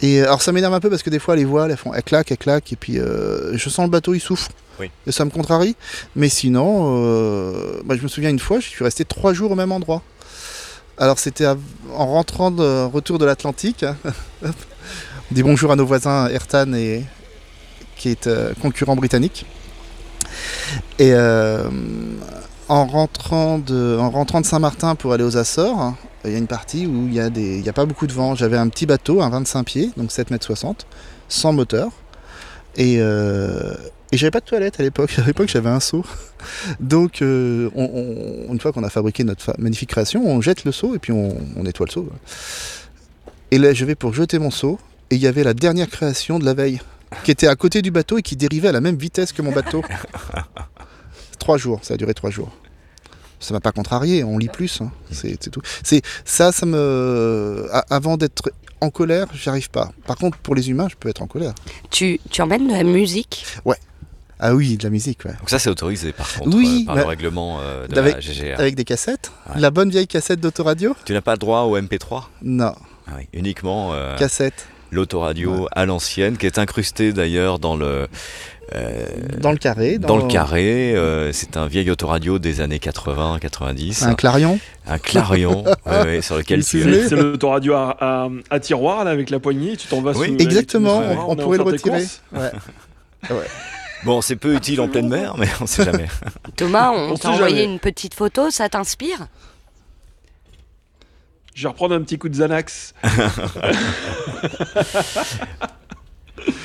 Et 0.01 0.21
euh, 0.21 0.25
alors 0.25 0.41
ça 0.41 0.51
m'énerve 0.51 0.73
un 0.73 0.79
peu 0.79 0.89
parce 0.89 1.03
que 1.03 1.09
des 1.09 1.19
fois 1.19 1.35
les 1.35 1.45
voiles 1.45 1.71
elles 1.71 1.77
font 1.77 1.93
elles 1.93 2.03
claquent, 2.03 2.31
elles 2.31 2.37
claquent 2.37 2.71
et 2.71 2.75
puis 2.75 2.99
euh, 2.99 3.57
je 3.57 3.69
sens 3.69 3.85
le 3.85 3.91
bateau 3.91 4.13
il 4.13 4.19
souffre. 4.19 4.49
Oui. 4.79 4.89
Et 5.05 5.11
ça 5.11 5.25
me 5.25 5.29
contrarie. 5.29 5.75
Mais 6.15 6.29
sinon, 6.29 7.03
euh, 7.03 7.81
bah, 7.83 7.95
je 7.97 8.01
me 8.01 8.07
souviens 8.07 8.29
une 8.29 8.39
fois, 8.39 8.61
je 8.61 8.67
suis 8.67 8.83
resté 8.83 9.03
trois 9.03 9.33
jours 9.33 9.51
au 9.51 9.55
même 9.55 9.73
endroit. 9.73 10.01
Alors 10.97 11.19
c'était 11.19 11.45
en 11.47 12.05
rentrant 12.05 12.51
de 12.51 12.85
retour 12.85 13.19
de 13.19 13.25
l'Atlantique. 13.25 13.83
hein. 13.83 13.97
On 14.43 14.51
dit 15.31 15.43
bonjour 15.43 15.71
à 15.71 15.75
nos 15.75 15.85
voisins 15.85 16.27
Ayrton 16.27 16.73
et 16.75 17.03
qui 17.97 18.09
est 18.09 18.27
euh, 18.27 18.53
concurrent 18.61 18.95
britannique. 18.95 19.45
Et 20.97 21.13
en 22.69 22.85
rentrant 22.85 23.57
de 23.57 23.97
en 23.99 24.09
rentrant 24.11 24.41
de 24.41 24.45
Saint-Martin 24.45 24.95
pour 24.95 25.11
aller 25.11 25.23
aux 25.23 25.37
Açores, 25.37 25.93
il 26.25 26.31
y 26.31 26.35
a 26.35 26.37
une 26.37 26.47
partie 26.47 26.85
où 26.85 27.07
il 27.07 27.13
y 27.13 27.19
a 27.19 27.29
des 27.29 27.63
pas 27.73 27.85
beaucoup 27.85 28.07
de 28.07 28.13
vent. 28.13 28.35
J'avais 28.35 28.57
un 28.57 28.67
petit 28.69 28.85
bateau, 28.85 29.21
un 29.21 29.29
25 29.29 29.63
pieds, 29.63 29.89
donc 29.97 30.11
7 30.11 30.31
mètres 30.31 30.45
60, 30.45 30.85
sans 31.29 31.53
moteur. 31.53 31.89
Et 32.75 32.97
euh, 32.99 33.73
et 34.11 34.17
j'avais 34.17 34.31
pas 34.31 34.39
de 34.39 34.45
toilette 34.45 34.79
à 34.79 34.83
l'époque. 34.83 35.11
À 35.23 35.25
l'époque, 35.25 35.49
j'avais 35.49 35.69
un 35.69 35.79
seau. 35.79 36.03
Donc, 36.79 37.21
euh, 37.21 37.69
on- 37.75 38.45
on- 38.49 38.53
une 38.53 38.59
fois 38.59 38.71
qu'on 38.71 38.83
a 38.83 38.89
fabriqué 38.89 39.23
notre 39.23 39.43
fa- 39.43 39.55
magnifique 39.59 39.89
création, 39.89 40.25
on 40.27 40.41
jette 40.41 40.63
le 40.65 40.71
seau 40.71 40.95
et 40.95 40.99
puis 40.99 41.11
on, 41.11 41.37
on 41.55 41.63
nettoie 41.63 41.85
le 41.85 41.91
seau. 41.91 42.09
Et 43.51 43.57
là, 43.59 43.73
je 43.73 43.85
vais 43.85 43.95
pour 43.95 44.13
jeter 44.13 44.39
mon 44.39 44.51
seau 44.51 44.79
et 45.11 45.15
il 45.15 45.21
y 45.21 45.27
avait 45.27 45.43
la 45.43 45.53
dernière 45.53 45.89
création 45.89 46.37
de 46.39 46.45
la 46.45 46.53
veille 46.53 46.79
qui 47.23 47.31
était 47.31 47.47
à 47.47 47.55
côté 47.55 47.81
du 47.81 47.91
bateau 47.91 48.17
et 48.17 48.21
qui 48.21 48.35
dérivait 48.35 48.67
à 48.69 48.71
la 48.71 48.81
même 48.81 48.95
vitesse 48.97 49.31
que 49.31 49.41
mon 49.41 49.51
bateau. 49.51 49.83
trois 51.39 51.57
jours, 51.57 51.79
ça 51.83 51.93
a 51.95 51.97
duré 51.97 52.13
trois 52.13 52.29
jours. 52.29 52.51
Ça 53.39 53.53
m'a 53.53 53.59
pas 53.61 53.71
contrarié, 53.71 54.23
on 54.23 54.37
lit 54.37 54.49
plus, 54.49 54.81
hein. 54.81 54.91
c'est 55.11 55.37
tout. 55.49 55.61
C'est 55.83 56.01
ça, 56.25 56.51
ça 56.51 56.65
me, 56.65 57.67
a- 57.71 57.85
avant 57.89 58.17
d'être 58.17 58.51
en 58.81 58.89
colère, 58.89 59.27
j'arrive 59.33 59.69
pas. 59.69 59.91
Par 60.05 60.17
contre, 60.17 60.37
pour 60.39 60.55
les 60.55 60.69
humains, 60.69 60.87
je 60.89 60.95
peux 60.95 61.09
être 61.09 61.21
en 61.21 61.27
colère. 61.27 61.53
Tu, 61.89 62.19
tu 62.29 62.41
emmènes 62.41 62.67
de 62.67 62.73
la 62.73 62.83
musique? 62.83 63.45
Ah 64.41 64.55
oui, 64.55 64.77
de 64.77 64.83
la 64.85 64.89
musique, 64.89 65.25
ouais. 65.25 65.33
Donc 65.33 65.49
ça 65.49 65.59
c'est 65.59 65.69
autorisé 65.69 66.13
par 66.13 66.31
contre 66.33 66.55
Oui, 66.55 66.83
euh, 66.83 66.85
par 66.85 66.95
bah, 66.95 67.01
le 67.01 67.07
règlement 67.07 67.59
euh, 67.59 67.87
de 67.87 67.97
avec- 67.99 68.15
la 68.15 68.19
GGR. 68.21 68.57
Avec 68.57 68.75
des 68.75 68.85
cassettes, 68.85 69.31
Ouais. 69.49 69.59
la 69.59 69.69
bonne 69.69 69.89
vieille 69.89 70.07
cassette 70.07 70.39
d'autoradio? 70.39 70.95
Tu 71.03 71.11
n'as 71.11 71.19
pas 71.19 71.35
droit 71.35 71.63
au 71.63 71.77
MP3 71.77 72.23
Non, 72.41 72.73
Ah 73.07 73.11
oui, 73.17 73.27
Uniquement 73.33 73.93
euh, 73.93 74.17
cassette. 74.17 74.67
L'autoradio 74.91 75.67
à 75.71 75.85
l'ancienne 75.85 76.37
qui 76.37 76.45
est 76.45 76.57
incrustée 76.57 77.13
d'ailleurs 77.13 77.59
dans 77.59 77.75
le 77.75 78.07
euh, 78.75 79.05
Dans 79.39 79.51
le 79.51 79.57
carré. 79.57 79.97
dans 79.97 80.17
le 80.17 80.27
carré. 80.27 80.95
euh, 80.95 81.31
c'est 81.33 81.57
un 81.57 81.65
vieil 81.67 81.89
autoradio 81.89 82.37
des 82.37 82.61
années 82.61 82.77
80-90. 82.77 84.05
Un 84.05 84.13
clarion. 84.13 84.59
Un 84.87 84.99
clarion 84.99 85.63
ouais, 85.85 86.01
ouais, 86.03 86.21
sur 86.21 86.37
lequel 86.37 86.63
tu 86.63 86.81
C'est 87.07 87.15
l'autoradio 87.15 87.73
à, 87.73 87.97
à, 87.99 88.29
à 88.51 88.59
tiroir 88.59 89.03
là 89.05 89.11
avec 89.11 89.29
la 89.31 89.39
poignée, 89.39 89.75
tu 89.75 89.87
t'en 89.87 90.01
vas 90.01 90.11
Oui, 90.11 90.27
sous- 90.27 90.37
Exactement, 90.37 90.99
avec- 90.99 91.17
on, 91.19 91.31
on 91.31 91.35
pourrait 91.35 91.57
le 91.57 91.63
retirer. 91.63 92.03
Ouais. 93.29 93.45
Bon, 94.05 94.21
c'est 94.21 94.37
peu 94.37 94.55
utile 94.55 94.79
en 94.79 94.87
pleine 94.87 95.09
mer, 95.09 95.35
mais 95.37 95.47
on 95.59 95.65
sait 95.65 95.83
jamais. 95.83 96.07
Thomas, 96.55 96.91
on, 96.91 97.11
On 97.11 97.17
t'a 97.17 97.31
envoyé 97.31 97.57
jamais. 97.63 97.73
une 97.73 97.79
petite 97.79 98.13
photo, 98.13 98.49
ça 98.49 98.69
t'inspire? 98.69 99.27
Je 101.55 101.63
vais 101.63 101.69
reprendre 101.69 101.95
un 101.95 102.01
petit 102.01 102.17
coup 102.17 102.29
de 102.29 102.33
Xanax. 102.35 102.93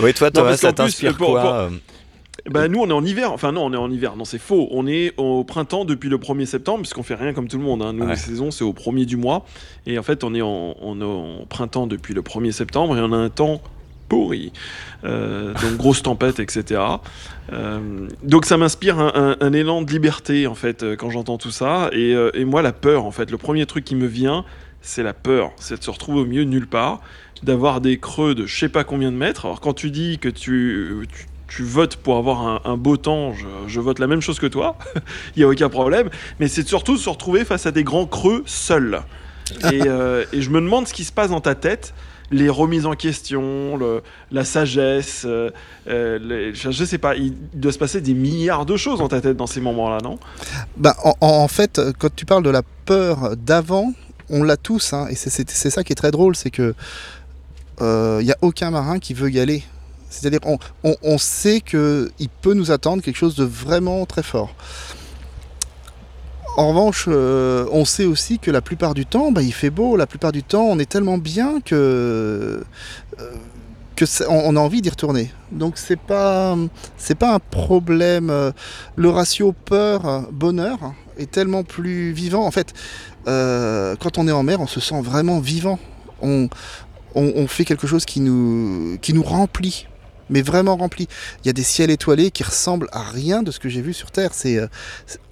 Oui, 0.01 0.14
toi, 0.14 0.31
Thomas, 0.31 0.57
ça 0.57 0.73
t'inspire 0.73 1.16
quoi 1.16 1.27
pour- 1.27 1.38
euh, 1.55 1.68
Ben 2.51 2.68
nous 2.70 2.81
on 2.81 2.88
est 2.88 2.92
en 2.92 3.05
hiver, 3.05 3.33
enfin 3.33 3.53
non 3.53 3.64
on 3.64 3.73
est 3.73 3.77
en 3.77 3.90
hiver, 3.90 4.16
non 4.16 4.25
c'est 4.25 4.38
faux, 4.38 4.68
on 4.70 4.87
est 4.87 5.12
au 5.16 5.44
printemps 5.44 5.85
depuis 5.85 6.09
le 6.11 6.18
1er 6.18 6.44
septembre 6.47 6.81
puisqu'on 6.81 7.03
fait 7.03 7.14
rien 7.14 7.33
comme 7.33 7.49
tout 7.49 7.57
le 7.59 7.64
monde, 7.64 7.81
hein. 7.83 7.92
nous 7.94 8.05
Ouais. 8.05 8.11
les 8.11 8.16
saisons 8.16 8.51
c'est 8.51 8.64
au 8.64 8.73
premier 8.75 9.07
du 9.07 9.16
mois 9.16 9.44
et 9.87 9.99
en 9.99 10.03
fait 10.03 10.25
on 10.25 10.35
est 10.35 10.42
en, 10.42 10.75
on 10.81 11.01
est 11.01 11.05
en 11.05 11.47
printemps 11.47 11.87
depuis 11.87 12.12
le 12.12 12.20
1er 12.23 12.53
septembre 12.53 12.97
et 12.99 13.01
on 13.01 13.12
a 13.12 13.16
un 13.16 13.31
temps 13.31 13.62
pourri, 14.11 14.53
Euh, 15.05 15.55
donc 15.55 15.77
grosse 15.79 16.03
tempête 16.09 16.38
etc. 16.38 16.81
Euh, 17.53 18.09
donc 18.23 18.44
ça 18.44 18.59
m'inspire 18.59 18.99
un, 18.99 19.12
un- 19.14 19.37
un 19.47 19.53
élan 19.55 19.81
de 19.83 19.90
liberté 19.90 20.47
en 20.47 20.55
fait 20.55 20.85
quand 20.99 21.09
j'entends 21.11 21.38
tout 21.38 21.51
ça 21.51 21.88
et, 21.92 22.14
euh, 22.14 22.31
et 22.35 22.44
moi 22.44 22.61
la 22.62 22.73
peur 22.73 23.07
en 23.07 23.11
fait, 23.11 23.31
le 23.31 23.38
premier 23.38 23.64
truc 23.64 23.85
qui 23.87 23.94
me 23.94 24.07
vient 24.07 24.44
c'est 24.85 25.03
la 25.03 25.14
peur, 25.14 25.53
c'est 25.57 25.79
de 25.79 25.83
se 25.83 25.90
retrouver 25.90 26.20
au 26.20 26.27
milieu 26.27 26.44
de 26.44 26.51
nulle 26.51 26.66
part, 26.68 27.01
d'avoir 27.42 27.81
des 27.81 27.99
creux 27.99 28.35
de 28.35 28.47
je 28.47 28.57
sais 28.57 28.68
pas 28.68 28.85
combien 28.85 29.11
de 29.11 29.16
mètres. 29.16 29.47
Alors 29.47 29.61
quand 29.61 29.73
tu 29.73 29.90
dis 29.90 30.18
que 30.18 30.29
tu, 30.29 31.07
tu, 31.11 31.27
tu 31.49 31.62
votes 31.62 31.97
pour 31.97 32.18
avoir 32.18 32.47
un, 32.47 32.61
un 32.64 32.77
beau 32.77 32.97
temps, 32.99 33.33
je, 33.33 33.47
je 33.66 33.81
vote 33.81 33.99
la 33.99 34.07
même 34.07 34.20
chose 34.20 34.38
que 34.38 34.47
toi, 34.47 34.77
il 35.37 35.38
n'y 35.40 35.44
a 35.44 35.49
aucun 35.49 35.70
problème, 35.70 36.11
mais 36.38 36.49
c'est 36.49 36.68
surtout 36.68 36.97
se 36.99 37.09
retrouver 37.09 37.44
face 37.44 37.66
à 37.66 37.70
des 37.73 37.83
grands 37.83 38.07
creux 38.07 38.42
seul. 38.47 39.01
Et, 39.73 39.83
euh, 39.87 40.25
et 40.33 40.42
je 40.42 40.51
me 40.51 40.61
demande 40.61 40.87
ce 40.87 40.92
qui 40.92 41.05
se 41.05 41.12
passe 41.12 41.31
dans 41.31 41.40
ta 41.40 41.55
tête. 41.55 41.94
Les 42.31 42.49
remises 42.49 42.87
en 42.87 42.94
question, 42.94 43.77
le- 43.77 44.03
la 44.33 44.44
sagesse, 44.44 45.25
euh, 45.27 45.51
euh, 45.88 46.18
les- 46.18 46.55
je, 46.55 46.85
sais 46.85 46.97
pas, 46.99 47.16
il 47.16 47.35
doit 47.53 47.70
se 47.70 47.79
passer 47.79 48.01
des 48.01 48.14
milliards 48.14 48.64
de 48.64 48.77
choses 48.77 48.99
dans 48.99 49.09
ta 49.09 49.20
tête 49.20 49.37
dans 49.37 49.47
ces 49.47 49.61
moments-là, 49.61 49.99
non? 50.03 50.18
Bah, 50.79 50.97
en 51.20 51.49
fait, 51.49 51.81
quand 51.99 52.09
tu 52.14 52.25
parles 52.25 52.42
de 52.42 52.51
la 52.51 52.62
peur 52.87 53.37
d'avant, 53.37 53.92
on 54.30 54.42
l'a 54.42 54.56
tous, 54.56 54.92
hein, 54.92 55.06
et 55.10 55.14
c'est- 55.14 55.70
ça 55.70 55.84
qui 55.84 55.92
est 55.92 55.96
très 55.96 56.10
drôle, 56.10 56.37
c'est 56.37 56.50
que 56.50 56.74
il 57.80 58.24
n'y 58.24 58.32
a 58.32 58.38
aucun 58.40 58.70
marin 58.70 58.98
qui 58.98 59.14
veut 59.14 59.30
y 59.30 59.40
aller. 59.40 59.64
C'est-à-dire 60.14 60.40
on, 60.84 61.18
sait 61.18 61.60
qu'il 61.60 62.28
peut 62.40 62.54
nous 62.54 62.70
attendre 62.70 63.02
quelque 63.02 63.16
chose 63.16 63.34
de 63.34 63.44
vraiment 63.44 64.06
très 64.06 64.22
fort. 64.22 64.54
En 66.56 66.68
revanche, 66.68 67.06
euh, 67.08 67.66
on 67.72 67.84
sait 67.84 68.04
aussi 68.04 68.38
que 68.38 68.52
la 68.52 68.60
plupart 68.60 68.94
du 68.94 69.06
temps, 69.06 69.32
bah, 69.32 69.42
il 69.42 69.52
fait 69.52 69.70
beau, 69.70 69.96
la 69.96 70.06
plupart 70.06 70.30
du 70.30 70.44
temps, 70.44 70.62
on 70.62 70.78
est 70.78 70.88
tellement 70.88 71.18
bien 71.18 71.60
que, 71.60 72.62
euh, 73.20 73.34
on, 74.28 74.54
a 74.54 74.60
envie 74.60 74.80
d'y 74.82 74.90
retourner. 74.90 75.32
Donc 75.50 75.78
c'est 75.78 75.98
pas 75.98 76.56
c'est 76.96 77.16
pas 77.16 77.34
un 77.34 77.40
problème. 77.40 78.30
euh, 78.30 78.52
Le 78.94 79.10
ratio 79.10 79.52
peur-bonheur 79.52 80.78
est 81.18 81.30
tellement 81.30 81.64
plus 81.64 82.12
vivant. 82.12 82.46
En 82.46 82.50
fait, 82.52 82.72
euh, 83.26 83.96
quand 83.96 84.18
on 84.18 84.28
est 84.28 84.32
en 84.32 84.42
mer, 84.42 84.60
on 84.60 84.66
se 84.66 84.80
sent 84.80 85.00
vraiment 85.00 85.40
vivant. 85.40 85.78
On, 86.22 86.48
fait 87.46 87.64
quelque 87.64 87.87
chose 87.87 88.04
qui 88.04 88.20
nous, 88.20 88.98
qui 89.00 89.12
nous 89.12 89.22
remplit, 89.22 89.87
mais 90.30 90.42
vraiment 90.42 90.76
rempli. 90.76 91.06
Il 91.42 91.46
y 91.46 91.50
a 91.50 91.52
des 91.52 91.62
ciels 91.62 91.90
étoilés 91.90 92.30
qui 92.30 92.42
ressemblent 92.42 92.88
à 92.92 93.02
rien 93.02 93.42
de 93.42 93.50
ce 93.50 93.60
que 93.60 93.68
j'ai 93.68 93.82
vu 93.82 93.92
sur 93.92 94.10
Terre. 94.10 94.30
C'est, 94.32 94.58
euh, 94.58 94.66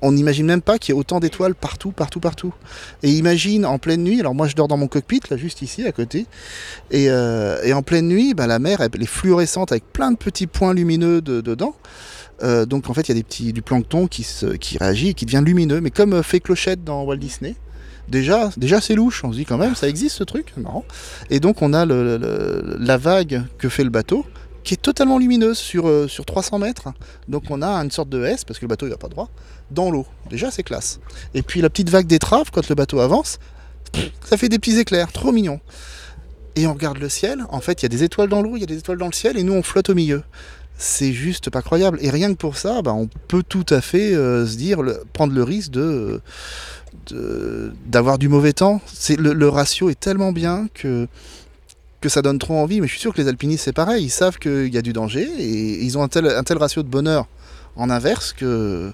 on 0.00 0.12
n'imagine 0.12 0.46
même 0.46 0.60
pas 0.60 0.78
qu'il 0.78 0.94
y 0.94 0.96
ait 0.96 1.00
autant 1.00 1.18
d'étoiles 1.18 1.54
partout, 1.54 1.90
partout, 1.90 2.20
partout. 2.20 2.54
Et 3.02 3.10
imagine 3.10 3.64
en 3.64 3.78
pleine 3.78 4.04
nuit, 4.04 4.20
alors 4.20 4.34
moi 4.34 4.46
je 4.46 4.54
dors 4.54 4.68
dans 4.68 4.76
mon 4.76 4.86
cockpit, 4.86 5.20
là 5.30 5.36
juste 5.36 5.62
ici 5.62 5.84
à 5.86 5.92
côté, 5.92 6.26
et, 6.90 7.06
euh, 7.08 7.74
en 7.74 7.82
pleine 7.82 8.06
nuit, 8.06 8.34
bah, 8.34 8.46
la 8.46 8.58
mer 8.58 8.80
elle 8.80 9.02
est 9.02 9.06
fluorescente 9.06 9.72
avec 9.72 9.84
plein 9.92 10.12
de 10.12 10.18
petits 10.18 10.46
points 10.46 10.74
lumineux 10.74 11.20
de- 11.20 11.40
dedans. 11.40 11.74
Donc 12.66 12.90
en 12.90 12.94
fait, 12.94 13.02
il 13.02 13.08
y 13.08 13.12
a 13.12 13.14
des 13.14 13.22
petits, 13.22 13.52
du 13.52 13.62
plancton 13.62 14.08
qui, 14.08 14.26
qui 14.60 14.76
réagit 14.76 15.10
et 15.10 15.14
qui 15.14 15.26
devient 15.26 15.42
lumineux, 15.44 15.80
mais 15.80 15.90
comme 15.90 16.20
fait 16.24 16.40
Clochette 16.40 16.82
dans 16.82 17.04
Walt 17.04 17.16
Disney. 17.16 17.54
Déjà, 18.08 18.50
c'est 18.80 18.94
louche, 18.94 19.24
on 19.24 19.32
se 19.32 19.38
dit 19.38 19.44
quand 19.44 19.58
même, 19.58 19.74
ça 19.74 19.88
existe 19.88 20.16
ce 20.16 20.24
truc, 20.24 20.52
marrant. 20.56 20.84
Et 21.30 21.40
donc 21.40 21.62
on 21.62 21.72
a 21.72 21.86
la 21.86 22.96
vague 22.96 23.44
que 23.58 23.68
fait 23.68 23.84
le 23.84 23.90
bateau, 23.90 24.26
qui 24.64 24.74
est 24.74 24.82
totalement 24.82 25.18
lumineuse 25.18 25.58
sur, 25.58 25.88
euh, 25.88 26.06
sur 26.08 26.24
300 26.24 26.58
mètres. 26.58 26.88
Donc 27.28 27.44
on 27.50 27.62
a 27.62 27.68
une 27.68 27.90
sorte 27.90 28.08
de 28.08 28.24
S, 28.24 28.44
parce 28.44 28.58
que 28.58 28.64
le 28.64 28.68
bateau 28.68 28.86
il 28.86 28.90
va 28.90 28.96
pas 28.96 29.08
droit, 29.08 29.28
dans 29.70 29.90
l'eau. 29.90 30.06
Déjà 30.30 30.50
c'est 30.50 30.62
classe. 30.62 31.00
Et 31.34 31.42
puis 31.42 31.60
la 31.60 31.70
petite 31.70 31.90
vague 31.90 32.06
d'étrave, 32.06 32.50
quand 32.52 32.68
le 32.68 32.74
bateau 32.74 33.00
avance, 33.00 33.38
ça 34.24 34.36
fait 34.36 34.48
des 34.48 34.58
petits 34.58 34.78
éclairs, 34.78 35.12
trop 35.12 35.32
mignon. 35.32 35.60
Et 36.54 36.66
on 36.66 36.74
regarde 36.74 36.98
le 36.98 37.08
ciel, 37.08 37.44
en 37.48 37.60
fait 37.60 37.82
il 37.82 37.84
y 37.84 37.86
a 37.86 37.88
des 37.88 38.04
étoiles 38.04 38.28
dans 38.28 38.42
l'eau, 38.42 38.56
il 38.56 38.60
y 38.60 38.64
a 38.64 38.66
des 38.66 38.78
étoiles 38.78 38.98
dans 38.98 39.06
le 39.06 39.12
ciel, 39.12 39.38
et 39.38 39.42
nous 39.42 39.54
on 39.54 39.62
flotte 39.62 39.88
au 39.88 39.94
milieu 39.94 40.22
c'est 40.82 41.12
juste 41.12 41.48
pas 41.48 41.62
croyable. 41.62 41.98
Et 42.00 42.10
rien 42.10 42.32
que 42.32 42.38
pour 42.38 42.56
ça, 42.56 42.82
bah, 42.82 42.92
on 42.92 43.08
peut 43.28 43.44
tout 43.48 43.66
à 43.70 43.80
fait 43.80 44.14
euh, 44.14 44.46
se 44.46 44.56
dire, 44.56 44.80
prendre 45.12 45.32
le 45.32 45.42
risque 45.42 45.70
de 45.70 46.20
d'avoir 47.86 48.18
du 48.18 48.28
mauvais 48.28 48.52
temps. 48.52 48.80
Le, 49.18 49.48
ratio 49.48 49.90
est 49.90 49.98
tellement 49.98 50.30
bien 50.30 50.68
que 50.74 51.08
que 52.00 52.08
ça 52.08 52.20
donne 52.20 52.38
trop 52.38 52.54
envie. 52.54 52.80
Mais 52.80 52.86
je 52.86 52.92
suis 52.92 53.00
sûr 53.00 53.14
que 53.14 53.20
les 53.20 53.28
alpinistes 53.28 53.64
c'est 53.64 53.72
pareil. 53.72 54.04
Ils 54.04 54.10
savent 54.10 54.38
qu'il 54.38 54.72
y 54.72 54.78
a 54.78 54.82
du 54.82 54.92
danger 54.92 55.28
et 55.38 55.84
ils 55.84 55.96
ont 55.96 56.02
un 56.02 56.08
tel 56.08 56.26
un 56.26 56.42
tel 56.42 56.58
ratio 56.58 56.82
de 56.82 56.88
bonheur 56.88 57.26
en 57.76 57.88
inverse 57.88 58.32
que 58.32 58.92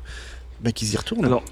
bah, 0.60 0.72
qu'ils 0.72 0.92
y 0.92 0.96
retournent. 0.96 1.24
Alors, 1.24 1.42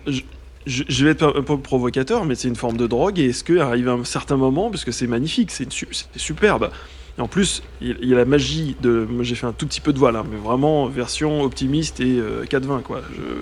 je, 0.67 1.05
vais 1.05 1.11
être 1.11 1.35
un 1.37 1.43
peu 1.43 1.59
provocateur, 1.59 2.25
mais 2.25 2.35
c'est 2.35 2.49
une 2.49 2.57
forme 2.57 2.77
de 2.77 2.87
drogue. 2.87 3.19
Et 3.19 3.27
est-ce 3.27 3.45
que 3.45 3.59
arrive 3.59 3.89
un 3.89 4.05
certain 4.05 4.37
moment, 4.37 4.71
puisque 4.71 4.93
c'est 4.93 5.07
magnifique, 5.07 5.51
c'est 5.51 5.69
superbe. 6.17 6.71
Et 7.19 7.21
en 7.23 7.29
plus, 7.29 7.63
il 7.81 7.97
y 8.03 8.13
a 8.13 8.17
la 8.17 8.25
magie 8.25 8.77
de. 8.83 9.09
J'ai 9.21 9.35
fait 9.35 9.47
un 9.47 9.53
tout 9.53 9.67
petit 9.67 9.81
peu 9.81 9.93
de 9.93 9.99
voile, 9.99 10.17
hein, 10.17 10.25
mais 10.31 10.37
vraiment 10.37 10.87
version 10.87 11.43
optimiste 11.43 12.01
et 12.01 12.19
euh, 12.19 12.45
420, 12.45 12.83
quoi. 12.83 13.01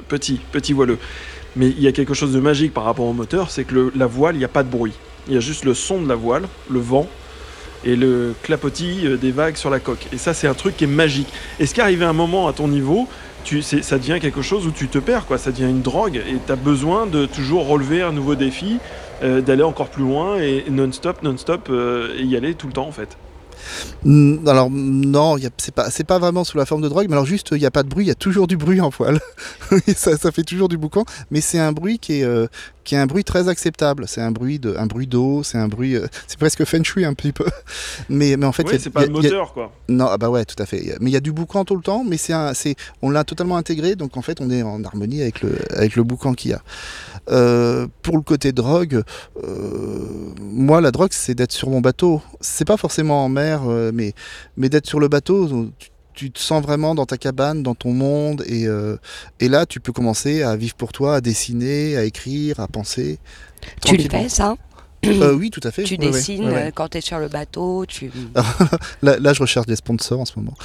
Petit, 0.09 0.41
petit 0.53 0.73
voileux. 0.73 0.99
Mais 1.57 1.69
il 1.69 1.81
y 1.81 1.89
a 1.89 1.93
quelque 1.93 2.15
chose 2.15 2.33
de 2.33 2.41
magique 2.41 2.73
par 2.73 2.85
rapport 2.85 3.07
au 3.07 3.13
moteur, 3.13 3.51
c'est 3.51 3.65
que 3.65 3.93
la 3.95 4.07
voile, 4.07 4.35
il 4.35 4.39
n'y 4.39 4.45
a 4.45 4.49
pas 4.49 4.63
de 4.63 4.71
bruit. 4.71 4.93
Il 5.29 5.35
y 5.35 5.37
a 5.37 5.41
juste 5.41 5.65
le 5.65 5.75
son 5.75 6.03
de 6.03 6.09
la 6.09 6.15
voile, 6.15 6.49
le 6.71 6.81
vent 6.81 7.09
et 7.85 7.97
le 7.97 8.35
clapotis 8.43 9.07
euh, 9.07 9.17
des 9.17 9.31
vagues 9.31 9.57
sur 9.57 9.71
la 9.71 9.79
coque. 9.79 10.07
Et 10.13 10.19
ça, 10.19 10.35
c'est 10.35 10.47
un 10.47 10.55
truc 10.55 10.77
qui 10.77 10.85
est 10.85 10.89
magique. 10.89 11.33
Est-ce 11.61 11.75
qu'arrivé 11.75 12.05
un 12.05 12.13
moment 12.13 12.49
à 12.49 12.53
ton 12.53 12.69
niveau, 12.69 13.09
ça 13.63 13.99
devient 13.99 14.19
quelque 14.21 14.43
chose 14.43 14.67
où 14.67 14.71
tu 14.71 14.89
te 14.89 14.99
perds, 14.99 15.27
quoi? 15.27 15.39
Ça 15.39 15.53
devient 15.53 15.69
une 15.69 15.83
drogue 15.83 16.17
et 16.17 16.37
tu 16.45 16.53
as 16.53 16.57
besoin 16.57 17.07
de 17.07 17.27
toujours 17.27 17.67
relever 17.67 18.03
un 18.03 18.13
nouveau 18.13 18.35
défi, 18.35 18.79
euh, 19.23 19.41
d'aller 19.41 19.63
encore 19.63 19.91
plus 19.91 20.03
loin 20.03 20.39
et 20.39 20.65
non-stop, 20.71 21.23
non-stop, 21.23 21.69
euh, 21.71 22.17
et 22.19 22.23
y 22.23 22.37
aller 22.37 22.55
tout 22.55 22.67
le 22.67 22.73
temps, 22.73 22.87
en 22.87 22.93
fait. 22.93 23.17
Mm, 24.05 24.49
Alors 24.49 24.71
non, 24.71 25.37
c'est 25.59 25.75
pas, 25.75 25.89
pas 26.07 26.19
vraiment 26.19 26.45
sous 26.45 26.59
la 26.59 26.67
forme 26.67 26.83
de 26.83 26.89
drogue, 26.89 27.07
mais 27.09 27.15
alors 27.15 27.27
juste 27.27 27.49
il 27.53 27.59
n'y 27.59 27.67
a 27.67 27.71
pas 27.71 27.83
de 27.83 27.89
bruit, 27.89 28.05
il 28.05 28.09
y 28.09 28.13
a 28.13 28.17
toujours 28.17 28.47
du 28.47 28.57
bruit 28.57 28.81
en. 28.81 28.91
Et 29.87 29.95
ça, 29.95 30.17
ça 30.17 30.33
fait 30.33 30.43
toujours 30.43 30.69
du 30.69 30.77
boucan, 30.77 31.05
mais 31.31 31.41
c'est 31.41 31.59
un 31.59 31.73
bruit 31.73 31.99
qui 31.99 32.21
est, 32.21 32.25
euh, 32.25 32.47
qui 32.85 32.95
est 32.95 32.99
un 32.99 33.07
bruit 33.07 33.25
très 33.25 33.49
acceptable. 33.49 34.05
C'est 34.07 34.21
un 34.21 34.31
bruit 34.31 34.59
de, 34.59 34.75
un 34.77 34.87
bruit 34.87 35.07
d'eau, 35.07 35.43
c'est 35.43 35.59
un 35.59 35.69
bruit, 35.69 35.97
euh, 35.97 36.07
c'est 36.27 36.39
presque 36.39 36.65
feng 36.65 36.83
shui 36.85 37.05
un 37.05 37.15
petit 37.15 37.33
peu. 37.33 37.47
Mais, 38.09 38.37
mais 38.37 38.47
en 38.47 38.53
fait, 38.53 38.67
a- 38.73 38.79
c'est 38.79 38.91
pas 38.91 39.01
le 39.01 39.07
y 39.07 39.11
a- 39.11 39.13
moteur, 39.13 39.53
quoi. 39.53 39.73
non, 39.89 40.07
ah 40.11 40.19
bah 40.19 40.29
ouais, 40.31 40.45
tout 40.45 40.61
à 40.63 40.67
fait. 40.67 40.97
Mais 41.01 41.11
il 41.11 41.13
y 41.13 41.17
a 41.17 41.21
du 41.21 41.33
boucan 41.33 41.65
tout 41.65 41.77
le 41.77 41.83
temps, 41.83 42.05
mais 42.05 42.17
c'est 42.17 42.35
c'est, 42.55 42.75
on 43.03 43.11
l'a 43.11 43.25
totalement 43.25 43.57
intégré, 43.57 43.97
donc 43.97 44.17
en 44.17 44.23
fait, 44.23 44.41
on 44.41 44.51
est 44.51 44.63
en 44.63 44.83
harmonie 44.85 45.23
avec 45.23 45.41
le, 45.43 45.57
avec 45.77 45.97
le 45.97 46.03
boucan 46.05 46.35
qu'il 46.35 46.51
y 46.51 46.55
a. 46.55 46.63
Euh, 47.31 47.87
pour 48.03 48.17
le 48.17 48.23
côté 48.23 48.53
drogue, 48.53 49.03
euh, 49.43 50.07
moi, 50.41 50.81
la 50.81 50.91
drogue, 50.91 51.11
c'est 51.13 51.35
d'être 51.35 51.53
sur 51.53 51.71
mon 51.71 51.81
bateau. 51.81 52.21
C'est 52.41 52.67
pas 52.67 52.77
forcément 52.77 53.25
en 53.25 53.29
mer, 53.29 53.63
mais, 53.93 54.13
mais 54.57 54.69
d'être 54.69 54.87
sur 54.87 55.01
le 55.01 55.09
bateau. 55.09 55.71
Tu, 55.79 55.89
tu 56.15 56.31
te 56.31 56.39
sens 56.39 56.63
vraiment 56.63 56.95
dans 56.95 57.07
ta 57.07 57.19
cabane, 57.19 57.63
dans 57.63 57.75
ton 57.75 57.93
monde, 57.93 58.45
et, 58.47 58.67
euh, 58.67 58.97
et 59.41 59.49
là, 59.49 59.67
tu 59.67 59.81
peux 59.81 59.93
commencer 59.93 60.43
à 60.43 60.57
vivre 60.57 60.75
pour 60.75 60.93
toi, 60.93 61.17
à 61.17 61.21
dessiner, 61.21 61.97
à 61.97 62.05
écrire, 62.05 62.61
à 62.61 62.69
penser. 62.69 63.19
Tu 63.85 63.97
le 63.97 64.09
fais 64.09 64.29
ça? 64.29 64.57
Euh, 65.09 65.35
Oui, 65.35 65.51
tout 65.51 65.61
à 65.65 65.71
fait. 65.71 65.83
Tu 65.85 65.97
dessines 65.97 66.47
euh, 66.49 66.71
quand 66.75 66.89
tu 66.89 66.99
es 66.99 67.01
sur 67.01 67.19
le 67.19 67.29
bateau, 67.29 67.85
tu... 67.87 68.11
Là, 69.03 69.19
là, 69.19 69.33
je 69.33 69.41
recherche 69.41 69.67
des 69.67 69.77
sponsors 69.77 70.21
en 70.21 70.25
ce 70.25 70.33
moment. 70.39 70.55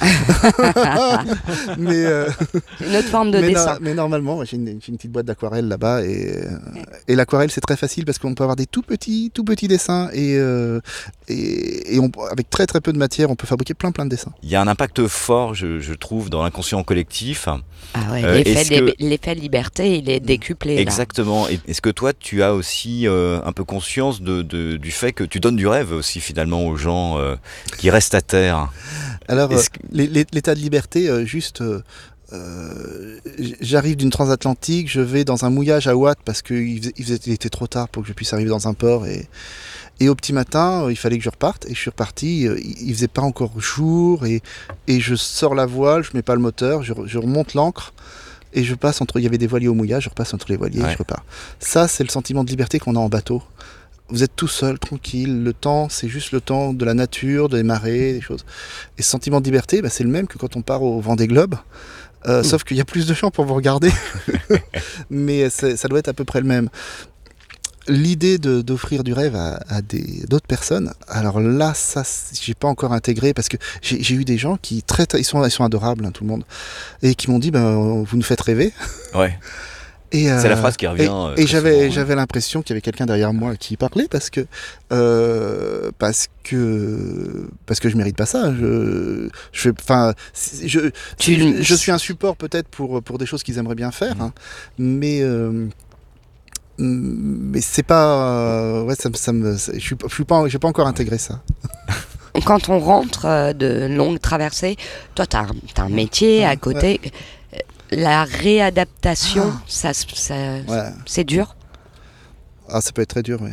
mais, 1.78 2.04
euh, 2.06 2.28
une 2.80 2.96
autre 2.96 3.08
forme 3.08 3.30
de 3.30 3.38
mais, 3.38 3.48
no- 3.48 3.54
dessin. 3.54 3.78
mais 3.80 3.94
normalement, 3.94 4.44
j'ai 4.44 4.56
une, 4.56 4.66
j'ai 4.80 4.88
une 4.90 4.96
petite 4.96 5.12
boîte 5.12 5.26
d'aquarelle 5.26 5.68
là-bas 5.68 6.02
et, 6.04 6.36
euh, 6.44 6.50
et 7.08 7.14
l'aquarelle 7.16 7.50
c'est 7.50 7.60
très 7.60 7.76
facile 7.76 8.04
parce 8.04 8.18
qu'on 8.18 8.34
peut 8.34 8.42
avoir 8.44 8.56
des 8.56 8.66
tout 8.66 8.82
petits, 8.82 9.30
tout 9.34 9.44
petits 9.44 9.68
dessins 9.68 10.08
et, 10.12 10.36
euh, 10.36 10.80
et, 11.28 11.94
et 11.96 12.00
on- 12.00 12.10
avec 12.30 12.50
très 12.50 12.66
très 12.66 12.80
peu 12.80 12.92
de 12.92 12.98
matière, 12.98 13.30
on 13.30 13.36
peut 13.36 13.46
fabriquer 13.46 13.74
plein 13.74 13.92
plein 13.92 14.04
de 14.04 14.10
dessins. 14.10 14.32
Il 14.42 14.48
y 14.50 14.56
a 14.56 14.60
un 14.60 14.68
impact 14.68 15.06
fort, 15.06 15.54
je, 15.54 15.80
je 15.80 15.94
trouve, 15.94 16.30
dans 16.30 16.42
l'inconscient 16.42 16.82
collectif. 16.82 17.48
Ah 17.94 17.98
ouais, 18.12 18.24
Euh, 18.24 18.42
l'effet, 18.42 18.80
que- 19.30 19.30
liberté, 19.40 19.98
il 19.98 20.08
est 20.10 20.20
décuplé. 20.20 20.76
Exactement. 20.76 21.46
Est-ce 21.48 21.80
que 21.80 21.90
toi, 21.90 22.12
tu 22.12 22.42
as 22.42 22.54
aussi 22.54 23.06
euh, 23.06 23.40
un 23.44 23.52
peu 23.52 23.64
conscience 23.64 24.20
de, 24.22 24.29
de- 24.42 24.76
du 24.76 24.90
fait 24.90 25.12
que 25.12 25.24
tu 25.24 25.40
donnes 25.40 25.56
du 25.56 25.66
rêve 25.66 25.92
aussi 25.92 26.20
finalement 26.20 26.66
aux 26.66 26.76
gens 26.76 27.18
euh, 27.18 27.36
qui 27.78 27.90
restent 27.90 28.14
à 28.14 28.20
terre 28.22 28.70
Alors, 29.28 29.50
euh, 29.52 29.60
l'é- 29.92 30.06
l'é- 30.06 30.26
l'état 30.32 30.54
de 30.54 30.60
liberté, 30.60 31.08
euh, 31.08 31.24
juste. 31.24 31.60
euh, 31.60 31.82
J'arrive 33.60 33.96
d'une 33.96 34.10
transatlantique, 34.10 34.90
je 34.90 35.00
vais 35.00 35.24
dans 35.24 35.44
un 35.44 35.50
mouillage 35.50 35.88
à 35.88 35.96
Watt 35.96 36.18
parce 36.24 36.42
qu'il 36.42 36.92
il 36.96 37.12
était 37.32 37.48
trop 37.48 37.66
tard 37.66 37.88
pour 37.88 38.02
que 38.02 38.08
je 38.08 38.12
puisse 38.12 38.32
arriver 38.32 38.50
dans 38.50 38.68
un 38.68 38.74
port 38.74 39.06
et, 39.06 39.26
et 39.98 40.08
au 40.08 40.14
petit 40.14 40.32
matin 40.32 40.86
il 40.90 40.96
fallait 40.96 41.18
que 41.18 41.24
je 41.24 41.30
reparte 41.30 41.66
et 41.66 41.74
je 41.74 41.80
suis 41.80 41.90
reparti, 41.90 42.42
il, 42.42 42.94
faisait 42.94 43.08
pas 43.08 43.22
encore 43.22 43.60
jour 43.60 44.26
et, 44.26 44.42
et 44.86 45.00
je 45.00 45.14
sors 45.16 45.54
la 45.54 45.66
voile, 45.66 46.04
je 46.04 46.10
mets 46.14 46.22
pas 46.22 46.34
le 46.34 46.40
moteur, 46.40 46.82
je, 46.84 46.92
re- 46.92 47.06
je 47.06 47.18
remonte 47.18 47.54
l'ancre 47.54 47.92
et 48.52 48.62
je 48.64 48.74
passe 48.74 49.00
entre, 49.00 49.18
il 49.18 49.22
y 49.24 49.26
avait 49.26 49.38
des 49.38 49.46
voiliers 49.48 49.68
au 49.68 49.74
mouillage, 49.74 50.04
je 50.04 50.08
repasse 50.10 50.32
entre 50.34 50.46
les 50.50 50.56
voiliers 50.56 50.82
Ouais. 50.82 50.88
et 50.90 50.92
je 50.92 50.98
repars. 50.98 51.24
Ça 51.58 51.88
c'est 51.88 52.04
le 52.04 52.10
sentiment 52.10 52.44
de 52.44 52.50
liberté 52.50 52.78
qu'on 52.78 52.94
a 52.96 53.00
en 53.00 53.08
bateau. 53.08 53.42
Vous 54.10 54.22
êtes 54.24 54.34
tout 54.34 54.48
seul, 54.48 54.78
tranquille, 54.78 55.42
le 55.44 55.52
temps 55.52 55.88
c'est 55.88 56.08
juste 56.08 56.32
le 56.32 56.40
temps 56.40 56.72
de 56.72 56.84
la 56.84 56.94
nature, 56.94 57.48
des 57.48 57.62
marées, 57.62 58.12
des 58.12 58.20
choses. 58.20 58.44
Et 58.98 59.02
ce 59.02 59.10
sentiment 59.10 59.40
de 59.40 59.44
liberté, 59.44 59.82
bah, 59.82 59.88
c'est 59.90 60.04
le 60.04 60.10
même 60.10 60.26
que 60.26 60.36
quand 60.38 60.56
on 60.56 60.62
part 60.62 60.82
au 60.82 61.00
Vendée 61.00 61.26
Globe. 61.26 61.54
Euh, 62.26 62.42
Sauf 62.42 62.64
qu'il 62.64 62.76
y 62.76 62.80
a 62.80 62.84
plus 62.84 63.06
de 63.06 63.14
gens 63.14 63.30
pour 63.30 63.44
vous 63.46 63.54
regarder. 63.54 63.90
Mais 65.10 65.48
ça 65.48 65.88
doit 65.88 65.98
être 66.00 66.08
à 66.08 66.12
peu 66.12 66.24
près 66.24 66.40
le 66.40 66.46
même. 66.46 66.68
L'idée 67.88 68.36
d'offrir 68.38 69.02
du 69.02 69.14
rêve 69.14 69.34
à, 69.34 69.54
à 69.68 69.80
d'autres 69.80 70.46
personnes, 70.46 70.92
alors 71.08 71.40
là, 71.40 71.72
ça, 71.74 72.02
j'ai 72.40 72.54
pas 72.54 72.68
encore 72.68 72.92
intégré 72.92 73.32
parce 73.32 73.48
que 73.48 73.56
j'ai 73.80 74.14
eu 74.14 74.24
des 74.24 74.36
gens 74.36 74.58
qui 74.60 74.82
très- 74.82 75.06
ils 75.14 75.24
sont, 75.24 75.42
ils 75.44 75.50
sont 75.50 75.64
adorables, 75.64 76.04
hein, 76.04 76.10
tout 76.12 76.22
le 76.24 76.28
monde, 76.30 76.44
et 77.02 77.14
qui 77.14 77.30
m'ont 77.30 77.38
dit, 77.38 77.50
ben, 77.50 78.02
vous 78.04 78.16
nous 78.16 78.22
faites 78.22 78.40
rêver. 78.42 78.72
Ouais. 79.14 79.36
Et, 80.12 80.24
C'est 80.24 80.48
la 80.48 80.54
euh, 80.54 80.56
phrase 80.56 80.76
qui 80.76 80.86
revient. 80.88 81.02
et, 81.04 81.08
euh, 81.08 81.34
et 81.36 81.46
j'avais 81.46 81.70
souvent, 81.72 81.82
ouais. 81.84 81.90
j'avais 81.92 82.14
l'impression 82.16 82.62
qu'il 82.62 82.70
y 82.70 82.74
avait 82.74 82.80
quelqu'un 82.80 83.06
derrière 83.06 83.32
moi 83.32 83.54
qui 83.56 83.76
parlait 83.76 84.08
parce 84.10 84.28
que 84.28 84.44
euh, 84.92 85.90
parce 85.98 86.26
que 86.42 87.48
parce 87.66 87.78
que 87.78 87.88
je 87.88 87.96
mérite 87.96 88.16
pas 88.16 88.26
ça. 88.26 88.52
Je 88.52 89.28
je 89.52 89.60
fais- 89.60 89.72
enfin 89.78 90.14
je 90.64 90.90
Tu- 91.18 91.36
je, 91.58 91.62
je 91.62 91.74
suis 91.74 91.92
un 91.92 91.98
support 91.98 92.36
peut-être 92.36 92.68
pour 92.68 93.02
pour 93.02 93.18
des 93.18 93.26
choses 93.26 93.42
qu'ils 93.44 93.58
aimeraient 93.58 93.76
bien 93.76 93.92
faire, 93.92 94.16
hein, 94.20 94.32
mais 94.78 95.20
euh, 95.22 95.66
mais 96.78 97.60
c'est 97.60 97.82
pas 97.82 98.32
euh, 98.38 98.82
ouais 98.82 98.94
ça, 98.96 99.10
me- 99.10 99.14
ça 99.14 99.32
me 99.32 99.52
je 99.56 99.78
suis 99.78 99.94
pas- 99.94 100.06
je 100.08 100.14
suis 100.14 100.24
pas 100.24 100.48
j'ai 100.48 100.58
pas 100.58 100.68
encore 100.68 100.86
intégré 100.86 101.18
ça. 101.18 101.40
Quand 102.46 102.68
on 102.68 102.78
rentre 102.78 103.26
euh, 103.26 103.52
de 103.52 103.86
longues 103.90 104.20
traversées, 104.20 104.76
toi, 105.14 105.26
tu 105.26 105.36
as, 105.36 105.46
un 105.82 105.88
métier 105.88 106.44
à 106.44 106.56
côté. 106.56 107.00
Euh, 107.04 107.08
La 107.90 108.24
réadaptation, 108.24 109.52
ça, 109.66 109.92
ça- 109.94 110.34
Ouais. 110.68 110.90
c'est 111.06 111.24
dur. 111.24 111.56
Ah, 112.68 112.80
ça 112.80 112.92
peut 112.92 113.02
être 113.02 113.08
très 113.10 113.22
dur, 113.22 113.40
oui. 113.42 113.50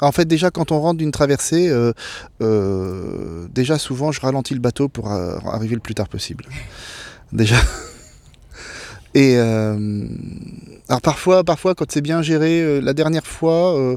En 0.00 0.12
fait, 0.12 0.26
déjà, 0.26 0.50
quand 0.50 0.70
on 0.72 0.80
rentre 0.80 0.98
d'une 0.98 1.10
traversée, 1.12 1.68
euh, 1.68 1.92
euh, 2.42 3.46
déjà, 3.52 3.78
souvent, 3.78 4.12
je 4.12 4.20
ralentis 4.20 4.54
le 4.54 4.60
bateau 4.60 4.88
pour 4.88 5.12
euh, 5.12 5.38
arriver 5.46 5.74
le 5.74 5.80
plus 5.80 5.94
tard 5.94 6.08
possible. 6.08 6.44
Déjà. 7.32 7.56
Et 9.14 9.36
euh, 9.38 10.06
alors, 10.88 11.00
parfois, 11.00 11.44
parfois, 11.44 11.74
quand 11.74 11.90
c'est 11.90 12.00
bien 12.00 12.22
géré, 12.22 12.80
la 12.80 12.92
dernière 12.94 13.26
fois, 13.26 13.96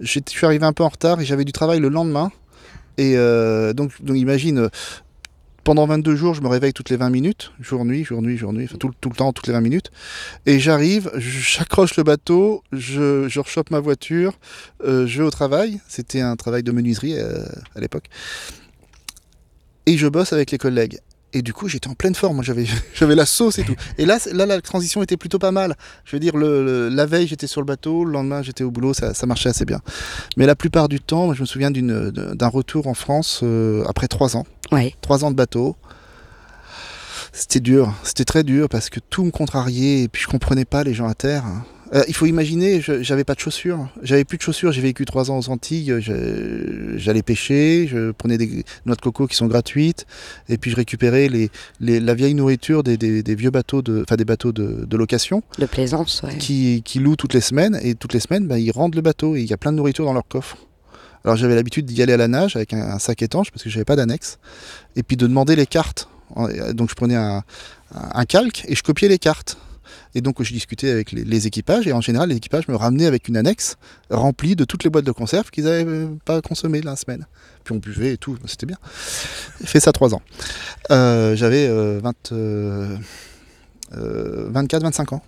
je 0.00 0.20
suis 0.26 0.46
arrivé 0.46 0.64
un 0.66 0.72
peu 0.72 0.82
en 0.82 0.88
retard 0.88 1.20
et 1.20 1.24
j'avais 1.24 1.44
du 1.44 1.52
travail 1.52 1.78
le 1.78 1.88
lendemain. 1.88 2.30
Et 2.98 3.16
euh, 3.16 3.72
donc, 3.72 3.92
donc, 4.02 4.16
imagine, 4.16 4.58
euh, 4.58 4.68
pendant 5.66 5.84
22 5.84 6.14
jours, 6.14 6.32
je 6.32 6.42
me 6.42 6.46
réveille 6.46 6.72
toutes 6.72 6.90
les 6.90 6.96
20 6.96 7.10
minutes, 7.10 7.50
jour, 7.60 7.84
nuit, 7.84 8.04
jour, 8.04 8.22
nuit, 8.22 8.36
jour, 8.36 8.52
nuit, 8.52 8.66
enfin, 8.66 8.76
tout, 8.78 8.88
le- 8.88 9.16
temps, 9.16 9.32
toutes 9.32 9.48
les 9.48 9.52
20 9.52 9.60
minutes. 9.60 9.90
Et 10.46 10.60
j'arrive, 10.60 11.10
j'accroche 11.16 11.96
le 11.96 12.04
bateau, 12.04 12.62
je, 12.70 13.26
je 13.28 13.40
rechoppe 13.40 13.72
ma 13.72 13.80
voiture, 13.80 14.38
euh, 14.84 15.08
je 15.08 15.18
vais 15.18 15.26
au 15.26 15.30
travail. 15.30 15.80
C'était 15.88 16.20
un 16.20 16.36
travail 16.36 16.62
de 16.62 16.70
menuiserie 16.70 17.18
euh, 17.18 17.44
à 17.74 17.80
l'époque. 17.80 18.04
Et 19.86 19.98
je 19.98 20.06
bosse 20.06 20.32
avec 20.32 20.52
les 20.52 20.58
collègues. 20.58 21.00
Et 21.32 21.42
du 21.42 21.52
coup, 21.52 21.68
j'étais 21.68 21.88
en 21.88 21.94
pleine 21.94 22.14
forme. 22.14 22.42
J'avais, 22.94 23.14
la 23.14 23.26
sauce 23.26 23.58
et 23.58 23.64
tout. 23.64 23.74
Et 23.98 24.06
là, 24.06 24.18
la 24.32 24.60
transition 24.60 25.02
était 25.02 25.16
plutôt 25.16 25.38
pas 25.40 25.50
mal. 25.50 25.76
Je 26.04 26.14
veux 26.14 26.20
dire, 26.20 26.36
la 26.36 27.06
veille, 27.06 27.26
j'étais 27.26 27.48
sur 27.48 27.60
le 27.60 27.66
bateau. 27.66 28.04
Le 28.04 28.12
lendemain, 28.12 28.40
j'étais 28.42 28.64
au 28.64 28.70
boulot. 28.70 28.94
Ça, 28.94 29.12
marchait 29.26 29.48
assez 29.48 29.64
bien. 29.64 29.80
Mais 30.36 30.46
la 30.46 30.54
plupart 30.54 30.88
du 30.88 31.00
temps, 31.00 31.34
je 31.34 31.40
me 31.40 31.46
souviens 31.46 31.70
d'un 31.72 32.48
retour 32.48 32.86
en 32.86 32.94
France 32.94 33.40
euh, 33.42 33.84
après 33.86 34.06
trois 34.06 34.36
ans. 34.36 34.46
Ouais. 34.72 34.94
Trois 35.00 35.24
ans 35.24 35.30
de 35.30 35.36
bateau. 35.36 35.76
C'était 37.32 37.60
dur, 37.60 37.92
c'était 38.02 38.24
très 38.24 38.44
dur 38.44 38.68
parce 38.68 38.88
que 38.88 38.98
tout 38.98 39.24
me 39.24 39.30
contrariait 39.30 40.02
et 40.02 40.08
puis 40.08 40.22
je 40.22 40.26
comprenais 40.28 40.64
pas 40.64 40.84
les 40.84 40.94
gens 40.94 41.06
à 41.06 41.14
terre. 41.14 41.44
Euh, 41.94 42.02
il 42.08 42.14
faut 42.14 42.26
imaginer, 42.26 42.80
je- 42.80 43.02
j'avais 43.02 43.22
pas 43.24 43.34
de 43.34 43.38
chaussures, 43.40 43.88
j'avais 44.02 44.24
plus 44.24 44.38
de 44.38 44.42
chaussures. 44.42 44.72
J'ai 44.72 44.80
vécu 44.80 45.04
trois 45.04 45.30
ans 45.30 45.38
aux 45.38 45.50
Antilles, 45.50 45.94
j'allais 46.96 47.22
pêcher, 47.22 47.86
je 47.88 48.10
prenais 48.10 48.38
des 48.38 48.64
noix 48.86 48.96
de 48.96 49.00
coco 49.00 49.26
qui 49.26 49.36
sont 49.36 49.46
gratuites 49.46 50.06
et 50.48 50.56
puis 50.56 50.70
je 50.70 50.76
récupérais 50.76 51.28
les, 51.28 51.50
les- 51.78 52.00
la 52.00 52.14
vieille 52.14 52.34
nourriture 52.34 52.82
des, 52.82 52.96
des- 52.96 53.22
des 53.22 53.34
vieux 53.34 53.50
bateaux 53.50 53.82
de, 53.82 54.02
enfin 54.02 54.16
des 54.16 54.24
bateaux 54.24 54.52
de, 54.52 54.84
de 54.84 54.96
location 54.96 55.42
De 55.58 55.66
plaisance, 55.66 56.22
ouais. 56.24 56.38
qui, 56.38 56.82
qui 56.84 56.98
louent 57.00 57.16
toutes 57.16 57.34
les 57.34 57.40
semaines 57.42 57.78
et 57.82 57.94
toutes 57.94 58.14
les 58.14 58.20
semaines 58.20 58.46
bah, 58.48 58.58
ils 58.58 58.72
rendent 58.72 58.94
le 58.96 59.02
bateau 59.02 59.36
et 59.36 59.42
il 59.42 59.46
y 59.46 59.52
a 59.52 59.56
plein 59.58 59.70
de 59.72 59.76
nourriture 59.76 60.06
dans 60.06 60.14
leur 60.14 60.26
coffre. 60.26 60.56
Alors 61.26 61.36
j'avais 61.36 61.56
l'habitude 61.56 61.86
d'y 61.86 62.00
aller 62.02 62.12
à 62.12 62.16
la 62.16 62.28
nage 62.28 62.54
avec 62.54 62.72
un, 62.72 63.00
sac 63.00 63.20
étanche 63.20 63.50
parce 63.50 63.64
que 63.64 63.68
j'avais 63.68 63.84
pas 63.84 63.96
d'annexe 63.96 64.38
et 64.94 65.02
puis 65.02 65.16
de 65.16 65.26
demander 65.26 65.56
les 65.56 65.66
cartes. 65.66 66.08
En- 66.36 66.46
Donc 66.72 66.88
je 66.88 66.94
prenais 66.94 67.16
un, 67.16 67.42
calque 68.28 68.64
et 68.68 68.76
je 68.76 68.82
copiais 68.84 69.08
les 69.08 69.18
cartes. 69.18 69.58
Et 70.14 70.20
donc 70.20 70.40
je 70.40 70.52
discutais 70.52 70.88
avec 70.88 71.10
les, 71.10 71.46
équipages 71.48 71.86
et 71.88 71.92
en 71.92 72.00
général 72.00 72.28
les 72.28 72.36
équipages 72.36 72.68
me 72.68 72.76
ramenaient 72.76 73.06
avec 73.06 73.26
une 73.26 73.36
annexe 73.36 73.76
remplie 74.08 74.54
de 74.54 74.64
toutes 74.64 74.84
les 74.84 74.90
boîtes 74.90 75.04
de 75.04 75.10
conserve 75.10 75.50
qu'ils 75.50 75.64
n'avaient 75.64 76.06
pas 76.24 76.40
consommées 76.42 76.80
la 76.80 76.94
semaine. 76.94 77.26
Puis 77.64 77.74
on 77.74 77.78
buvait 77.78 78.12
et 78.12 78.16
tout, 78.18 78.38
c'était 78.46 78.66
bien. 78.66 78.78
J'ai 79.60 79.66
fait 79.66 79.80
ça 79.80 79.90
trois 79.90 80.14
ans. 80.14 80.22
Euh, 80.92 81.34
J'avais 81.34 81.66
euh, 81.66 81.98
20, 82.02 82.32
euh, 82.32 82.96
euh, 83.96 84.50
24-25 84.52 85.14
ans. 85.14 85.22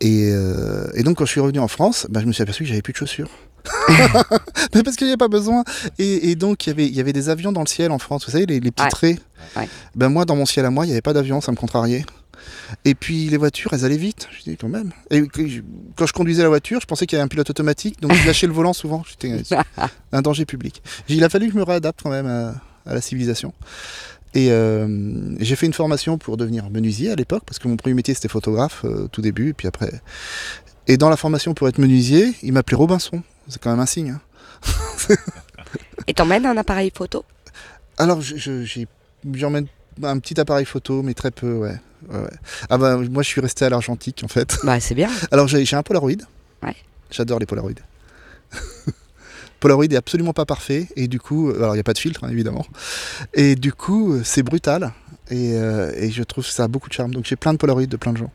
Et, 0.00 0.30
euh, 0.32 0.88
et 0.94 1.02
donc 1.02 1.18
quand 1.18 1.26
je 1.26 1.32
suis 1.32 1.40
revenu 1.40 1.58
en 1.58 1.68
France, 1.68 2.06
bah, 2.08 2.20
je 2.20 2.26
me 2.26 2.32
suis 2.32 2.42
aperçu 2.42 2.62
que 2.62 2.68
j'avais 2.68 2.82
plus 2.82 2.92
de 2.92 2.98
chaussures. 2.98 3.30
Mais 4.74 4.82
parce 4.82 4.96
qu'il 4.96 5.06
n'y 5.06 5.12
avait 5.12 5.16
pas 5.18 5.28
besoin. 5.28 5.64
Et, 5.98 6.30
et 6.30 6.34
donc 6.36 6.66
il 6.66 6.70
y, 6.70 6.72
avait, 6.72 6.86
il 6.86 6.94
y 6.94 7.00
avait 7.00 7.12
des 7.12 7.28
avions 7.28 7.52
dans 7.52 7.62
le 7.62 7.66
ciel 7.66 7.90
en 7.90 7.98
France, 7.98 8.24
vous 8.26 8.32
savez, 8.32 8.46
les, 8.46 8.60
les 8.60 8.70
petits 8.70 8.84
Ouais. 8.84 8.88
traits. 8.90 9.20
Ouais. 9.56 9.68
Ben 9.94 10.08
moi, 10.08 10.24
dans 10.24 10.36
mon 10.36 10.46
ciel 10.46 10.64
à 10.64 10.70
moi, 10.70 10.84
il 10.84 10.88
n'y 10.88 10.92
avait 10.92 11.02
pas 11.02 11.12
d'avion, 11.12 11.40
ça 11.40 11.52
me 11.52 11.56
contrariait. 11.56 12.04
Et 12.84 12.94
puis 12.94 13.28
les 13.28 13.36
voitures, 13.36 13.72
elles 13.72 13.84
allaient 13.84 13.96
vite. 13.96 14.28
Je 14.36 14.50
dis 14.50 14.56
quand 14.56 14.68
même. 14.68 14.92
Et 15.10 15.22
quand 15.96 16.06
je 16.06 16.12
conduisais 16.12 16.42
la 16.42 16.48
voiture, 16.48 16.80
je 16.80 16.86
pensais 16.86 17.06
qu'il 17.06 17.16
y 17.16 17.18
avait 17.20 17.24
un 17.24 17.28
pilote 17.28 17.48
automatique, 17.50 18.00
donc 18.00 18.12
je 18.14 18.26
lâchais 18.26 18.46
le 18.46 18.52
volant 18.52 18.72
souvent. 18.72 19.02
J'étais 19.08 19.42
un 20.12 20.22
danger 20.22 20.44
public. 20.44 20.82
Il 21.08 21.24
a 21.24 21.28
fallu 21.28 21.46
que 21.46 21.52
je 21.54 21.58
me 21.58 21.62
réadapte 21.64 22.00
quand 22.02 22.10
même 22.10 22.26
à, 22.26 22.54
à 22.86 22.94
la 22.94 23.00
civilisation. 23.00 23.52
Et 24.34 24.48
euh, 24.50 25.34
j'ai 25.40 25.56
fait 25.56 25.64
une 25.66 25.72
formation 25.72 26.18
pour 26.18 26.36
devenir 26.36 26.68
menuisier 26.70 27.10
à 27.10 27.14
l'époque, 27.16 27.42
parce 27.46 27.58
que 27.58 27.66
mon 27.66 27.76
premier 27.76 27.94
métier 27.94 28.12
c'était 28.12 28.28
photographe 28.28 28.82
euh, 28.84 29.08
tout 29.10 29.22
début, 29.22 29.50
et 29.50 29.52
puis 29.54 29.66
après. 29.66 29.90
Et 30.86 30.98
dans 30.98 31.08
la 31.08 31.16
formation 31.16 31.54
pour 31.54 31.66
être 31.68 31.78
menuisier, 31.78 32.34
il 32.42 32.52
m'appelait 32.52 32.76
Robinson. 32.76 33.22
C'est 33.48 33.60
quand 33.62 33.70
même 33.70 33.80
un 33.80 33.86
signe. 33.86 34.10
hein. 34.10 35.14
Et 36.06 36.14
t'emmènes 36.14 36.46
un 36.46 36.56
appareil 36.56 36.92
photo? 36.94 37.24
Alors, 37.98 38.20
je- 38.20 38.36
je- 38.36 38.64
j'ai- 38.64 38.88
j'emmène 39.32 39.66
un 40.02 40.18
petit 40.18 40.38
appareil 40.40 40.64
photo, 40.64 41.02
mais 41.02 41.14
très 41.14 41.30
peu, 41.30 41.52
ouais. 41.54 41.76
Ouais, 42.08 42.18
ouais. 42.20 42.30
Ah 42.70 42.78
bah, 42.78 42.96
moi, 42.96 43.22
je 43.22 43.28
suis 43.28 43.40
resté 43.40 43.64
à 43.64 43.70
l'argentique, 43.70 44.20
en 44.24 44.28
fait. 44.28 44.58
Bah, 44.64 44.78
c'est 44.80 44.94
bien. 44.94 45.10
Alors, 45.30 45.48
j'ai 45.48 45.74
un 45.76 45.82
Polaroid. 45.82 46.12
Ouais. 46.62 46.76
J'adore 47.10 47.38
les 47.40 47.46
Polaroid. 47.46 47.72
Polaroid 49.60 49.84
est 49.90 49.96
absolument 49.96 50.32
pas 50.32 50.46
parfait, 50.46 50.86
et 50.94 51.08
du 51.08 51.18
coup, 51.18 51.50
alors 51.50 51.72
il 51.72 51.78
n'y 51.78 51.80
a 51.80 51.84
pas 51.84 51.92
de 51.94 51.98
filtre, 51.98 52.22
hein, 52.24 52.28
évidemment. 52.30 52.64
Et 53.34 53.56
du 53.56 53.72
coup, 53.72 54.12
euh, 54.14 54.22
c'est 54.24 54.44
brutal, 54.44 54.92
et, 55.30 55.54
euh, 55.54 55.90
et 55.96 56.10
je 56.12 56.22
trouve 56.22 56.44
que 56.44 56.50
ça 56.52 56.64
a 56.64 56.68
beaucoup 56.68 56.88
de 56.88 56.94
charme. 56.94 57.12
Donc, 57.12 57.24
j'ai 57.24 57.34
plein 57.34 57.52
de 57.52 57.58
Polaroid 57.58 57.86
de 57.86 57.96
plein 57.96 58.12
de 58.12 58.18
gens. 58.18 58.30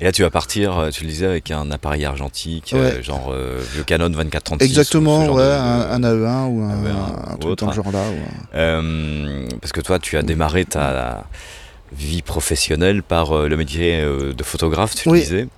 Et 0.00 0.04
là, 0.04 0.12
tu 0.12 0.22
vas 0.22 0.30
partir, 0.30 0.78
euh, 0.78 0.90
tu 0.90 1.02
le 1.04 1.10
disais, 1.10 1.26
avec 1.26 1.50
un 1.50 1.70
appareil 1.70 2.04
argentique, 2.04 2.72
euh, 2.74 3.02
genre 3.02 3.30
euh, 3.32 3.60
vieux 3.72 3.82
Canon 3.84 4.08
2436. 4.08 4.64
ou 4.64 4.68
Exactement, 4.70 5.20
ce 5.22 5.26
genre 5.26 5.36
ouais, 5.36 5.42
de- 5.42 5.48
un, 5.48 5.90
un 5.90 6.00
AE1 6.02 6.46
ou 6.48 6.62
un, 6.62 6.70
AE1 6.70 7.30
un 7.30 7.34
ou 7.34 7.38
truc 7.38 7.44
autre, 7.52 7.64
dans 7.66 7.72
le 7.72 7.78
hein. 7.78 7.82
genre-là. 7.82 8.04
ou 8.10 8.56
un- 8.56 8.58
Euh, 8.58 9.46
parce 9.60 9.72
que 9.72 9.80
toi, 9.80 9.98
tu 9.98 10.16
as 10.16 10.22
démarré 10.22 10.64
ta 10.64 11.24
vie 11.92 12.22
professionnelle 12.22 13.02
par 13.02 13.46
le 13.46 13.56
métier 13.56 14.00
de 14.02 14.42
photographe, 14.44 14.94
tu 14.94 15.10
le 15.10 15.18
disais. 15.18 15.48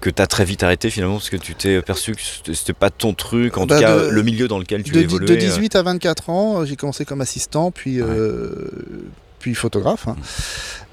Que 0.00 0.10
tu 0.10 0.20
as 0.20 0.26
très 0.26 0.44
vite 0.44 0.62
arrêté 0.62 0.90
finalement 0.90 1.14
parce 1.16 1.30
que 1.30 1.36
tu 1.38 1.54
t'es 1.54 1.80
perçu 1.80 2.14
que 2.14 2.20
c'était- 2.52 2.74
pas 2.74 2.90
ton 2.90 3.14
truc, 3.14 3.56
en 3.56 3.64
Bah, 3.64 3.76
tout 3.76 3.80
cas 3.80 3.96
de- 4.04 4.08
le 4.10 4.22
milieu 4.22 4.48
dans 4.48 4.58
lequel 4.58 4.82
tu 4.82 4.92
de, 4.92 5.00
évoluais. 5.00 5.26
de 5.26 5.32
euh, 5.32 5.36
18 5.48 5.76
à 5.76 5.82
24 5.82 6.28
ans, 6.28 6.64
j'ai 6.66 6.76
commencé 6.76 7.04
comme 7.06 7.22
assistant, 7.22 7.70
puis, 7.70 8.02
euh, 8.02 8.68
puis 9.44 9.54
photographe. 9.54 10.08
hein. 10.08 10.16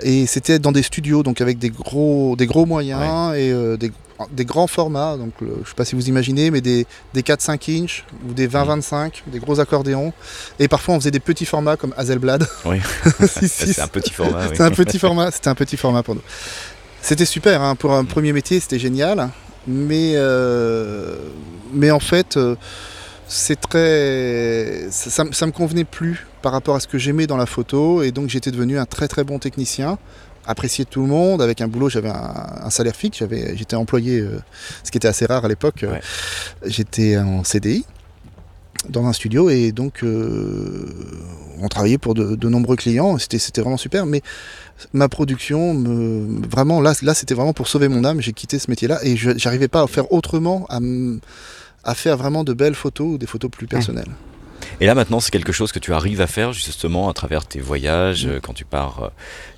Et 0.01 0.25
c'était 0.25 0.59
dans 0.59 0.73
des 0.73 0.83
studios, 0.83 1.23
donc 1.23 1.39
avec 1.39 1.57
des 1.57 1.69
gros, 1.69 2.35
des 2.35 2.47
gros 2.47 2.65
moyens 2.65 3.33
et 3.35 3.51
euh, 3.51 3.77
des, 3.77 3.91
des 4.31 4.43
grands 4.45 4.67
formats. 4.67 5.15
Donc, 5.15 5.31
le- 5.39 5.59
je 5.63 5.69
sais 5.69 5.75
pas 5.75 5.85
si 5.85 5.95
vous 5.95 6.09
imaginez, 6.09 6.51
mais 6.51 6.59
des, 6.59 6.85
des 7.13 7.21
4-5 7.21 7.83
inch 7.83 8.03
ou 8.27 8.33
des 8.33 8.47
20-25, 8.49 9.11
des 9.27 9.39
gros 9.39 9.59
accordéons. 9.61 10.11
Et 10.59 10.67
parfois, 10.67 10.95
on 10.95 10.99
faisait 10.99 11.11
des 11.11 11.21
petits 11.21 11.45
formats 11.45 11.77
comme 11.77 11.93
Hazelblad. 11.95 12.45
Oui. 12.65 12.77
6-6. 13.21 13.47
C'est 13.47 13.79
un 13.81 13.87
petit 13.87 14.11
format. 14.11 14.41
oui. 14.49 14.53
C'est 14.57 14.63
un 14.63 14.71
petit 14.71 14.99
format, 14.99 15.31
c'était 15.31 15.47
un 15.49 15.55
petit 15.55 15.77
format 15.77 16.03
pour 16.03 16.15
nous. 16.15 16.21
C'était 17.01 17.25
super, 17.25 17.61
hein, 17.61 17.75
pour 17.75 17.93
un 17.93 18.03
premier 18.03 18.33
métier, 18.33 18.59
c'était 18.59 18.79
génial. 18.79 19.29
Mais, 19.67 20.13
euh, 20.15 21.15
mais 21.73 21.89
en 21.91 21.99
fait, 22.01 22.35
euh, 22.35 22.55
c'est 23.33 23.59
très, 23.61 24.87
ça, 24.91 25.09
ça 25.09 25.23
me- 25.23 25.31
ça 25.31 25.45
me 25.45 25.51
convenait 25.53 25.85
plus 25.85 26.27
par 26.41 26.51
rapport 26.51 26.75
à 26.75 26.79
ce 26.81 26.87
que 26.87 26.97
j'aimais 26.97 27.27
dans 27.27 27.37
la 27.37 27.45
photo, 27.45 28.03
et 28.03 28.11
donc 28.11 28.29
j'étais 28.29 28.51
devenu 28.51 28.77
un 28.77 28.85
très 28.85 29.07
très 29.07 29.23
bon 29.23 29.39
technicien, 29.39 29.97
apprécié 30.45 30.83
de 30.83 30.89
tout 30.89 31.01
le 31.01 31.07
monde. 31.07 31.41
Avec 31.41 31.61
un 31.61 31.67
boulot, 31.69 31.87
j'avais 31.87 32.09
un, 32.09 32.45
un 32.63 32.69
salaire 32.69 32.95
fixe, 32.95 33.19
j'avais, 33.19 33.55
j'étais 33.55 33.77
employé, 33.77 34.19
euh, 34.19 34.39
ce 34.83 34.91
qui 34.91 34.97
était 34.97 35.07
assez 35.07 35.25
rare 35.25 35.45
à 35.45 35.47
l'époque. 35.47 35.83
euh, 35.83 35.93
Ouais. 35.93 36.01
J'étais 36.65 37.17
en 37.17 37.43
CDI 37.45 37.85
dans 38.89 39.05
un 39.05 39.13
studio, 39.13 39.49
et 39.49 39.71
donc 39.71 40.03
euh, 40.03 40.85
on 41.61 41.67
travaillait 41.69 41.99
pour 41.99 42.15
de, 42.15 42.35
de 42.35 42.49
nombreux 42.49 42.75
clients. 42.75 43.17
C'était, 43.17 43.37
c'était 43.39 43.61
vraiment 43.61 43.77
super, 43.77 44.05
mais 44.05 44.21
ma 44.93 45.07
production, 45.07 45.73
me, 45.73 46.41
vraiment, 46.49 46.81
là, 46.81 46.93
là 47.03 47.13
c'était 47.13 47.35
vraiment 47.35 47.53
pour 47.53 47.67
sauver 47.69 47.87
mon 47.87 48.03
âme. 48.03 48.19
J'ai 48.21 48.33
quitté 48.33 48.59
ce 48.59 48.69
métier-là 48.69 48.99
et 49.03 49.15
je 49.15 49.31
j'arrivais 49.37 49.67
pas 49.69 49.83
à 49.83 49.87
faire 49.87 50.11
autrement, 50.11 50.65
à, 50.69 50.77
m- 50.77 51.19
à 51.83 51.95
faire 51.95 52.17
vraiment 52.17 52.43
de 52.43 52.53
belles 52.53 52.75
photos 52.75 53.15
ou 53.15 53.17
des 53.17 53.25
photos 53.27 53.49
plus 53.51 53.67
personnelles. 53.67 54.11
Et 54.79 54.85
là 54.85 54.95
maintenant, 54.95 55.19
c'est 55.19 55.31
quelque 55.31 55.51
chose 55.51 55.71
que 55.71 55.79
tu 55.79 55.93
arrives 55.93 56.21
à 56.21 56.27
faire 56.27 56.53
justement 56.53 57.09
à 57.09 57.13
travers 57.13 57.45
tes 57.45 57.59
voyages, 57.59 58.25
Mm. 58.25 58.29
euh, 58.29 58.39
quand 58.41 58.53
tu 58.53 58.65
pars 58.65 59.03
euh, 59.03 59.07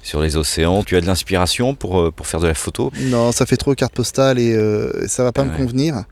sur 0.01 0.21
les 0.21 0.38
océans. 0.38 0.84
Tu 0.84 0.95
as 0.95 1.01
de 1.01 1.05
l'inspiration 1.05 1.76
pour, 1.76 1.99
euh, 1.99 2.11
pour 2.11 2.26
faire 2.28 2.39
de 2.39 2.47
la 2.47 2.53
photo? 2.53 2.91
Non, 2.97 3.32
ça 3.32 3.45
fait 3.45 3.57
trop 3.57 3.74
carte 3.76 3.93
postale 3.93 4.39
et 4.39 4.53
euh, 4.53 5.07
ça 5.07 5.24
va 5.24 5.32
pas 5.32 5.41
Ah 5.43 5.45
me 5.45 5.57
convenir. 5.57 6.03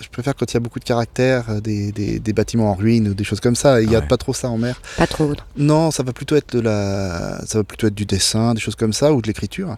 Je 0.00 0.08
préfère 0.08 0.34
quand 0.34 0.50
il 0.50 0.54
y 0.54 0.56
a 0.56 0.60
beaucoup 0.60 0.80
de 0.80 0.84
caractère, 0.84 1.60
des, 1.60 1.92
des- 1.92 2.18
des 2.18 2.32
bâtiments 2.32 2.70
en 2.72 2.74
ruine 2.74 3.08
ou 3.08 3.14
des 3.14 3.22
choses 3.22 3.38
comme 3.38 3.54
ça. 3.54 3.80
Il 3.80 3.88
n'y 3.88 3.94
a 3.94 4.00
Ouais. 4.00 4.06
pas 4.08 4.16
trop 4.16 4.34
ça 4.34 4.48
en 4.48 4.58
mer. 4.58 4.80
Pas 4.96 5.06
trop. 5.06 5.32
Non, 5.56 5.92
ça 5.92 6.02
va 6.02 6.12
plutôt 6.12 6.34
être 6.34 6.56
de 6.56 6.60
la, 6.60 7.40
ça 7.46 7.58
va 7.58 7.64
plutôt 7.64 7.86
être 7.86 7.94
du 7.94 8.04
dessin, 8.04 8.52
des 8.54 8.60
choses 8.60 8.74
comme 8.74 8.92
ça 8.92 9.12
ou 9.12 9.22
de 9.22 9.28
l'écriture. 9.28 9.76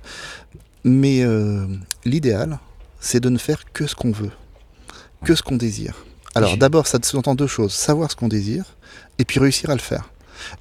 Mais 0.83 1.23
euh, 1.23 1.67
l'idéal, 2.07 2.59
c'est 3.01 3.21
de 3.21 3.29
ne 3.29 3.37
faire 3.39 3.65
que 3.75 3.87
ce 3.87 3.95
qu'on 3.95 4.13
veut, 4.13 4.31
que 5.25 5.35
ce 5.35 5.43
qu'on 5.43 5.57
désire. 5.57 5.95
Alors 6.35 6.57
d'abord, 6.57 6.87
ça 6.87 6.99
sous-entend 7.03 7.35
deux 7.35 7.47
choses 7.47 7.73
savoir 7.73 8.11
ce 8.11 8.17
qu'on 8.17 8.29
désire 8.29 8.65
et 9.19 9.25
puis 9.25 9.39
réussir 9.41 9.71
à 9.71 9.75
le 9.75 9.81
faire. 9.81 10.11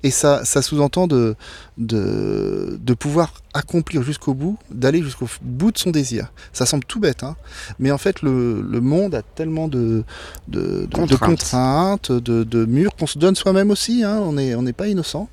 Et 0.04 0.12
ça, 0.12 0.46
ça 0.46 0.62
sous-entend 0.62 1.08
de, 1.08 1.36
de, 1.78 2.78
de 2.80 2.94
pouvoir 2.94 3.34
accomplir 3.54 4.02
jusqu'au 4.04 4.34
bout, 4.34 4.58
d'aller 4.72 5.02
jusqu'au 5.04 5.28
bout 5.42 5.72
de 5.72 5.78
son 5.78 5.90
désir. 5.92 6.32
Ça 6.54 6.66
semble 6.66 6.86
tout 6.86 7.00
bête, 7.00 7.24
hein, 7.24 7.36
mais 7.80 7.92
en 7.92 7.98
fait, 7.98 8.22
le, 8.22 8.62
le 8.62 8.82
monde 8.82 9.14
a 9.16 9.24
tellement 9.24 9.68
de, 9.68 10.04
de, 10.48 10.88
Contraintes. 11.18 12.12
de, 12.12 12.44
de 12.44 12.66
murs 12.66 12.96
qu'on 12.96 13.08
se 13.08 13.18
donne 13.20 13.36
soi-même 13.36 13.72
aussi. 13.72 14.04
hein, 14.04 14.20
on 14.22 14.34
n'est 14.34 14.56
on 14.56 14.62
n'est 14.62 14.74
pas 14.74 14.88
innocent. 14.88 15.28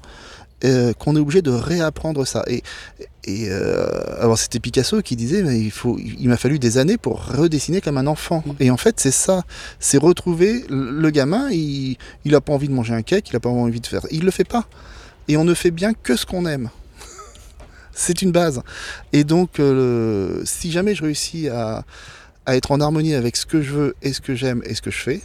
euh, 0.64 0.92
qu'on 0.94 1.16
est 1.16 1.20
obligé 1.20 1.42
de 1.42 1.50
réapprendre 1.50 2.26
ça. 2.26 2.42
Et, 2.46 2.62
et 3.24 3.48
euh, 3.50 3.86
alors 4.18 4.38
c'était 4.38 4.60
Picasso 4.60 5.02
qui 5.02 5.14
disait, 5.14 5.42
mais 5.42 5.60
il 5.60 5.70
faut, 5.70 5.98
il 5.98 6.28
m'a 6.28 6.36
fallu 6.36 6.58
des 6.58 6.78
années 6.78 6.96
pour 6.96 7.26
redessiner 7.26 7.80
comme 7.80 7.98
un 7.98 8.06
enfant. 8.06 8.42
Et 8.60 8.70
en 8.70 8.76
fait, 8.76 8.98
c'est 8.98 9.10
ça, 9.10 9.42
c'est 9.78 9.98
retrouver 9.98 10.64
le 10.68 10.90
le 10.90 11.10
gamin. 11.10 11.50
Il, 11.50 11.96
il 12.24 12.34
a 12.34 12.40
pas 12.40 12.52
envie 12.52 12.68
de 12.68 12.72
manger 12.72 12.94
un 12.94 13.02
cake, 13.02 13.30
il 13.30 13.36
a 13.36 13.40
pas 13.40 13.48
envie 13.48 13.80
de 13.80 13.86
faire, 13.86 14.06
il 14.10 14.24
le 14.24 14.30
fait 14.30 14.44
pas. 14.44 14.66
Et 15.28 15.36
on 15.36 15.44
ne 15.44 15.54
fait 15.54 15.70
bien 15.70 15.92
que 15.92 16.16
ce 16.16 16.24
qu'on 16.24 16.46
aime. 16.46 16.70
c'est 17.92 18.22
une 18.22 18.32
base. 18.32 18.62
Et 19.12 19.24
donc, 19.24 19.60
euh, 19.60 20.42
si 20.44 20.70
jamais 20.72 20.94
je 20.94 21.02
réussis 21.02 21.48
à, 21.48 21.84
à 22.46 22.56
être 22.56 22.72
en 22.72 22.80
harmonie 22.80 23.14
avec 23.14 23.36
ce 23.36 23.46
que 23.46 23.60
je 23.60 23.72
veux 23.72 23.96
et 24.02 24.12
ce 24.12 24.20
que 24.20 24.34
j'aime 24.34 24.62
et 24.64 24.74
ce 24.74 24.82
que 24.82 24.90
je 24.90 24.98
fais, 24.98 25.20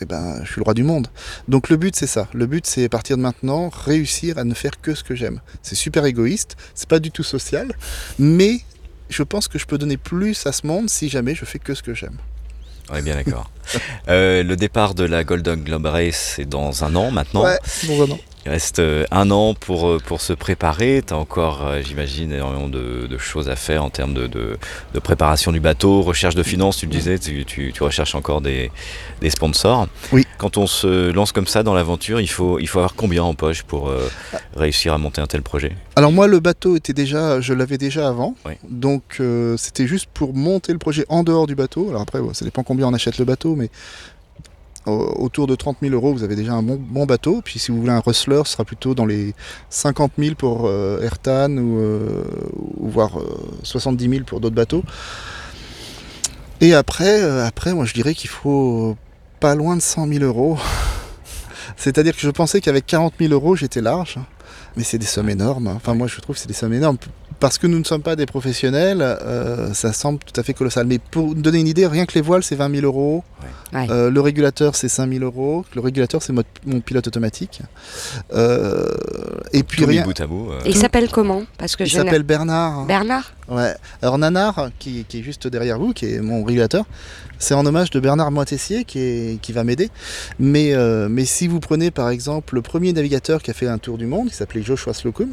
eh 0.00 0.04
ben, 0.04 0.40
je 0.44 0.50
suis 0.50 0.58
le 0.60 0.64
roi 0.64 0.74
du 0.74 0.82
monde. 0.82 1.08
Donc 1.48 1.68
le 1.68 1.76
but 1.76 1.94
c'est 1.96 2.06
ça. 2.06 2.28
Le 2.32 2.46
but 2.46 2.66
c'est 2.66 2.84
à 2.84 2.88
partir 2.88 3.16
de 3.16 3.22
maintenant 3.22 3.68
réussir 3.68 4.38
à 4.38 4.44
ne 4.44 4.54
faire 4.54 4.80
que 4.80 4.94
ce 4.94 5.04
que 5.04 5.14
j'aime. 5.14 5.40
C'est 5.62 5.74
super 5.74 6.04
égoïste, 6.04 6.56
c'est 6.74 6.88
pas 6.88 6.98
du 6.98 7.10
tout 7.10 7.22
social, 7.22 7.72
mais 8.18 8.60
je 9.08 9.22
pense 9.22 9.48
que 9.48 9.58
je 9.58 9.66
peux 9.66 9.78
donner 9.78 9.96
plus 9.96 10.46
à 10.46 10.52
ce 10.52 10.66
monde 10.66 10.88
si 10.88 11.08
jamais 11.08 11.34
je 11.34 11.44
fais 11.44 11.58
que 11.58 11.74
ce 11.74 11.82
que 11.82 11.94
j'aime. 11.94 12.16
On 12.90 12.96
est 12.96 13.02
bien 13.02 13.14
d'accord. 13.14 13.50
Euh, 14.08 14.42
le 14.42 14.56
départ 14.56 14.94
de 14.94 15.04
la 15.04 15.24
Golden 15.24 15.62
Globe 15.62 15.86
Race, 15.86 16.34
c'est 16.36 16.44
dans 16.44 16.84
un 16.84 16.94
an 16.96 17.10
maintenant. 17.10 17.44
Ouais, 17.44 17.58
bon 17.86 17.96
vraiment. 17.96 18.18
Il 18.44 18.50
reste 18.50 18.80
euh, 18.80 19.04
un 19.12 19.30
an 19.30 19.54
pour, 19.54 19.86
euh, 19.88 19.98
pour 20.04 20.20
se 20.20 20.32
préparer. 20.32 21.02
Tu 21.06 21.14
as 21.14 21.16
encore, 21.16 21.64
euh, 21.64 21.80
j'imagine, 21.84 22.32
énormément 22.32 22.68
de, 22.68 23.06
de 23.06 23.18
choses 23.18 23.48
à 23.48 23.54
faire 23.54 23.84
en 23.84 23.90
termes 23.90 24.14
de, 24.14 24.26
de, 24.26 24.58
de 24.94 24.98
préparation 24.98 25.52
du 25.52 25.60
bateau, 25.60 26.02
recherche 26.02 26.34
de 26.34 26.42
finances, 26.42 26.78
tu 26.78 26.86
le 26.86 26.92
disais, 26.92 27.18
tu, 27.20 27.44
tu- 27.44 27.72
tu 27.72 27.82
recherches 27.84 28.16
encore 28.16 28.40
des, 28.40 28.72
des 29.20 29.30
sponsors. 29.30 29.86
Oui. 30.10 30.26
Quand 30.38 30.56
on 30.56 30.66
se 30.66 31.12
lance 31.12 31.30
comme 31.30 31.46
ça 31.46 31.62
dans 31.62 31.74
l'aventure, 31.74 32.20
il 32.20 32.26
faut, 32.26 32.58
il 32.58 32.66
faut 32.66 32.80
avoir 32.80 32.94
combien 32.96 33.22
en 33.22 33.34
poche 33.34 33.62
pour 33.62 33.88
euh, 33.88 34.08
réussir 34.56 34.92
à 34.92 34.98
monter 34.98 35.20
un 35.20 35.26
tel 35.28 35.42
projet? 35.42 35.76
Alors 35.94 36.10
moi 36.10 36.26
le 36.26 36.40
bateau 36.40 36.74
était 36.74 36.92
déjà, 36.94 37.40
je 37.40 37.54
l'avais 37.54 37.78
déjà 37.78 38.08
avant, 38.08 38.34
Oui. 38.44 38.54
donc 38.68 39.18
euh, 39.20 39.56
c'était 39.56 39.86
juste 39.86 40.06
pour 40.12 40.34
monter 40.34 40.72
le 40.72 40.78
projet 40.78 41.04
en 41.08 41.22
dehors 41.22 41.46
du 41.46 41.54
bateau. 41.54 41.90
Alors 41.90 42.02
après 42.02 42.18
ouais, 42.18 42.34
ça 42.34 42.44
dépend 42.44 42.64
combien 42.64 42.88
on 42.88 42.94
achète 42.94 43.18
le 43.18 43.24
bateau, 43.24 43.54
mais 43.54 43.70
autour 44.86 45.46
de 45.46 45.54
30 45.54 45.78
000 45.82 45.94
euros 45.94 46.12
vous 46.12 46.24
avez 46.24 46.36
déjà 46.36 46.52
un 46.52 46.62
bon, 46.62 46.78
bon 46.80 47.06
bateau. 47.06 47.40
Puis 47.44 47.58
si 47.58 47.70
vous 47.70 47.80
voulez 47.80 47.92
un 47.92 48.00
Rustler, 48.00 48.42
ce 48.44 48.52
sera 48.52 48.64
plutôt 48.64 48.94
dans 48.94 49.06
les 49.06 49.34
50 49.70 50.12
000 50.18 50.34
pour 50.34 50.66
euh, 50.66 51.02
Airtan 51.02 51.50
ou, 51.56 51.78
euh, 51.78 52.24
ou 52.78 52.88
voire 52.88 53.18
euh, 53.18 53.38
70 53.62 54.08
000 54.08 54.24
pour 54.24 54.40
d'autres 54.40 54.54
bateaux. 54.54 54.84
Et 56.60 56.74
après, 56.74 57.22
euh, 57.22 57.46
après 57.46 57.74
moi 57.74 57.84
je 57.84 57.94
dirais 57.94 58.14
qu'il 58.14 58.30
faut 58.30 58.96
pas 59.40 59.54
loin 59.54 59.76
de 59.76 59.82
100 59.82 60.08
000 60.08 60.24
euros. 60.24 60.58
C'est-à-dire 61.76 62.14
que 62.14 62.20
je 62.20 62.30
pensais 62.30 62.60
qu'avec 62.60 62.86
40 62.86 63.14
000 63.18 63.32
euros 63.32 63.56
j'étais 63.56 63.80
large. 63.80 64.18
Mais 64.76 64.84
c'est 64.84 64.98
des 64.98 65.06
sommes 65.06 65.28
énormes. 65.28 65.68
Enfin, 65.68 65.94
moi, 65.94 66.06
je 66.06 66.20
trouve 66.20 66.34
que 66.34 66.40
c'est 66.40 66.48
des 66.48 66.54
sommes 66.54 66.72
énormes. 66.72 66.96
Parce 67.42 67.58
que 67.58 67.66
nous 67.66 67.78
ne 67.80 67.84
sommes 67.84 68.02
pas 68.02 68.14
des 68.14 68.24
professionnels, 68.24 69.02
euh, 69.02 69.74
ça 69.74 69.92
semble 69.92 70.20
tout 70.20 70.40
à 70.40 70.44
fait 70.44 70.54
colossal. 70.54 70.86
Mais 70.86 71.00
pour 71.00 71.26
vous 71.26 71.34
donner 71.34 71.58
une 71.58 71.66
idée, 71.66 71.86
rien 71.88 72.06
que 72.06 72.14
les 72.14 72.20
voiles, 72.20 72.44
c'est 72.44 72.54
20 72.54 72.70
000 72.72 72.86
euros. 72.86 73.24
Ouais. 73.72 73.88
Euh, 73.90 74.10
le 74.10 74.20
régulateur, 74.20 74.76
c'est 74.76 74.88
5 74.88 75.10
000 75.12 75.24
euros. 75.24 75.64
Le 75.74 75.80
régulateur, 75.80 76.22
c'est 76.22 76.32
mo- 76.32 76.42
mon 76.64 76.80
pilote 76.80 77.08
automatique. 77.08 77.60
Euh, 78.32 78.86
et 79.52 79.62
puis 79.64 79.82
Tout 79.82 79.88
mis 79.88 79.94
rien. 79.96 80.04
bout 80.04 80.20
à 80.20 80.26
bout. 80.26 80.50
euh, 80.52 80.60
Et 80.64 80.70
il 80.70 80.76
s'appelle 80.76 81.08
comment 81.10 81.42
Parce 81.58 81.74
que 81.76 81.82
Il 81.84 81.90
s'appelle 81.90 82.22
Bernard. 82.22 82.84
Bernard 82.86 83.32
Ouais. 83.48 83.74
Alors 84.00 84.16
Nanar, 84.18 84.70
qui, 84.78 85.04
qui 85.08 85.18
est 85.18 85.22
juste 85.22 85.46
derrière 85.48 85.78
vous, 85.78 85.92
qui 85.92 86.06
est 86.06 86.20
mon 86.20 86.44
régulateur, 86.44 86.84
c'est 87.38 87.54
en 87.54 87.66
hommage 87.66 87.90
de 87.90 87.98
Bernard 88.00 88.30
Moitessier 88.30 88.84
qui, 88.84 88.98
est, 89.00 89.40
qui 89.42 89.52
va 89.52 89.64
m'aider. 89.64 89.90
Mais, 90.38 90.74
euh, 90.74 91.08
mais 91.10 91.24
si 91.24 91.48
vous 91.48 91.58
prenez 91.60 91.90
par 91.90 92.08
exemple 92.08 92.54
le 92.54 92.62
premier 92.62 92.92
navigateur 92.92 93.42
qui 93.42 93.50
a 93.50 93.54
fait 93.54 93.66
un 93.66 93.78
tour 93.78 93.98
du 93.98 94.06
monde, 94.06 94.28
qui 94.28 94.36
s'appelait 94.36 94.62
Joshua 94.62 94.94
Slocum, 94.94 95.30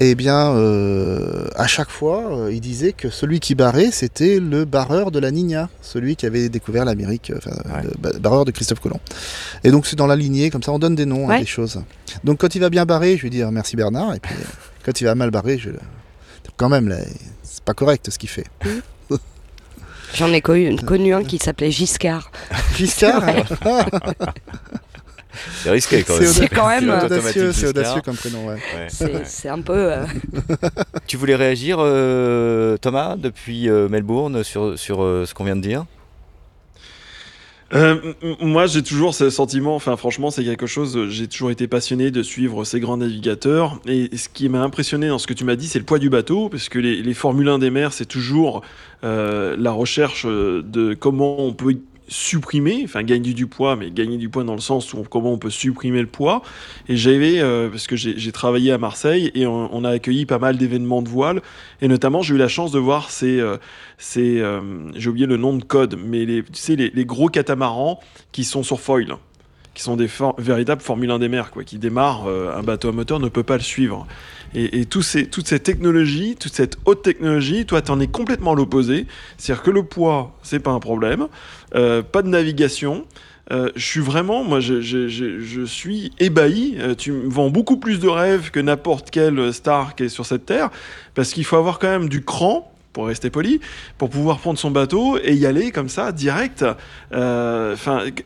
eh 0.00 0.14
bien, 0.14 0.50
euh, 0.54 1.48
à 1.54 1.66
chaque 1.66 1.88
fois, 1.90 2.22
euh, 2.30 2.52
il 2.52 2.60
disait 2.60 2.92
que 2.92 3.08
celui 3.10 3.40
qui 3.40 3.54
barrait, 3.54 3.90
c'était 3.90 4.40
le 4.40 4.64
barreur 4.64 5.10
de 5.10 5.18
la 5.18 5.30
Nina, 5.30 5.68
celui 5.80 6.16
qui 6.16 6.26
avait 6.26 6.48
découvert 6.48 6.84
l'Amérique, 6.84 7.30
euh, 7.30 7.38
enfin, 7.38 7.50
Ouais. 7.74 7.82
le 7.84 7.90
ba- 7.98 8.18
barreur 8.18 8.44
de 8.44 8.50
Christophe 8.50 8.80
Colomb. 8.80 9.00
Et 9.64 9.70
donc, 9.70 9.86
c'est 9.86 9.96
dans 9.96 10.06
la 10.06 10.16
lignée, 10.16 10.50
comme 10.50 10.62
ça, 10.62 10.72
on 10.72 10.78
donne 10.78 10.94
des 10.96 11.06
noms 11.06 11.28
à 11.28 11.32
Ouais. 11.34 11.40
des 11.40 11.46
choses. 11.46 11.80
Donc, 12.24 12.38
quand 12.40 12.54
il 12.54 12.60
va 12.60 12.68
bien 12.70 12.84
barrer, 12.84 13.16
je 13.16 13.22
vais 13.22 13.30
dire 13.30 13.50
merci 13.52 13.74
Bernard, 13.76 14.14
et 14.14 14.20
puis 14.20 14.34
quand 14.84 15.00
il 15.00 15.04
va 15.04 15.14
mal 15.14 15.30
barrer, 15.30 15.56
je 15.58 15.70
quand 16.56 16.68
même, 16.68 16.88
là, 16.88 16.96
c'est 17.42 17.62
pas 17.64 17.74
correct 17.74 18.08
ce 18.10 18.18
qu'il 18.18 18.28
fait. 18.30 18.46
J'en 20.14 20.32
ai 20.32 20.40
connu, 20.40 20.76
connu 20.86 21.12
un 21.14 21.22
qui 21.24 21.36
s'appelait 21.38 21.70
Giscard. 21.70 22.30
Giscard 22.76 23.22
hein. 23.64 23.84
C'est 25.62 25.70
risqué 25.70 26.02
quand 26.02 26.14
même. 26.14 26.22
audacieux, 26.22 26.42
C'est 26.42 26.54
quand 26.54 26.68
même, 26.68 26.80
Pilote 26.80 27.02
euh, 27.02 27.06
audacieux, 27.06 27.52
c'est 27.52 27.66
audacieux 27.68 28.00
comme 28.04 28.16
prénom, 28.16 28.46
ouais. 28.46 28.54
Ouais. 28.54 29.22
C'est 29.24 29.48
un 29.48 29.60
peu. 29.60 29.72
euh, 29.92 30.04
Tu 31.06 31.16
voulais 31.16 31.36
réagir, 31.36 31.78
euh, 31.80 32.76
Thomas, 32.78 33.16
depuis 33.16 33.68
euh, 33.68 33.88
Melbourne, 33.88 34.42
sur, 34.44 34.78
sur 34.78 35.02
euh, 35.02 35.24
ce 35.26 35.34
qu'on 35.34 35.44
vient 35.44 35.56
de 35.56 35.62
dire? 35.62 35.84
Euh, 37.74 38.12
moi, 38.40 38.66
j'ai 38.66 38.82
toujours 38.84 39.12
ce 39.12 39.28
sentiment, 39.28 39.74
enfin 39.74 39.96
franchement, 39.96 40.30
c'est 40.30 40.44
quelque 40.44 40.68
chose, 40.68 41.08
j'ai 41.08 41.26
toujours 41.26 41.50
été 41.50 41.66
passionné 41.66 42.12
de 42.12 42.22
suivre 42.22 42.62
ces 42.64 42.78
grands 42.78 42.96
navigateurs. 42.96 43.80
Et 43.88 44.16
ce 44.16 44.28
qui 44.28 44.48
m'a 44.48 44.60
impressionné 44.62 45.08
dans 45.08 45.18
ce 45.18 45.26
que 45.26 45.34
tu 45.34 45.42
m'as 45.42 45.56
dit, 45.56 45.66
c'est 45.66 45.80
le 45.80 45.84
poids 45.84 45.98
du 45.98 46.08
bateau, 46.08 46.48
parce 46.48 46.68
que 46.68 46.78
les, 46.78 47.02
les 47.02 47.14
Formule 47.14 47.48
1 47.48 47.58
des 47.58 47.70
mers, 47.70 47.92
c'est 47.92 48.04
toujours 48.06 48.62
euh, 49.02 49.56
la 49.58 49.72
recherche 49.72 50.26
de 50.26 50.94
comment 50.94 51.40
on 51.40 51.52
peut 51.54 51.74
supprimer, 52.08 52.82
enfin 52.84 53.02
gagner 53.02 53.32
du 53.32 53.46
poids, 53.46 53.76
mais 53.76 53.90
gagner 53.90 54.16
du 54.16 54.28
poids 54.28 54.44
dans 54.44 54.54
le 54.54 54.60
sens 54.60 54.92
où 54.94 55.02
comment 55.02 55.32
on 55.32 55.38
peut 55.38 55.50
supprimer 55.50 56.00
le 56.00 56.06
poids. 56.06 56.42
Et 56.88 56.96
j'avais, 56.96 57.40
euh, 57.40 57.68
parce 57.68 57.86
que 57.86 57.96
j'ai 57.96 58.32
travaillé 58.32 58.72
à 58.72 58.78
Marseille 58.78 59.30
et 59.34 59.46
on, 59.46 59.74
on 59.74 59.84
a 59.84 59.90
accueilli 59.90 60.26
pas 60.26 60.38
mal 60.38 60.56
d'événements 60.56 61.02
de 61.02 61.08
voile, 61.08 61.42
et 61.80 61.88
notamment 61.88 62.22
j'ai 62.22 62.34
eu 62.34 62.38
la 62.38 62.48
chance 62.48 62.70
de 62.72 62.78
voir 62.78 63.10
ces, 63.10 63.40
euh, 63.40 63.56
ces 63.98 64.40
euh, 64.40 64.60
j'ai 64.94 65.08
oublié 65.10 65.26
le 65.26 65.36
nom 65.36 65.56
de 65.56 65.64
code, 65.64 65.98
mais 66.02 66.24
tu 66.26 66.42
sais, 66.52 66.76
les, 66.76 67.04
gros 67.04 67.28
catamarans 67.28 68.00
qui 68.32 68.44
sont 68.44 68.62
sur 68.62 68.80
foil, 68.80 69.16
qui 69.74 69.82
sont 69.82 69.96
des 69.96 70.08
for- 70.08 70.34
véritables 70.38 70.80
Formule 70.82 71.10
1 71.10 71.18
des 71.18 71.28
mers, 71.28 71.50
quoi, 71.50 71.64
qui 71.64 71.78
démarrent, 71.78 72.26
euh, 72.26 72.56
un 72.56 72.62
bateau 72.62 72.88
à 72.88 72.92
moteur 72.92 73.20
ne 73.20 73.28
peut 73.28 73.42
pas 73.42 73.56
le 73.56 73.62
suivre. 73.62 74.06
Et, 74.54 74.80
et 74.80 74.86
tous 74.86 75.02
ces, 75.02 75.26
toute 75.28 75.46
cette 75.48 75.64
technologie, 75.64 76.36
toute 76.38 76.54
cette 76.54 76.78
haute 76.86 77.02
technologie, 77.02 77.66
toi, 77.66 77.82
t'en 77.82 78.00
es 78.00 78.06
complètement 78.06 78.54
l'opposé. 78.54 79.06
C'est-à-dire 79.36 79.62
que 79.62 79.70
le 79.70 79.82
poids, 79.82 80.36
c'est 80.42 80.60
pas 80.60 80.70
un 80.70 80.78
problème, 80.80 81.26
euh, 81.76 82.02
pas 82.02 82.22
de 82.22 82.28
navigation. 82.28 83.04
Euh, 83.52 83.70
je 83.76 83.84
suis 83.84 84.00
vraiment, 84.00 84.42
moi, 84.42 84.58
je, 84.60 85.64
suis 85.66 86.12
ébahi. 86.18 86.76
Euh, 86.78 86.94
tu 86.94 87.12
me 87.12 87.28
vends 87.28 87.50
beaucoup 87.50 87.76
plus 87.76 88.00
de 88.00 88.08
rêves 88.08 88.50
que 88.50 88.58
n'importe 88.58 89.10
quelle 89.10 89.52
star 89.52 89.94
qui 89.94 90.04
est 90.04 90.08
sur 90.08 90.26
cette 90.26 90.46
terre, 90.46 90.70
parce 91.14 91.32
qu'il 91.32 91.44
faut 91.44 91.56
avoir 91.56 91.78
quand 91.78 91.88
même 91.88 92.08
du 92.08 92.24
cran, 92.24 92.72
pour 92.92 93.08
rester 93.08 93.28
poli, 93.28 93.60
pour 93.98 94.08
pouvoir 94.08 94.38
prendre 94.38 94.58
son 94.58 94.70
bateau 94.70 95.18
et 95.22 95.34
y 95.34 95.44
aller 95.44 95.70
comme 95.70 95.90
ça, 95.90 96.12
direct. 96.12 96.64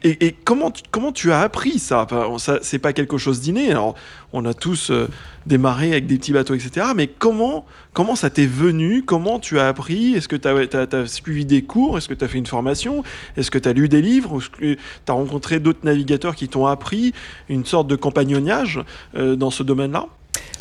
Et, 0.05 0.36
comment, 0.44 0.70
tu- 0.70 0.84
comment 0.92 1.11
tu 1.11 1.32
as 1.32 1.40
appris 1.40 1.80
ça, 1.80 2.07
ça 2.38 2.61
C'est 2.62 2.78
pas 2.78 2.92
quelque 2.92 3.18
chose 3.18 3.40
d'inné. 3.40 3.72
Alors, 3.72 3.96
on 4.32 4.44
a 4.44 4.54
tous 4.54 4.90
euh, 4.90 5.08
démarré 5.46 5.92
avec 5.92 6.06
des 6.06 6.18
pets 6.18 6.32
bateaux, 6.32 6.54
etc. 6.54 6.88
Mais 6.94 7.06
comment, 7.08 7.66
comment 7.92 8.16
ça 8.16 8.30
t'est 8.30 8.46
venu? 8.46 9.02
Comment 9.02 9.38
tu 9.38 9.58
as 9.58 9.68
appris? 9.68 10.14
Est-ce 10.14 10.28
que 10.28 10.36
tu 10.36 10.48
as, 10.48 11.06
suivi 11.06 11.44
des 11.44 11.62
cours? 11.62 11.98
Est-ce 11.98 12.08
que 12.08 12.14
tu 12.14 12.24
as 12.24 12.28
fait 12.28 12.38
une 12.38 12.46
formation? 12.46 13.02
Est-ce 13.36 13.50
que 13.50 13.58
tu 13.58 13.68
as 13.68 13.72
lu 13.72 13.88
des 13.88 14.02
livres? 14.02 14.38
Est-ce 14.38 14.50
que 14.50 14.74
tu 14.74 14.78
as 15.08 15.12
rencontré 15.12 15.60
d'autres 15.60 15.84
navigateurs 15.84 16.34
qui 16.34 16.48
t'ont 16.48 16.66
appris 16.66 17.12
une 17.48 17.64
sorte 17.64 17.88
de 17.88 17.96
compagnonnage 17.96 18.80
euh, 19.16 19.36
dans 19.36 19.50
ce 19.50 19.62
domaine-là? 19.62 20.06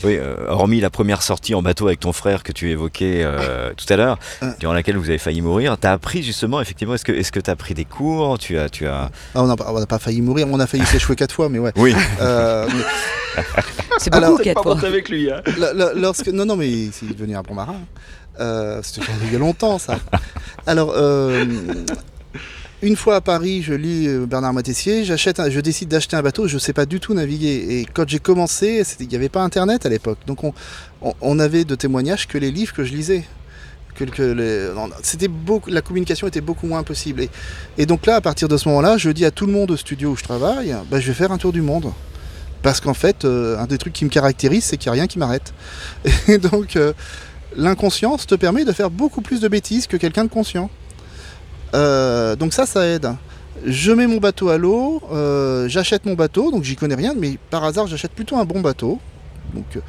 Oui, 0.04 0.18
euh, 0.18 0.36
hormis 0.47 0.80
la 0.82 0.89
première 0.89 1.22
sortie 1.22 1.54
en 1.56 1.62
bateau 1.62 1.88
avec 1.88 2.00
ton 2.00 2.14
frère 2.14 2.43
que 2.43 2.52
tu 2.52 2.70
évoquais 2.72 3.22
euh, 3.24 3.72
tout 3.76 3.91
à 3.91 3.95
l'heure, 3.97 4.18
Euh. 4.43 4.52
durant 4.60 4.74
laquelle 4.74 4.97
vous 4.97 5.10
avez 5.10 5.18
failli 5.18 5.41
mourir, 5.41 5.78
t'as 5.80 5.91
appris 5.93 6.24
justement, 6.24 6.62
effectivement, 6.62 6.93
est-ce 6.95 7.06
que 7.06 7.12
est-ce 7.12 7.32
que 7.32 7.39
t'as 7.39 7.56
pris 7.56 7.74
des 7.74 7.86
cours 7.86 8.38
Tu 8.39 8.58
as, 8.58 8.70
tu 8.70 8.88
as. 8.88 9.10
Ah, 9.36 9.43
on 9.43 9.47
n'a 9.47 9.56
pas, 9.56 9.66
on 9.74 9.80
n'a 9.80 9.86
pas 9.86 10.00
failli 10.00 10.22
mourir, 10.22 10.47
on 10.50 10.60
a 10.60 10.68
failli 10.68 10.86
s'échouer 10.88 11.16
quatre 11.16 11.34
fois, 11.36 11.50
mais 11.50 11.60
ouais. 11.60 11.72
Oui. 11.76 11.93
Euh, 12.22 12.68
mais 13.36 13.43
C'est 13.97 14.14
Alors, 14.16 14.32
beaucoup 14.32 14.43
quatre 14.43 14.64
fois. 14.64 14.78
avec 14.86 15.10
lui. 15.10 15.30
hein. 15.32 15.41
lo- 15.58 15.74
lo- 15.74 15.93
lorsque, 16.00 16.28
non, 16.30 16.45
non, 16.45 16.56
mais 16.56 16.89
c'est 16.91 17.08
devenu 17.16 17.36
un 17.36 17.41
bon 17.41 17.54
marin. 17.54 17.76
Euh, 18.39 18.80
C'était 18.84 19.06
il 19.26 19.34
y 19.34 19.36
a 19.36 19.39
longtemps, 19.39 19.78
ça. 19.78 19.97
Alors, 20.66 20.93
euh, 20.95 21.43
une 22.82 22.96
fois 22.96 23.16
à 23.18 23.22
Paris, 23.22 23.62
je 23.62 23.74
lis 23.74 24.08
euh, 24.08 24.26
Bernard 24.26 24.54
Matessier, 24.54 25.04
je 25.04 25.60
décide 25.60 25.90
d'acheter 25.90 26.16
un 26.16 26.22
bateau, 26.22 26.48
je 26.48 26.56
ne 26.56 26.60
sais 26.60 26.74
pas 26.74 26.86
du 26.86 27.00
tout 27.00 27.14
naviguer. 27.14 27.80
Et 27.80 27.86
quand 27.94 28.08
j'ai 28.08 28.20
commencé, 28.20 28.84
il 29.00 29.08
n'y 29.08 29.16
avait 29.16 29.30
pas 29.30 29.42
Internet 29.44 29.86
à 29.86 29.90
l'époque, 29.90 30.20
donc 30.26 30.44
on, 30.44 30.54
on- 31.02 31.14
on 31.22 31.40
avait 31.40 31.66
de 31.66 31.76
témoignages 31.76 32.28
que 32.28 32.38
les 32.38 32.52
livres 32.52 32.74
que 32.74 32.84
je 32.84 32.94
lisais. 32.94 33.24
La 35.68 35.82
communication 35.82 36.28
était 36.28 36.40
beaucoup 36.42 36.68
moins 36.68 36.84
possible. 36.84 37.22
Et, 37.22 37.30
et 37.78 37.86
donc 37.86 38.06
là, 38.06 38.16
à 38.16 38.22
partir 38.22 38.48
de 38.48 38.56
ce 38.56 38.70
moment-là, 38.70 38.98
je 38.98 39.10
dis 39.10 39.26
à 39.26 39.32
tout 39.32 39.46
le 39.46 39.52
monde 39.52 39.72
au 39.72 39.78
studio 39.78 40.12
où 40.12 40.16
je 40.16 40.24
travaille, 40.24 40.74
bah, 40.90 41.02
je 41.02 41.08
vais 41.08 41.14
faire 41.14 41.34
un 41.34 41.38
tour 41.38 41.52
du 41.52 41.62
monde. 41.62 41.92
Parce 42.62 42.80
qu'en 42.80 42.94
fait, 42.94 43.26
euh, 43.26 43.58
un 43.58 43.66
des 43.66 43.78
trucs 43.78 43.94
qui 43.94 44.06
me 44.06 44.10
caractérise, 44.10 44.64
c'est 44.64 44.78
qu'il 44.78 44.90
n'y 44.92 44.98
a 44.98 45.02
rien 45.02 45.08
qui 45.08 45.20
m'arrête. 45.20 45.54
Et 46.30 46.38
donc, 46.38 46.76
euh, 46.78 46.94
l'inconscience 47.58 48.26
te 48.26 48.36
permet 48.36 48.64
de 48.64 48.72
faire 48.72 48.90
beaucoup 48.90 49.22
plus 49.22 49.42
de 49.42 49.48
bêtises 49.50 49.86
que 49.88 49.98
quelqu'un 49.98 50.24
de 50.24 50.30
conscient. 50.30 50.70
Euh, 51.74 52.36
donc 52.36 52.53
ça, 52.53 52.65
ça 52.65 52.86
aide. 52.86 53.09
Je 53.65 53.91
mets 53.91 54.07
mon 54.07 54.17
bateau 54.17 54.49
à 54.49 54.57
l'eau, 54.57 55.01
euh, 55.11 55.67
j'achète 55.67 56.05
mon 56.05 56.13
bateau, 56.13 56.49
donc 56.49 56.63
j'y 56.63 56.76
connais 56.76 56.95
rien, 56.95 57.13
mais 57.17 57.38
par 57.49 57.63
hasard, 57.65 57.88
j'achète 57.88 58.11
plutôt 58.11 58.38
un 58.38 58.45
bon 58.45 58.61
bateau. 58.61 58.99
Donc, 59.53 59.65
euh, 59.76 59.82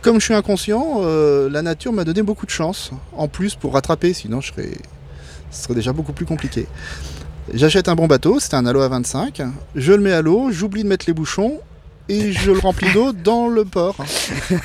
comme 0.00 0.20
je 0.20 0.26
suis 0.26 0.34
inconscient, 0.34 1.02
la 1.50 1.62
nature 1.62 1.92
m'a 1.92 2.04
donné 2.04 2.22
beaucoup 2.22 2.46
de 2.46 2.50
chance, 2.50 2.92
en 3.16 3.28
plus 3.28 3.54
pour 3.54 3.74
rattraper, 3.74 4.12
sinon 4.12 4.40
je 4.40 4.52
serais, 4.52 4.70
ce 5.50 5.64
serait 5.64 5.74
déjà 5.74 5.92
beaucoup 5.92 6.12
plus 6.12 6.26
compliqué. 6.26 6.66
J'achète 7.52 7.88
un 7.88 7.96
bon 7.96 8.06
bateau, 8.06 8.38
c'était 8.38 8.54
un 8.54 8.64
Aloha 8.64 8.88
25, 8.88 9.42
je 9.74 9.92
le 9.92 10.00
mets 10.00 10.12
à 10.12 10.22
l'eau, 10.22 10.50
j'oublie 10.52 10.84
de 10.84 10.88
mettre 10.88 11.06
les 11.08 11.12
bouchons 11.12 11.58
et 12.08 12.32
je 12.32 12.52
le 12.52 12.58
remplis 12.58 12.92
d'eau 12.92 13.12
dans 13.12 13.48
le 13.48 13.64
port. 13.64 13.96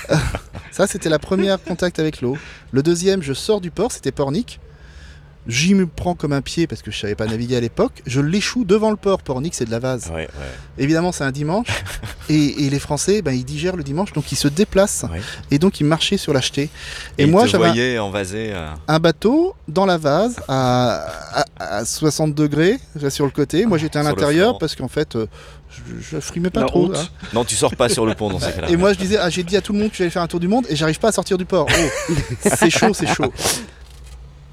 Ça, 0.71 0.87
c'était 0.87 1.09
la 1.09 1.19
première 1.19 1.61
contact 1.63 1.99
avec 1.99 2.21
l'eau. 2.21 2.37
Le 2.71 2.83
deuxième, 2.83 3.21
je 3.21 3.33
sors 3.33 3.61
du 3.61 3.71
port, 3.71 3.91
c'était 3.91 4.11
Pornic. 4.11 4.59
J'y 5.47 5.75
me 5.75 5.85
prends 5.85 6.15
comme 6.15 6.33
un 6.33 6.41
pied 6.41 6.65
parce 6.65 6.81
que 6.81 6.89
je 6.89 6.97
savais 6.99 7.13
pas 7.13 7.27
naviguer 7.27 7.55
à 7.55 7.59
l'époque. 7.59 8.01
Je 8.07 8.19
l'échoue 8.19 8.65
devant 8.65 8.89
le 8.89 8.95
port. 8.95 9.21
Pornic, 9.21 9.53
c'est 9.53 9.65
de 9.65 9.71
la 9.71 9.77
vase. 9.79 10.07
Ouais, 10.07 10.21
ouais. 10.21 10.27
Évidemment, 10.79 11.11
c'est 11.11 11.23
un 11.23 11.31
dimanche. 11.31 11.67
et, 12.29 12.65
et 12.65 12.69
les 12.71 12.79
Français, 12.79 13.21
ben, 13.21 13.31
ils 13.31 13.45
digèrent 13.45 13.75
le 13.75 13.83
dimanche, 13.83 14.11
donc 14.13 14.31
ils 14.31 14.35
se 14.37 14.47
déplacent. 14.47 15.05
Ouais. 15.11 15.21
Et 15.51 15.59
donc, 15.59 15.79
ils 15.79 15.85
marchaient 15.85 16.17
sur 16.17 16.33
l'acheter. 16.33 16.69
Et, 17.19 17.23
Et, 17.23 17.25
moi, 17.27 17.45
j'avais 17.45 17.65
un- 17.65 17.73
euh, 18.53 18.69
un 18.87 18.99
bateau 18.99 19.53
dans 19.67 19.85
la 19.85 19.97
vase 19.97 20.37
à, 20.47 21.05
à- 21.33 21.45
à 21.77 21.85
60 21.85 22.33
degrés 22.33 22.79
sur 23.09 23.25
le 23.25 23.31
côté. 23.31 23.65
Moi, 23.67 23.77
j'étais 23.77 23.99
à 23.99 24.03
l'intérieur 24.03 24.57
parce 24.57 24.75
qu'en 24.75 24.87
fait, 24.87 25.15
euh, 25.15 25.27
je, 25.69 25.81
je 26.15 26.19
frimais 26.19 26.49
pas 26.49 26.61
La 26.61 26.65
trop. 26.67 26.91
hein. 26.95 27.05
Non, 27.33 27.43
tu 27.45 27.55
sors 27.55 27.75
pas 27.75 27.87
sur 27.89 28.05
le 28.07 28.15
pont 28.15 28.29
dans 28.31 28.39
ces 28.39 28.51
cas-là. 28.55 28.69
Et 28.69 28.77
moi, 28.77 28.93
je 28.93 28.97
disais, 28.97 29.17
ah, 29.19 29.29
j'ai 29.29 29.43
dit 29.43 29.55
à 29.57 29.61
tout 29.61 29.73
le 29.73 29.79
monde 29.79 29.91
que 29.91 29.97
j'allais 29.97 30.09
faire 30.09 30.23
un 30.23 30.27
tour 30.27 30.39
du 30.39 30.47
monde 30.47 30.65
et 30.69 30.75
j'arrive 30.75 30.97
pas 30.99 31.09
à 31.09 31.11
sortir 31.11 31.37
du 31.37 31.45
port. 31.45 31.67
Oh, 31.69 32.13
c'est 32.57 32.71
chaud, 32.71 32.93
c'est 32.95 33.07
chaud. 33.07 33.31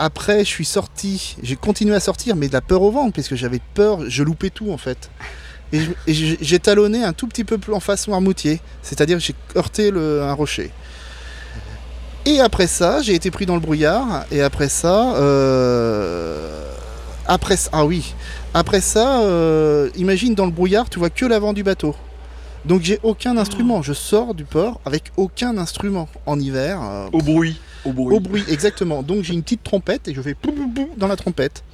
Après, 0.05 0.41
je 0.41 0.49
suis 0.49 0.65
sorti, 0.65 1.37
j'ai 1.45 1.55
continué 1.55 1.95
à 1.95 2.01
sortir, 2.01 2.35
mais 2.35 2.49
de 2.49 2.53
la 2.53 2.61
peur 2.61 2.83
au 2.83 2.91
ventre, 2.91 3.13
parce 3.15 3.29
que 3.29 3.37
j'avais 3.37 3.61
peur, 3.75 4.01
je 4.09 4.25
loupais 4.25 4.51
tout 4.51 4.73
en 4.73 4.77
fait. 4.77 5.11
Et 5.73 5.81
j'ai 6.09 6.59
talonné 6.59 7.05
un 7.05 7.13
tout 7.13 7.29
petit 7.29 7.45
peu 7.45 7.57
plus 7.57 7.73
en 7.73 7.79
face 7.79 8.09
Noirmoutier, 8.09 8.61
c'est-à-dire 8.83 9.21
j'ai 9.21 9.35
heurté 9.57 9.93
le- 9.93 10.23
un 10.23 10.33
rocher. 10.33 10.73
Et 12.27 12.41
après 12.41 12.67
ça, 12.67 13.01
j'ai 13.01 13.15
été 13.15 13.31
pris 13.31 13.47
dans 13.47 13.55
le 13.55 13.61
brouillard, 13.61 14.25
et 14.33 14.43
après 14.43 14.69
ça, 14.69 15.15
euh, 15.15 16.67
après 17.27 17.57
ça- 17.57 17.71
ah 17.73 17.87
oui, 17.87 18.13
après 18.55 18.81
ça, 18.81 19.23
euh, 19.23 19.89
imagine 19.95 20.35
dans 20.35 20.47
le 20.47 20.51
brouillard, 20.53 20.91
tu 20.91 20.99
vois 20.99 21.11
que 21.11 21.25
l'avant 21.27 21.53
du 21.53 21.63
bateau. 21.63 21.95
Donc 22.65 22.83
j'ai 22.83 22.99
aucun 23.05 23.37
instrument, 23.37 23.83
je 23.83 23.93
sors 23.93 24.35
du 24.35 24.45
port 24.45 24.81
avec 24.85 25.05
aucun 25.17 25.57
instrument 25.59 26.09
en 26.27 26.41
hiver. 26.41 26.81
euh, 26.83 27.09
Au 27.13 27.19
bruit. 27.19 27.61
Au 27.85 27.93
bruit. 27.93 28.45
exactement. 28.49 29.03
Donc 29.03 29.25
j'ai 29.25 29.35
une 29.35 29.43
petite 29.43 29.63
trompette 29.63 30.09
et 30.09 30.15
je 30.15 30.21
fais 30.23 30.35
pou, 30.35 30.53
pou, 30.53 30.69
pou 30.69 30.89
dans 30.97 31.09
la 31.09 31.17
trompette. 31.17 31.65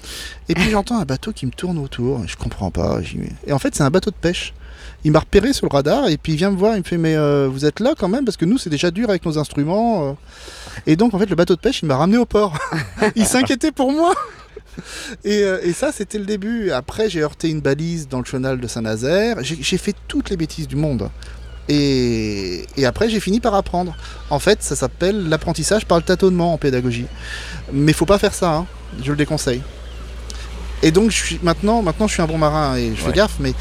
Et 0.49 0.55
puis 0.55 0.71
j'entends 0.71 0.99
un 0.99 1.05
bateau 1.05 1.33
qui 1.33 1.47
me 1.47 1.51
tourne 1.51 1.79
autour. 1.79 2.27
Je 2.27 2.37
comprends 2.37 2.71
pas. 2.71 3.01
Et 3.47 3.53
en 3.53 3.59
fait, 3.59 3.75
c'est 3.75 3.83
un 3.83 3.91
bateau 3.91 4.11
de 4.11 4.17
pêche. 4.17 4.55
Il 5.05 5.13
m'a 5.13 5.21
repéré 5.21 5.53
sur 5.53 5.67
le 5.67 5.73
radar 5.73 6.09
et 6.09 6.17
puis 6.17 6.33
il 6.33 6.37
vient 6.37 6.51
me 6.51 6.57
voir. 6.57 6.75
Il 6.75 6.79
me 6.79 6.85
fait 6.85 6.99
Mais 6.99 7.15
euh, 7.17 7.49
vous 7.51 7.65
êtes 7.65 7.81
là 7.81 7.95
quand 7.97 8.09
même? 8.09 8.25
Parce 8.25 8.37
que 8.37 8.45
nous, 8.45 8.59
c'est 8.59 8.71
déjà 8.71 8.91
dur 8.91 9.09
avec 9.11 9.25
nos 9.25 9.39
instruments. 9.39 10.09
euh. 10.09 10.13
Et 10.87 10.97
donc, 10.97 11.15
en 11.15 11.19
fait, 11.19 11.29
le 11.29 11.37
bateau 11.37 11.55
de 11.55 11.61
pêche, 11.61 11.83
il 11.83 11.87
m'a 11.87 11.97
ramené 11.97 12.19
au 12.19 12.27
port. 12.27 12.59
il 13.17 13.27
s'inquiétait 13.27 13.73
pour 13.73 13.93
moi. 13.93 14.15
Et, 15.25 15.43
euh, 15.43 15.59
et 15.63 15.73
ça, 15.73 15.93
c'était 15.93 16.19
le 16.19 16.25
début. 16.25 16.71
Après, 16.71 17.11
j'ai 17.11 17.21
heurté 17.23 17.49
une 17.51 17.61
balise 17.61 18.09
dans 18.09 18.19
le 18.19 18.25
chenal 18.25 18.61
de 18.61 18.67
Saint-Nazaire. 18.67 19.39
J'ai 19.43 19.79
fait 19.79 19.95
toutes 20.07 20.31
les 20.31 20.37
bêtises 20.37 20.69
du 20.69 20.77
monde. 20.77 21.11
Et, 21.69 22.67
et 22.77 22.87
après, 22.87 23.09
j'ai 23.11 23.21
fini 23.21 23.41
par 23.41 23.55
apprendre. 23.55 23.95
En 24.31 24.39
fait, 24.39 24.63
ça 24.63 24.75
s'appelle 24.77 25.29
l'apprentissage 25.29 25.85
par 25.85 25.99
le 25.99 26.05
tâtonnement 26.05 26.53
en 26.55 26.59
pédagogie. 26.59 27.07
Mais 27.73 27.93
faut 27.93 28.07
pas 28.07 28.19
faire 28.19 28.35
ça, 28.35 28.55
hein. 28.55 28.67
je 29.03 29.11
le 29.11 29.17
déconseille. 29.17 29.63
Et 30.83 30.91
donc, 30.93 31.11
je 31.11 31.17
suis, 31.17 31.41
maintenant, 31.43 31.83
maintenant, 31.83 32.07
je 32.07 32.13
suis 32.15 32.23
un 32.23 32.27
bon 32.27 32.39
marin 32.39 32.77
et 32.77 32.91
je 32.91 33.01
fais 33.01 33.09
Ouais. 33.09 33.13
gaffe, 33.13 33.37
mais, 33.41 33.53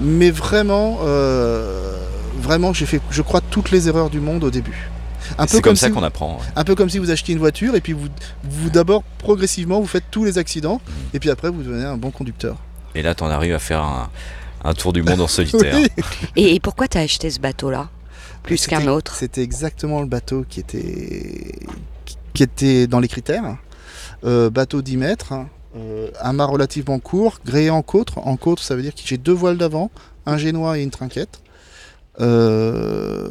mais 0.00 0.30
vraiment, 0.30 1.00
euh, 1.02 1.96
vraiment, 2.40 2.72
j'ai 2.72 2.86
fait, 2.86 3.00
je 3.10 3.22
crois, 3.22 3.40
toutes 3.40 3.70
les 3.72 3.88
erreurs 3.88 4.08
du 4.08 4.20
monde 4.20 4.44
au 4.44 4.50
début. 4.50 4.88
Un 5.36 5.46
peu 5.46 5.56
C'est 5.56 5.62
comme 5.62 5.76
ça 5.76 5.88
si 5.88 5.92
qu'on 5.92 6.02
apprend. 6.02 6.36
ouais. 6.36 6.44
un 6.56 6.64
peu 6.64 6.74
comme 6.74 6.88
si 6.88 6.98
vous 6.98 7.10
achetiez 7.10 7.34
une 7.34 7.40
voiture 7.40 7.74
et 7.76 7.80
puis 7.80 7.92
vous, 7.92 8.08
vous 8.42 8.70
d'abord 8.70 9.02
progressivement 9.18 9.78
vous 9.80 9.86
faites 9.86 10.02
tous 10.10 10.24
les 10.24 10.38
accidents 10.38 10.80
et 11.14 11.20
puis 11.20 11.30
après 11.30 11.50
vous 11.50 11.62
devenez 11.62 11.84
un 11.84 11.96
bon 11.98 12.10
conducteur. 12.10 12.56
Et 12.96 13.02
là, 13.02 13.14
t'en 13.14 13.28
arrives 13.28 13.54
à 13.54 13.58
faire 13.60 13.80
un, 13.82 14.08
un 14.64 14.74
tour 14.74 14.92
du 14.92 15.02
monde 15.02 15.20
en 15.20 15.26
solitaire. 15.28 15.76
Oui. 15.76 15.88
Et, 16.36 16.54
et 16.54 16.60
pourquoi 16.60 16.88
t'as 16.88 17.00
acheté 17.00 17.30
ce 17.30 17.40
bateau-là 17.40 17.88
Plus 18.42 18.66
qu'un 18.66 18.86
autre 18.88 19.14
C'était 19.14 19.42
exactement 19.42 20.00
le 20.00 20.06
bateau 20.06 20.44
qui 20.48 20.60
était, 20.60 21.52
qui- 22.04 22.16
qui 22.34 22.42
était 22.42 22.86
dans 22.86 23.00
les 23.00 23.08
critères. 23.08 23.56
Euh, 24.24 24.50
bateau 24.50 24.82
10 24.82 24.96
mètres, 24.98 25.32
euh, 25.76 26.10
un 26.20 26.32
mât 26.34 26.44
relativement 26.46 26.98
court, 26.98 27.38
gréé 27.44 27.70
en 27.70 27.82
côtre. 27.82 28.18
En 28.18 28.36
côtre, 28.36 28.62
ça 28.62 28.76
veut 28.76 28.82
dire 28.82 28.94
que 28.94 29.00
j'ai 29.04 29.16
deux 29.18 29.32
voiles 29.32 29.56
d'avant, 29.58 29.90
un 30.26 30.36
génois 30.36 30.78
et 30.78 30.82
une 30.82 30.90
trinquette. 30.90 31.40
Euh, 32.20 33.28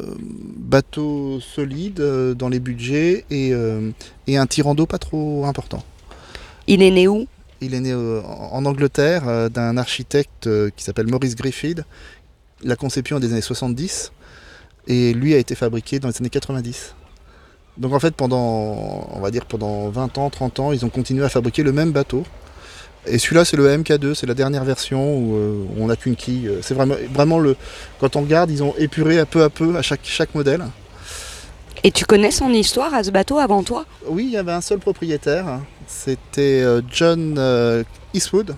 bateau 0.56 1.38
solide 1.40 2.00
euh, 2.00 2.34
dans 2.34 2.48
les 2.48 2.58
budgets 2.58 3.24
et, 3.30 3.50
euh, 3.52 3.90
et 4.26 4.36
un 4.36 4.46
tirant 4.46 4.74
d'eau 4.74 4.86
pas 4.86 4.98
trop 4.98 5.44
important. 5.46 5.82
Il 6.66 6.82
est 6.82 6.90
né 6.90 7.06
où 7.06 7.26
Il 7.62 7.74
est 7.74 7.80
né 7.80 7.92
euh, 7.92 8.22
en 8.22 8.64
Angleterre 8.64 9.28
euh, 9.28 9.48
d'un 9.50 9.76
architecte 9.76 10.46
euh, 10.46 10.70
qui 10.74 10.82
s'appelle 10.82 11.06
Maurice 11.08 11.36
Griffith. 11.36 11.82
La 12.62 12.74
conception 12.74 13.18
est 13.18 13.20
des 13.20 13.32
années 13.32 13.42
70 13.42 14.12
et 14.86 15.12
lui 15.12 15.34
a 15.34 15.36
été 15.36 15.54
fabriqué 15.54 15.98
dans 15.98 16.08
les 16.08 16.16
années 16.18 16.30
90. 16.30 16.94
Donc 17.76 17.92
en 17.92 18.00
fait 18.00 18.14
pendant 18.14 19.08
on 19.12 19.20
va 19.20 19.30
dire 19.30 19.44
pendant 19.44 19.90
20 19.90 20.16
ans, 20.18 20.30
30 20.30 20.60
ans, 20.60 20.72
ils 20.72 20.86
ont 20.86 20.88
continué 20.88 21.22
à 21.24 21.28
fabriquer 21.28 21.62
le 21.62 21.72
même 21.72 21.92
bateau. 21.92 22.24
Et 23.06 23.18
celui-là 23.18 23.44
c'est 23.44 23.56
le 23.58 23.68
MK2, 23.68 24.14
c'est 24.14 24.26
la 24.26 24.34
dernière 24.34 24.64
version 24.64 25.16
où, 25.18 25.36
euh, 25.36 25.64
on 25.78 25.86
n'a 25.86 25.96
qu'une 25.96 26.16
quille. 26.16 26.50
C'est 26.62 26.74
vraiment 26.74 26.96
vraiment 27.12 27.38
le 27.38 27.56
quand 28.00 28.16
on 28.16 28.22
regarde, 28.22 28.50
ils 28.50 28.62
ont 28.62 28.74
épuré 28.78 29.18
à 29.18 29.26
peu 29.26 29.42
à 29.42 29.50
peu 29.50 29.76
à 29.76 29.82
chaque 29.82 30.00
chaque 30.04 30.34
modèle. 30.34 30.64
Et 31.82 31.90
tu 31.90 32.04
connais 32.04 32.30
son 32.30 32.50
histoire 32.50 32.92
à 32.94 33.02
ce 33.02 33.10
bateau 33.10 33.38
avant 33.38 33.62
toi? 33.62 33.86
Oui, 34.06 34.24
il 34.26 34.32
y 34.32 34.36
avait 34.36 34.52
un 34.52 34.60
seul 34.60 34.78
propriétaire, 34.78 35.60
c'était 35.90 36.62
euh, 36.62 36.80
John 36.88 37.34
euh, 37.36 37.82
Eastwood, 38.14 38.56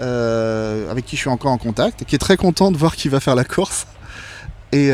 euh, 0.00 0.90
avec 0.90 1.04
qui 1.04 1.16
je 1.16 1.20
suis 1.20 1.30
encore 1.30 1.52
en 1.52 1.58
contact, 1.58 2.04
qui 2.04 2.14
est 2.14 2.18
très 2.18 2.36
content 2.36 2.72
de 2.72 2.76
voir 2.76 2.96
qu'il 2.96 3.10
va 3.10 3.20
faire 3.20 3.34
la 3.34 3.44
course. 3.44 3.86
Et, 4.72 4.90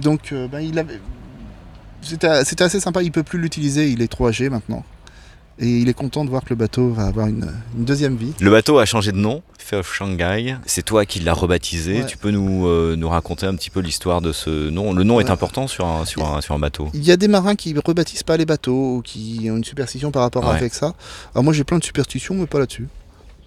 donc, 0.00 0.32
ben, 0.32 0.86
c'était 2.00 2.62
assez 2.62 2.78
sympa, 2.78 3.02
il 3.02 3.10
peut 3.10 3.24
plus 3.24 3.40
l'utiliser, 3.40 3.90
il 3.90 4.02
est 4.02 4.08
trop 4.08 4.28
âgé 4.28 4.48
maintenant. 4.48 4.84
Et 5.60 5.66
il 5.78 5.88
est 5.88 5.94
content 5.94 6.24
de 6.24 6.30
voir 6.30 6.44
que 6.44 6.50
le 6.50 6.56
bateau 6.56 6.90
va 6.90 7.06
avoir 7.06 7.26
une, 7.26 7.52
une 7.76 7.84
deuxième 7.84 8.16
vie. 8.16 8.32
Le 8.40 8.50
bateau 8.50 8.78
a 8.78 8.84
changé 8.86 9.10
de 9.10 9.16
nom, 9.16 9.42
Fair 9.58 9.80
of 9.80 9.92
Shanghai. 9.92 10.56
C'est 10.66 10.84
toi 10.84 11.04
qui 11.04 11.18
l'as 11.18 11.32
rebaptisé. 11.34 12.00
Ouais. 12.00 12.06
Tu 12.06 12.16
peux 12.16 12.30
nous, 12.30 12.66
euh, 12.68 12.94
nous 12.96 13.08
raconter 13.08 13.44
un 13.46 13.54
petit 13.56 13.70
peu 13.70 13.80
l'histoire 13.80 14.20
de 14.20 14.30
ce 14.32 14.70
nom 14.70 14.92
Le 14.92 15.02
nom 15.02 15.18
est 15.18 15.30
important 15.30 15.66
sur 15.66 15.86
un, 15.86 16.04
sur 16.04 16.24
un, 16.32 16.40
sur 16.40 16.54
un 16.54 16.60
bateau. 16.60 16.88
Il 16.94 17.02
y 17.04 17.10
a 17.10 17.16
des 17.16 17.26
marins 17.26 17.56
qui 17.56 17.74
rebaptisent 17.76 18.22
pas 18.22 18.36
les 18.36 18.46
bateaux 18.46 18.98
ou 18.98 19.02
qui 19.02 19.48
ont 19.50 19.56
une 19.56 19.64
superstition 19.64 20.10
par 20.12 20.22
rapport 20.22 20.44
Ouais. 20.44 20.54
avec 20.54 20.74
ça. 20.74 20.94
Alors 21.34 21.42
moi 21.42 21.52
j'ai 21.52 21.64
plein 21.64 21.78
de 21.78 21.84
superstitions 21.84 22.34
mais 22.36 22.46
pas 22.46 22.60
là-dessus. 22.60 22.86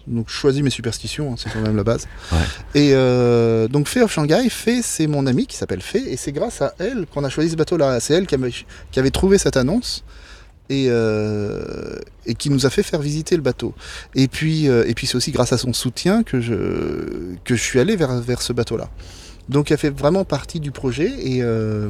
Donc 0.07 0.25
je 0.29 0.33
choisis 0.33 0.61
mes 0.63 0.69
superstitions, 0.71 1.31
hein, 1.31 1.35
c'est 1.37 1.49
quand 1.53 1.61
même 1.61 1.77
la 1.77 1.83
base. 1.85 2.07
Ouais. 2.33 2.37
Et 2.75 2.89
euh, 2.93 3.67
donc 3.69 3.87
Fée 3.87 4.01
of 4.01 4.11
Shanghai, 4.11 4.49
Fée 4.49 4.81
c'est 4.81 5.07
mon 5.07 5.27
amie 5.27 5.47
qui 5.47 5.55
s'appelle 5.55 5.81
Fée 5.81 6.11
et 6.11 6.17
c'est 6.17 6.33
grâce 6.33 6.61
à 6.61 6.73
elle 6.79 7.05
qu'on 7.05 7.23
a 7.23 7.29
choisi 7.29 7.51
ce 7.51 7.55
bateau-là. 7.55 7.99
C'est 8.01 8.15
elle 8.15 8.27
qui 8.27 8.35
avait, 8.35 8.51
qui 8.91 8.99
avait 8.99 9.11
trouvé 9.11 9.37
cette 9.37 9.55
annonce 9.55 10.03
et, 10.71 10.85
euh, 10.89 11.97
et 12.25 12.33
qui 12.35 12.49
nous 12.49 12.65
a 12.65 12.69
fait 12.69 12.83
faire 12.83 13.01
visiter 13.01 13.35
le 13.35 13.41
bateau. 13.41 13.73
Et 14.15 14.27
puis, 14.27 14.67
euh, 14.69 14.85
et 14.87 14.93
puis 14.93 15.05
c'est 15.07 15.15
aussi 15.15 15.31
grâce 15.31 15.51
à 15.53 15.57
son 15.57 15.73
soutien 15.73 16.23
que 16.23 16.39
je, 16.41 16.55
que 17.43 17.55
je 17.55 17.61
suis 17.61 17.79
allé 17.79 17.95
vers, 17.95 18.13
vers 18.21 18.41
ce 18.41 18.53
bateau-là. 18.53 18.89
Donc 19.49 19.69
elle 19.71 19.77
fait 19.77 19.89
vraiment 19.89 20.23
partie 20.25 20.59
du 20.59 20.71
projet 20.71 21.11
et... 21.19 21.41
euh, 21.43 21.89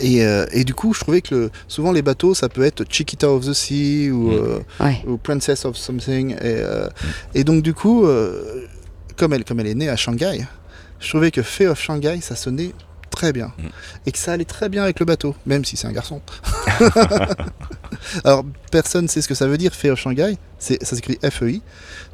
et, 0.00 0.24
euh, 0.24 0.44
et 0.52 0.64
du 0.64 0.74
coup, 0.74 0.92
je 0.92 0.98
trouvais 1.00 1.20
que 1.20 1.34
le- 1.34 1.50
souvent 1.68 1.92
les 1.92 2.02
bateaux, 2.02 2.34
ça 2.34 2.48
peut 2.48 2.62
être 2.64 2.84
Chiquita 2.88 3.28
of 3.30 3.46
the 3.46 3.52
Sea 3.52 4.10
ou, 4.10 4.30
Mm. 4.30 4.32
euh, 4.32 4.58
Ouais. 4.84 5.04
ou 5.06 5.16
Princess 5.18 5.64
of 5.64 5.76
Something. 5.76 6.32
Et, 6.32 6.36
euh, 6.42 6.88
et 7.34 7.44
donc, 7.44 7.62
du 7.62 7.72
coup, 7.72 8.04
euh, 8.06 8.66
comme, 9.16 9.32
elle, 9.34 9.44
comme 9.44 9.60
elle 9.60 9.68
est 9.68 9.74
née 9.76 9.88
à 9.88 9.94
Shanghai, 9.96 10.46
je 10.98 11.08
trouvais 11.10 11.30
que 11.30 11.42
Fée 11.42 11.68
of 11.68 11.80
Shanghai, 11.80 12.18
ça 12.22 12.34
sonnait 12.34 12.72
très 13.10 13.32
bien. 13.32 13.52
Mm. 13.58 13.62
Et 14.06 14.10
que 14.12 14.18
ça 14.18 14.32
allait 14.32 14.44
très 14.46 14.68
bien 14.68 14.82
avec 14.82 14.98
le 14.98 15.06
bateau, 15.06 15.36
même 15.46 15.64
si 15.64 15.76
c'est 15.76 15.86
un 15.86 15.92
garçon. 15.92 16.20
Alors, 18.24 18.44
personne 18.70 19.04
ne 19.04 19.08
sait 19.08 19.20
ce 19.20 19.28
que 19.28 19.34
ça 19.34 19.46
veut 19.46 19.58
dire, 19.58 19.72
of 19.84 19.98
Shanghai. 19.98 20.36
C'est, 20.58 20.82
ça 20.84 20.96
s'écrit 20.96 21.18
F-E-I. 21.22 21.62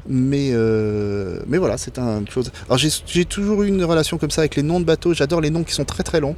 Mais, 0.07 0.49
euh, 0.51 1.39
mais 1.47 1.57
voilà, 1.57 1.77
c'est 1.77 1.99
un 1.99 2.23
chose. 2.27 2.51
Alors, 2.67 2.77
j'ai, 2.77 2.89
j'ai 3.05 3.25
toujours 3.25 3.63
eu 3.63 3.67
une 3.67 3.83
relation 3.83 4.17
comme 4.17 4.31
ça 4.31 4.41
avec 4.41 4.55
les 4.55 4.63
noms 4.63 4.79
de 4.79 4.85
bateaux. 4.85 5.13
J'adore 5.13 5.41
les 5.41 5.49
noms 5.49 5.63
qui 5.63 5.73
sont 5.73 5.85
très 5.85 6.03
très 6.03 6.19
longs. 6.19 6.35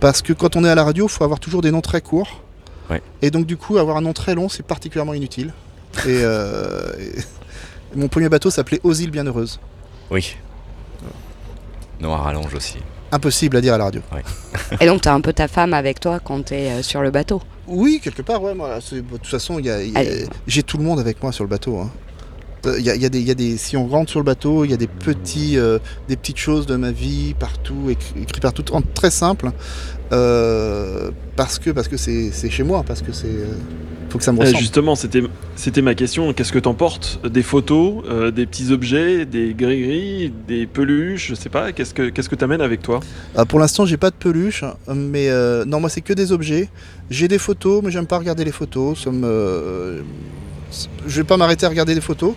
Parce 0.00 0.22
que 0.22 0.32
quand 0.32 0.56
on 0.56 0.64
est 0.64 0.68
à 0.68 0.74
la 0.74 0.84
radio, 0.84 1.06
il 1.06 1.10
faut 1.10 1.24
avoir 1.24 1.40
toujours 1.40 1.62
des 1.62 1.70
noms 1.70 1.80
très 1.80 2.00
courts. 2.00 2.42
Ouais. 2.90 3.02
Et 3.22 3.30
donc, 3.30 3.46
du 3.46 3.56
coup, 3.56 3.78
avoir 3.78 3.96
un 3.96 4.02
nom 4.02 4.12
très 4.12 4.34
long, 4.34 4.48
c'est 4.48 4.64
particulièrement 4.64 5.14
inutile. 5.14 5.52
Et, 6.06 6.20
euh, 6.22 6.92
et 6.98 7.96
mon 7.96 8.08
premier 8.08 8.28
bateau 8.28 8.50
s'appelait 8.50 8.80
Ozil 8.84 9.10
Bienheureuse. 9.10 9.60
Oui. 10.10 10.36
Nom 12.00 12.12
à 12.12 12.18
rallonge 12.18 12.54
aussi. 12.54 12.78
Impossible 13.12 13.56
à 13.56 13.60
dire 13.60 13.74
à 13.74 13.78
la 13.78 13.84
radio. 13.84 14.00
Et 14.80 14.86
donc, 14.86 15.02
tu 15.02 15.08
as 15.08 15.14
un 15.14 15.20
peu 15.20 15.32
ta 15.32 15.48
femme 15.48 15.74
avec 15.74 16.00
toi 16.00 16.18
quand 16.22 16.46
tu 16.46 16.54
es 16.54 16.82
sur 16.82 17.02
le 17.02 17.10
bateau. 17.10 17.40
Oui, 17.68 18.00
quelque 18.02 18.22
part, 18.22 18.42
ouais. 18.42 18.54
Moi, 18.54 18.78
c'est- 18.80 18.96
de 18.96 19.16
toute 19.16 19.26
façon, 19.26 19.58
il 19.58 19.66
y 19.66 19.70
a- 19.70 19.82
il 19.82 19.92
y 19.92 19.96
a- 19.96 20.00
Allez. 20.00 20.26
j'ai 20.46 20.62
tout 20.62 20.76
le 20.78 20.84
monde 20.84 20.98
avec 21.00 21.22
moi 21.22 21.32
sur 21.32 21.44
le 21.44 21.50
bateau. 21.50 21.78
hein. 21.78 21.90
Euh, 22.66 22.76
Il 22.80 22.84
y 22.84 22.90
a, 22.90 22.96
y 22.96 23.04
a 23.04 23.08
des, 23.08 23.20
il 23.20 23.26
y 23.28 23.30
a 23.30 23.34
des, 23.34 23.56
si 23.58 23.76
on 23.76 23.86
rentre 23.86 24.10
sur 24.10 24.18
le 24.18 24.24
bateau, 24.24 24.64
il 24.64 24.70
y 24.72 24.74
a 24.74 24.76
des, 24.76 24.88
petits, 24.88 25.56
euh, 25.56 25.78
des 26.08 26.16
petites 26.16 26.38
choses 26.38 26.66
de 26.66 26.74
ma 26.74 26.90
vie 26.90 27.34
partout, 27.38 27.90
écrit, 27.90 28.22
écrit 28.22 28.40
partout, 28.40 28.64
en 28.74 28.82
très 28.82 29.10
simple, 29.12 29.50
euh, 30.12 31.10
parce 31.36 31.58
que 31.60 31.70
parce 31.70 31.86
que 31.88 31.96
c'est 31.96 32.30
c'est 32.32 32.50
chez 32.50 32.62
moi, 32.64 32.82
parce 32.84 33.02
que 33.02 33.12
c'est 33.12 33.26
euh, 33.28 33.54
faut 34.16 34.18
que 34.18 34.24
ça 34.24 34.32
me 34.32 34.38
Euh, 34.38 34.42
ressemble. 34.42 34.58
justement, 34.58 34.94
c'était 34.94 35.22
c'était 35.56 35.82
ma 35.82 35.94
question. 35.94 36.32
Qu'est-ce 36.32 36.52
que 36.52 36.58
t'emportes 36.58 37.20
Des 37.28 37.42
photos, 37.42 38.02
euh, 38.08 38.30
des 38.30 38.46
petits 38.46 38.72
objets, 38.72 39.26
des 39.26 39.54
gris-gris, 39.54 40.32
des 40.48 40.66
peluches, 40.66 41.28
je 41.28 41.34
sais 41.34 41.48
pas. 41.50 41.72
Qu'est-ce 41.72 41.92
que 41.94 42.08
qu'est-ce 42.08 42.28
que 42.28 42.34
t'amènes 42.34 42.60
avec 42.62 42.82
toi? 42.82 43.00
Ah, 43.34 43.44
pour 43.44 43.58
l'instant, 43.58 43.84
j'ai 43.86 43.96
pas 43.98 44.10
de 44.10 44.16
peluche, 44.16 44.64
mais 44.94 45.28
euh, 45.28 45.64
non, 45.66 45.80
moi 45.80 45.90
c'est 45.90 46.00
que 46.00 46.12
des 46.14 46.32
objets. 46.32 46.68
J'ai 47.10 47.28
des 47.28 47.38
photos, 47.38 47.82
mais 47.84 47.90
j'aime 47.90 48.06
pas 48.06 48.18
regarder 48.18 48.44
les 48.44 48.52
photos. 48.52 49.02
Ça 49.04 49.10
me, 49.10 49.26
euh, 49.26 50.02
je 51.06 51.16
vais 51.20 51.24
pas 51.24 51.36
m'arrêter 51.36 51.66
à 51.66 51.68
regarder 51.68 51.94
des 51.94 52.00
photos. 52.00 52.34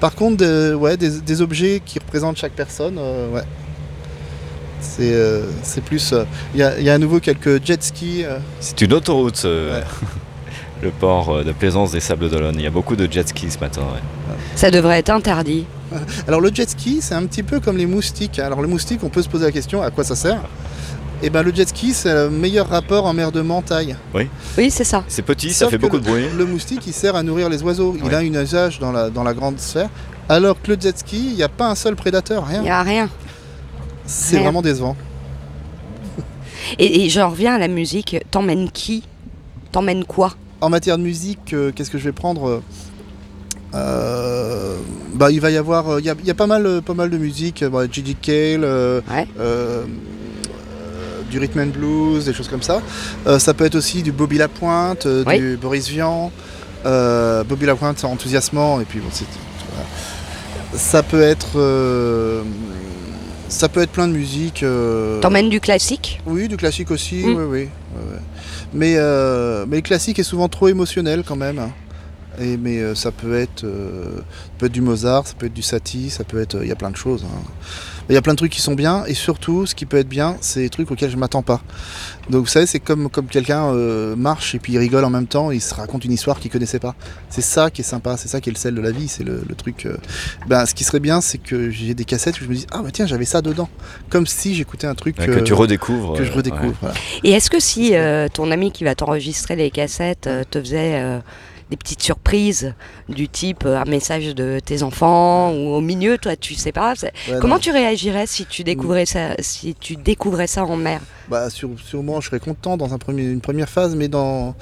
Par 0.00 0.14
contre, 0.14 0.38
des- 0.38 0.74
ouais, 0.74 0.96
des, 0.96 1.20
des 1.20 1.42
objets 1.42 1.80
qui 1.84 1.98
représentent 1.98 2.38
chaque 2.38 2.52
personne, 2.54 2.96
euh, 2.98 3.30
ouais. 3.30 3.42
C'est 4.80 5.12
euh, 5.12 5.42
c'est 5.62 5.82
plus. 5.84 6.12
euh, 6.14 6.24
Il 6.54 6.60
y, 6.60 6.62
a, 6.62 6.78
il 6.78 6.84
y 6.84 6.88
a 6.90 6.94
à 6.94 6.98
nouveau 6.98 7.20
quelques 7.20 7.64
jet 7.64 7.82
skis. 7.82 8.24
euh, 8.24 8.38
C'est 8.60 8.80
une 8.80 8.94
autoroute, 8.94 9.42
euh, 9.44 9.78
Ouais. 9.80 9.84
le 10.82 10.90
port 10.90 11.30
euh, 11.36 11.44
de 11.44 11.52
plaisance 11.52 11.92
des 11.92 12.00
Sables 12.00 12.30
d'Olonne. 12.30 12.54
Il 12.56 12.62
y 12.62 12.66
a 12.66 12.70
beaucoup 12.70 12.96
de 12.96 13.10
jet 13.10 13.28
skis 13.28 13.50
ce 13.50 13.58
matin. 13.58 13.82
ouais. 13.82 14.34
Ça 14.54 14.70
devrait 14.70 14.98
être 14.98 15.10
interdit. 15.10 15.64
Alors 16.28 16.40
le 16.40 16.50
jet 16.54 16.68
ski, 16.70 16.98
c'est 17.02 17.14
un 17.14 17.24
petit 17.26 17.42
peu 17.42 17.60
comme 17.60 17.76
les 17.76 17.86
moustiques. 17.86 18.38
Alors 18.38 18.62
le 18.62 18.68
moustique, 18.68 19.00
on 19.02 19.08
peut 19.08 19.22
se 19.22 19.28
poser 19.28 19.44
la 19.46 19.52
question 19.52 19.82
à 19.82 19.90
quoi 19.90 20.04
ça 20.04 20.14
sert? 20.16 20.40
Et 21.22 21.28
ben 21.28 21.42
le 21.42 21.52
jet 21.54 21.68
ski, 21.68 21.92
c'est 21.92 22.14
le 22.14 22.30
meilleur 22.30 22.68
rapport 22.68 23.04
en 23.06 23.12
mer 23.12 23.30
de 23.32 23.40
Mentaille. 23.42 23.94
Oui, 24.14 24.70
c'est 24.70 24.84
ça. 24.84 25.04
C'est 25.08 25.22
petit, 25.22 25.52
ça 25.52 25.68
fait 25.68 25.76
beaucoup 25.78 25.96
le, 25.96 26.02
de 26.02 26.06
bruit. 26.08 26.24
Le 26.36 26.46
moustique, 26.46 26.86
il 26.86 26.92
sert 26.94 27.14
à 27.16 27.22
nourrir 27.22 27.48
les 27.50 27.62
oiseaux. 27.62 27.94
Il 27.98 28.04
Ouais. 28.04 28.14
a 28.14 28.18
un 28.18 28.24
usage 28.42 28.78
dans 28.78 28.92
la, 28.92 29.10
dans 29.10 29.22
la 29.24 29.34
grande 29.34 29.58
sphère. 29.58 29.90
Alors 30.28 30.62
que 30.62 30.72
le 30.72 30.80
jet 30.80 30.96
ski, 30.96 31.18
il 31.32 31.34
n'y 31.34 31.42
a 31.42 31.48
pas 31.48 31.68
un 31.68 31.74
seul 31.74 31.96
prédateur, 31.96 32.44
Il 32.52 32.60
n'y 32.60 32.68
rien. 32.68 32.74
a 32.78 32.82
rien. 32.82 33.08
C'est 34.06 34.36
rien. 34.36 34.44
vraiment 34.44 34.62
décevant. 34.62 34.96
Et, 36.78 37.04
et 37.04 37.08
j'en 37.10 37.30
reviens 37.30 37.54
à 37.54 37.58
la 37.58 37.68
musique. 37.68 38.16
T'emmènes 38.30 38.70
qui? 38.70 39.02
T'emmènes 39.72 40.04
quoi? 40.04 40.34
En 40.60 40.68
matière 40.68 40.98
de 40.98 41.02
musique, 41.02 41.52
euh, 41.54 41.72
qu'est-ce 41.74 41.90
que 41.90 41.98
je 41.98 42.04
vais 42.04 42.12
prendre 42.12 42.62
Euh, 43.72 44.76
bah, 45.14 45.30
il 45.30 45.40
va 45.40 45.50
y 45.52 45.56
avoir, 45.56 45.88
euh, 45.90 46.00
il 46.00 46.04
y, 46.06 46.10
a, 46.10 46.14
il 46.18 46.26
y 46.26 46.30
a 46.30 46.34
pas 46.34 46.48
mal, 46.48 46.66
euh, 46.66 46.80
pas 46.80 46.94
mal 46.94 47.08
de 47.08 47.16
musique, 47.16 47.62
euh, 47.62 47.70
bah, 47.70 47.84
Gigi 47.90 48.16
Cale, 48.16 48.64
euh, 48.64 49.00
Ouais. 49.08 49.28
euh, 49.38 49.84
euh, 49.84 51.22
du 51.30 51.38
rhythm 51.38 51.60
and 51.60 51.66
blues, 51.68 52.24
des 52.24 52.32
choses 52.34 52.48
comme 52.48 52.62
ça. 52.62 52.82
Euh, 53.28 53.38
ça 53.38 53.54
peut 53.54 53.64
être 53.64 53.76
aussi 53.76 54.02
du 54.02 54.10
Bobby 54.10 54.38
Lapointe, 54.38 55.06
euh, 55.06 55.22
Oui. 55.26 55.38
du 55.38 55.56
Boris 55.56 55.88
Vian. 55.88 56.32
Euh, 56.84 57.44
Bobby 57.44 57.64
Lapointe, 57.66 57.98
c'est 58.00 58.06
enthousiasmant, 58.06 58.80
et 58.80 58.84
puis 58.84 58.98
bon, 58.98 59.08
c'est 59.12 59.24
voilà. 59.72 59.86
Ça 60.76 61.02
peut 61.04 61.22
être, 61.22 61.52
euh, 61.60 62.42
ça 63.48 63.68
peut 63.68 63.82
être 63.82 63.90
plein 63.92 64.08
de 64.08 64.12
musique. 64.14 64.64
euh, 64.64 65.20
T'emmènes 65.20 65.48
du 65.48 65.60
classique? 65.60 66.20
Oui, 66.26 66.48
du 66.48 66.56
classique 66.56 66.90
aussi, 66.90 67.22
Mm. 67.24 67.36
oui, 67.36 67.44
oui. 67.44 67.48
ouais, 67.48 68.14
ouais. 68.14 68.20
Mais, 68.72 68.94
euh, 68.96 69.66
mais 69.68 69.76
le 69.76 69.82
classique 69.82 70.18
est 70.18 70.24
souvent 70.24 70.48
trop 70.48 70.68
émotionnel 70.68 71.22
quand 71.26 71.36
même. 71.36 71.60
Et, 72.40 72.56
mais 72.56 72.78
euh, 72.78 72.94
ça 72.94 73.10
peut 73.10 73.36
être, 73.36 73.64
euh, 73.64 74.16
ça 74.18 74.50
peut 74.58 74.66
être 74.66 74.72
du 74.72 74.80
Mozart, 74.80 75.26
ça 75.26 75.34
peut 75.36 75.46
être 75.46 75.54
du 75.54 75.62
Satie, 75.62 76.10
ça 76.10 76.24
peut 76.24 76.40
être. 76.40 76.58
Il 76.62 76.68
y 76.68 76.72
a 76.72 76.76
plein 76.76 76.90
de 76.90 76.96
choses. 76.96 77.24
hein. 77.24 77.42
Il 78.10 78.14
y 78.14 78.16
a 78.16 78.22
plein 78.22 78.32
de 78.34 78.36
trucs 78.38 78.52
qui 78.52 78.60
sont 78.60 78.74
bien. 78.74 79.04
Et 79.06 79.14
surtout, 79.14 79.64
ce 79.66 79.74
qui 79.74 79.86
peut 79.86 79.96
être 79.96 80.08
bien, 80.08 80.36
c'est 80.40 80.60
des 80.60 80.68
trucs 80.68 80.90
auxquels 80.90 81.10
je 81.10 81.16
m'attends 81.16 81.42
pas. 81.42 81.62
Donc 82.28 82.42
vous 82.42 82.46
savez, 82.50 82.66
c'est 82.66 82.80
comme, 82.80 83.08
comme 83.08 83.26
quelqu'un 83.26 83.72
euh, 83.72 84.14
marche 84.16 84.54
et 84.54 84.58
puis 84.58 84.72
il 84.74 84.78
rigole 84.78 85.04
en 85.04 85.10
même 85.10 85.26
temps, 85.26 85.50
il 85.50 85.60
se 85.60 85.74
raconte 85.74 86.04
une 86.04 86.12
histoire 86.12 86.38
qu'il 86.40 86.50
connaissait 86.50 86.78
pas. 86.78 86.94
C'est 87.28 87.40
ça 87.40 87.70
qui 87.70 87.80
est 87.80 87.84
sympa, 87.84 88.16
c'est 88.16 88.28
ça 88.28 88.40
qui 88.40 88.50
est 88.50 88.52
le 88.52 88.58
sel 88.58 88.74
de 88.74 88.80
la 88.80 88.90
vie, 88.90 89.08
c'est 89.08 89.24
le, 89.24 89.42
le 89.48 89.54
truc. 89.54 89.86
euh, 89.86 89.96
Ben, 90.48 90.66
ce 90.66 90.74
qui 90.74 90.84
serait 90.84 91.00
bien, 91.00 91.20
c'est 91.20 91.38
que 91.38 91.70
j'ai 91.70 91.94
des 91.94 92.04
cassettes 92.04 92.40
où 92.40 92.44
je 92.44 92.48
me 92.48 92.54
dis 92.54 92.66
Ah 92.72 92.82
bah 92.82 92.90
tiens, 92.92 93.06
j'avais 93.06 93.24
ça 93.24 93.42
dedans. 93.42 93.68
Comme 94.10 94.26
si 94.26 94.54
j'écoutais 94.54 94.86
un 94.86 94.94
truc 94.94 95.16
Ouais, 95.18 95.26
que 95.26 95.30
euh, 95.32 95.40
tu 95.42 95.54
redécouvres. 95.54 96.16
que 96.16 96.24
je 96.24 96.30
euh, 96.30 96.34
redécouvre. 96.34 96.64
ouais. 96.66 96.74
voilà. 96.80 96.94
Et 97.24 97.30
est-ce 97.30 97.48
que 97.50 97.60
si 97.60 97.94
euh, 97.94 98.28
ton 98.28 98.50
ami 98.50 98.70
qui 98.72 98.84
va 98.84 98.94
t'enregistrer 98.94 99.56
les 99.56 99.70
cassettes 99.70 100.26
euh, 100.26 100.44
te 100.50 100.60
faisait 100.60 101.00
euh, 101.00 101.18
des 101.70 101.76
petites 101.76 102.02
surprises 102.02 102.74
du 103.08 103.28
type 103.28 103.64
euh, 103.64 103.78
un 103.80 103.84
message 103.84 104.34
de 104.34 104.58
tes 104.64 104.82
enfants 104.82 105.52
ou 105.52 105.68
au 105.74 105.80
milieu, 105.80 106.18
toi 106.18 106.36
tu 106.36 106.54
sais 106.54 106.72
pas 106.72 106.94
Ouais, 107.02 107.12
Comment 107.40 107.54
non. 107.54 107.60
tu 107.60 107.70
réagirais 107.70 108.26
si 108.26 108.44
tu 108.46 108.64
découvrais 108.64 109.06
ça, 109.06 109.34
si 109.38 109.74
tu 109.78 109.96
découvrais 109.96 110.46
ça 110.48 110.64
en 110.64 110.76
mer? 110.76 111.00
Bah, 111.28 111.48
sur- 111.50 111.70
Sûrement, 111.84 112.20
je 112.20 112.26
serais 112.28 112.40
content 112.40 112.76
dans 112.76 112.92
un 112.92 112.98
premier, 112.98 113.22
une 113.22 113.40
première 113.40 113.68
phase, 113.68 113.94
mais 113.94 114.08
dans 114.08 114.54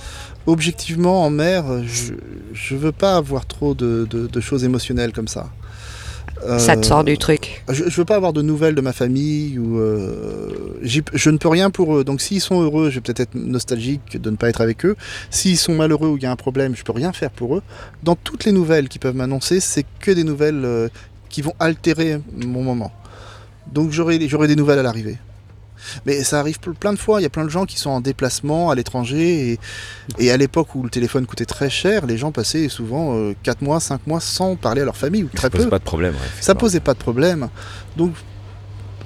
objectivement 0.47 1.25
en 1.25 1.31
mer, 1.31 1.65
je, 1.85 2.15
je 2.53 2.77
veux 2.77 2.93
pas 2.93 3.17
avoir 3.17 3.47
trop 3.47 3.75
de, 3.75 4.07
de- 4.11 4.27
de 4.27 4.41
choses 4.41 4.65
émotionnelles 4.65 5.13
comme 5.13 5.29
ça. 5.29 5.49
Ça 6.59 6.77
te 6.77 6.81
Euh, 6.81 6.83
sort 6.83 7.05
du 7.05 7.19
truc. 7.19 7.65
Je, 7.69 7.85
je 7.89 7.97
veux 7.97 8.05
pas 8.05 8.17
avoir 8.17 8.33
de 8.33 8.43
nouvelles 8.43 8.75
de 8.75 8.81
ma 8.81 8.93
famille 8.93 9.59
ou 9.59 9.79
euh, 9.79 10.79
je 10.83 11.31
ne 11.31 11.37
peux 11.37 11.49
rien 11.49 11.71
pour 11.71 11.97
eux. 11.97 12.05
Donc 12.05 12.21
s'ils 12.21 12.41
sont 12.41 12.63
heureux, 12.63 12.91
je 12.91 12.97
vais 12.97 13.01
peut-être 13.01 13.21
être 13.21 13.35
nostalgique 13.35 14.21
de 14.21 14.31
ne 14.31 14.37
pas 14.37 14.49
être 14.49 14.61
avec 14.61 14.85
eux. 14.85 14.97
S'ils 15.31 15.59
sont 15.59 15.75
malheureux 15.75 16.09
ou 16.09 16.17
il 16.17 16.23
y 16.23 16.27
a 16.27 16.31
un 16.31 16.37
problème, 16.37 16.77
je 16.77 16.85
peux 16.85 16.93
rien 16.93 17.13
faire 17.13 17.31
pour 17.31 17.57
eux. 17.57 17.63
Dans 18.03 18.15
toutes 18.17 18.45
les 18.45 18.53
nouvelles 18.53 18.89
qu'ils 18.89 19.01
peuvent 19.01 19.17
m'annoncer, 19.17 19.61
c'est 19.61 19.85
que 20.01 20.11
des 20.11 20.25
nouvelles 20.25 20.65
euh, 20.65 20.89
qui 21.29 21.43
vont 21.43 21.55
altérer 21.59 22.21
mon 22.37 22.63
moment. 22.63 22.93
Donc 23.73 23.91
j'aurai 23.91 24.19
des 24.19 24.57
nouvelles 24.57 24.79
à 24.79 24.83
l'arrivée. 24.83 25.19
Mais 26.07 26.23
ça 26.25 26.41
arrive 26.41 26.59
ple- 26.61 26.75
plein 26.75 26.93
de 26.93 26.99
fois, 26.99 27.21
il 27.21 27.23
y 27.25 27.27
a 27.27 27.31
plein 27.31 27.45
de 27.45 27.51
gens 27.51 27.65
qui 27.67 27.79
sont 27.79 27.91
en 27.91 28.01
déplacement 28.01 28.71
à 28.71 28.75
l'étranger 28.75 29.53
et, 29.53 29.59
et 30.19 30.31
à 30.31 30.37
l'époque 30.37 30.75
où 30.75 30.83
le 30.83 30.91
téléphone 30.91 31.27
coûtait 31.27 31.45
très 31.47 31.71
cher, 31.71 32.07
les 32.07 32.17
gens 32.19 32.33
passaient 32.33 32.69
souvent 32.69 33.33
4 33.43 33.63
mois, 33.63 33.81
5 33.81 34.07
mois 34.07 34.21
sans 34.21 34.57
parler 34.57 34.83
à 34.83 34.85
leur 34.85 34.97
famille 34.97 35.25
ou 35.25 35.29
très 35.29 35.43
Ça 35.43 35.51
pose 35.51 35.65
peu. 35.65 35.71
pas 35.71 35.79
de 35.79 35.85
problème. 35.85 36.15
ouais, 36.15 36.21
Ça 36.41 36.55
posait 36.55 36.81
pas 36.81 36.95
de 36.95 36.99
problème. 36.99 37.49
Donc, 37.97 38.13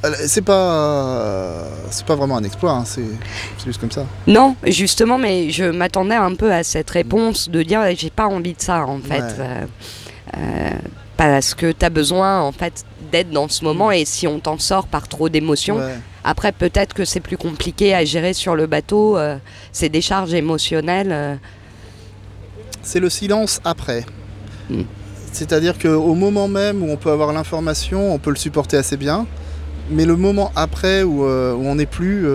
euh, 0.04 0.12
c'est 0.26 0.42
pas, 0.42 1.64
c'est 1.90 2.04
pas 2.06 2.16
vraiment 2.16 2.36
un 2.36 2.44
exploit. 2.44 2.72
hein, 2.72 2.84
C'est 2.84 3.04
c'est 3.58 3.66
juste 3.66 3.80
comme 3.80 3.90
ça. 3.92 4.04
Non, 4.26 4.56
justement, 4.66 5.18
mais 5.18 5.50
je 5.50 5.64
m'attendais 5.64 6.14
un 6.16 6.34
peu 6.34 6.52
à 6.52 6.64
cette 6.64 6.90
réponse 6.90 7.48
de 7.48 7.62
dire 7.62 7.82
j'ai 7.96 8.10
pas 8.10 8.26
envie 8.26 8.54
de 8.54 8.60
ça 8.60 8.84
en 8.86 8.98
fait. 8.98 9.20
Ouais. 9.20 9.34
Euh, 9.38 9.64
euh, 10.38 10.70
parce 11.16 11.54
que 11.54 11.70
tu 11.72 11.84
as 11.84 11.90
besoin 11.90 12.40
en 12.40 12.52
fait 12.52 12.84
d'être 13.12 13.30
dans 13.30 13.48
ce 13.48 13.62
moment 13.64 13.92
et 13.92 14.04
si 14.04 14.26
on 14.26 14.40
t'en 14.40 14.58
sort 14.58 14.86
par 14.86 15.06
trop 15.06 15.28
d'émotions, 15.28 15.76
Ouais. 15.76 15.94
Après 16.24 16.52
peut-être 16.52 16.94
que 16.94 17.04
c'est 17.04 17.20
plus 17.20 17.36
compliqué 17.36 17.94
à 17.94 18.04
gérer 18.04 18.32
sur 18.32 18.54
le 18.54 18.66
bateau, 18.66 19.16
euh, 19.18 19.36
ces 19.72 19.88
décharges 19.88 20.34
émotionnelles. 20.34 21.10
euh, 21.12 21.34
C'est 22.82 23.00
le 23.00 23.10
silence 23.10 23.60
après. 23.64 24.04
Mm. 24.70 24.82
C'est-à-dire 25.32 25.78
qu'au 25.78 26.14
moment 26.14 26.46
même 26.48 26.82
où 26.82 26.90
on 26.90 26.96
peut 26.96 27.10
avoir 27.10 27.32
l'information, 27.32 28.14
on 28.14 28.18
peut 28.18 28.30
le 28.30 28.36
supporter 28.36 28.76
assez 28.76 28.96
bien. 28.96 29.26
Mais 29.90 30.04
le 30.04 30.16
moment 30.16 30.52
après 30.54 31.02
où, 31.02 31.24
euh, 31.24 31.54
où 31.54 31.66
on 31.66 31.74
n'est 31.74 31.86
plus 31.86 32.26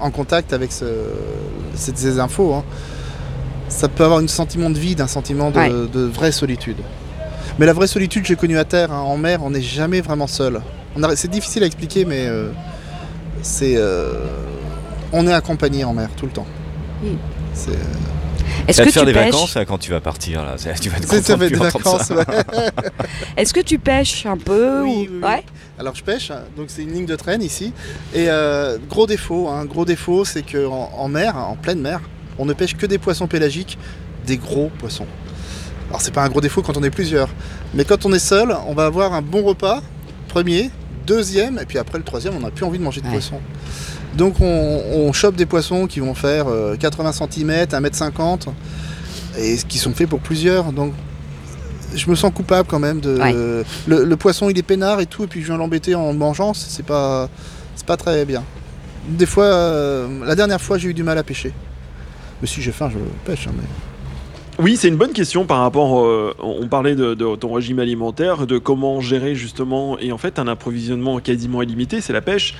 en 0.00 0.10
contact 0.10 0.52
avec 0.52 0.72
ce- 0.72 0.84
ces, 1.74 1.92
ces 1.94 2.18
infos, 2.18 2.54
hein, 2.54 2.64
ça 3.68 3.88
peut 3.88 4.04
avoir 4.04 4.20
un 4.20 4.26
sentiment 4.28 4.70
de 4.70 4.78
vide, 4.78 5.00
un 5.00 5.06
sentiment 5.06 5.50
de, 5.50 5.58
Ouais. 5.58 5.70
de 5.70 6.00
vraie 6.00 6.32
solitude. 6.32 6.76
Mais 7.58 7.66
la 7.66 7.72
vraie 7.72 7.86
solitude, 7.86 8.24
j'ai 8.24 8.36
connue 8.36 8.58
à 8.58 8.64
terre. 8.64 8.92
hein. 8.92 9.00
En 9.00 9.16
mer, 9.16 9.40
on 9.42 9.50
n'est 9.50 9.60
jamais 9.62 10.00
vraiment 10.00 10.26
seul. 10.26 10.60
C'est 11.16 11.30
difficile 11.30 11.62
à 11.62 11.66
expliquer, 11.66 12.04
mais 12.04 12.26
c'est, 13.42 13.74
euh, 13.76 14.12
on 15.12 15.26
est 15.26 15.32
accompagné 15.32 15.84
en 15.84 15.92
mer 15.92 16.08
tout 16.16 16.26
le 16.26 16.32
temps. 16.32 16.46
Mm. 17.02 17.06
C'est, 17.54 17.70
euh, 17.70 17.74
Est-ce 18.68 18.80
que 18.82 18.86
te 18.88 18.92
faire 18.92 19.02
tu 19.02 19.06
des 19.06 19.12
pêches 19.12 19.32
vacances 19.32 19.58
quand 19.66 19.78
tu 19.78 19.90
vas 19.90 20.00
partir 20.00 20.44
là. 20.44 20.54
C'est- 20.56 20.72
Tu 20.80 20.88
vas 20.88 20.98
content 20.98 21.22
ça 21.22 21.36
fait 21.38 21.50
des 21.50 21.56
vacances. 21.56 22.10
ouais. 22.10 22.24
Est-ce 23.36 23.52
que 23.52 23.60
tu 23.60 23.78
pêches 23.78 24.24
un 24.26 24.36
peu 24.36 24.82
Oui, 24.82 24.90
ou- 24.90 24.94
oui, 25.00 25.08
oui. 25.12 25.28
Ouais? 25.28 25.44
Alors 25.78 25.94
je 25.94 26.02
pêche, 26.02 26.30
donc 26.56 26.66
c'est 26.68 26.82
une 26.82 26.92
ligne 26.92 27.06
de 27.06 27.16
traîne 27.16 27.42
ici. 27.42 27.72
Et 28.14 28.26
euh, 28.28 28.78
gros 28.88 29.06
défaut, 29.06 29.48
hein, 29.48 29.64
gros 29.64 29.84
défaut, 29.84 30.24
c'est 30.24 30.42
qu'en 30.42 30.90
en 30.96 31.08
mer, 31.08 31.36
en 31.36 31.56
pleine 31.56 31.80
mer, 31.80 32.00
on 32.38 32.44
ne 32.46 32.52
pêche 32.52 32.76
que 32.76 32.86
des 32.86 32.98
poissons 32.98 33.26
pélagiques, 33.26 33.78
des 34.26 34.36
gros 34.36 34.70
poissons. 34.78 35.06
Alors 35.88 36.00
c'est 36.00 36.14
pas 36.14 36.22
un 36.22 36.28
gros 36.28 36.40
défaut 36.40 36.62
quand 36.62 36.76
on 36.76 36.82
est 36.82 36.90
plusieurs, 36.90 37.28
mais 37.74 37.84
quand 37.84 38.06
on 38.06 38.12
est 38.12 38.18
seul, 38.18 38.56
on 38.66 38.74
va 38.74 38.86
avoir 38.86 39.12
un 39.12 39.20
bon 39.22 39.42
repas, 39.42 39.82
premier, 40.28 40.70
deuxième, 41.06 41.58
et 41.58 41.66
puis 41.66 41.78
après 41.78 41.98
le 41.98 42.04
troisième, 42.04 42.34
on 42.36 42.40
n'a 42.40 42.50
plus 42.50 42.64
envie 42.64 42.78
de 42.78 42.84
manger 42.84 43.00
de 43.00 43.06
Ouais. 43.06 43.12
poisson. 43.12 43.40
Donc 44.16 44.40
on, 44.40 44.82
on 44.94 45.12
chope 45.12 45.36
des 45.36 45.46
poissons 45.46 45.86
qui 45.86 46.00
vont 46.00 46.14
faire 46.14 46.46
euh, 46.48 46.76
80 46.76 47.12
cm, 47.12 47.50
1m50, 47.64 48.48
et 49.38 49.56
qui 49.68 49.78
sont 49.78 49.92
faits 49.94 50.08
pour 50.08 50.20
plusieurs. 50.20 50.72
Donc 50.72 50.92
je 51.94 52.08
me 52.10 52.14
sens 52.14 52.32
coupable 52.34 52.68
quand 52.68 52.78
même 52.78 53.00
de. 53.00 53.18
Ouais. 53.18 53.32
Le, 53.86 54.04
le 54.04 54.16
poisson 54.16 54.48
il 54.50 54.58
est 54.58 54.62
peinard 54.62 55.00
et 55.00 55.06
tout, 55.06 55.24
et 55.24 55.26
puis 55.26 55.40
je 55.40 55.46
viens 55.46 55.56
l'embêter 55.56 55.94
en 55.94 56.12
le 56.12 56.18
mangeant, 56.18 56.52
c'est 56.54 56.84
pas, 56.84 57.28
c'est 57.74 57.86
pas 57.86 57.96
très 57.96 58.24
bien. 58.24 58.42
Des 59.08 59.26
fois, 59.26 59.44
euh, 59.44 60.24
la 60.26 60.34
dernière 60.34 60.60
fois 60.60 60.78
j'ai 60.78 60.88
eu 60.90 60.94
du 60.94 61.02
mal 61.02 61.18
à 61.18 61.22
pêcher. 61.22 61.52
Mais 62.40 62.46
si 62.48 62.60
j'ai 62.62 62.72
faim, 62.72 62.90
je 62.92 62.98
pêche. 63.24 63.46
hein, 63.48 63.52
mais... 63.56 63.64
Oui, 64.58 64.76
c'est 64.76 64.88
une 64.88 64.96
bonne 64.96 65.12
question 65.12 65.46
par 65.46 65.60
rapport. 65.60 66.04
euh, 66.04 66.34
on 66.38 66.68
parlait 66.68 66.94
de, 66.94 67.14
ton 67.14 67.52
régime 67.52 67.78
alimentaire, 67.78 68.46
de 68.46 68.58
comment 68.58 69.00
gérer 69.00 69.34
justement. 69.34 69.98
Et 69.98 70.12
en 70.12 70.18
fait, 70.18 70.38
un 70.38 70.46
approvisionnement 70.46 71.20
quasiment 71.20 71.62
illimité, 71.62 72.00
c'est 72.00 72.12
la 72.12 72.20
pêche. 72.20 72.54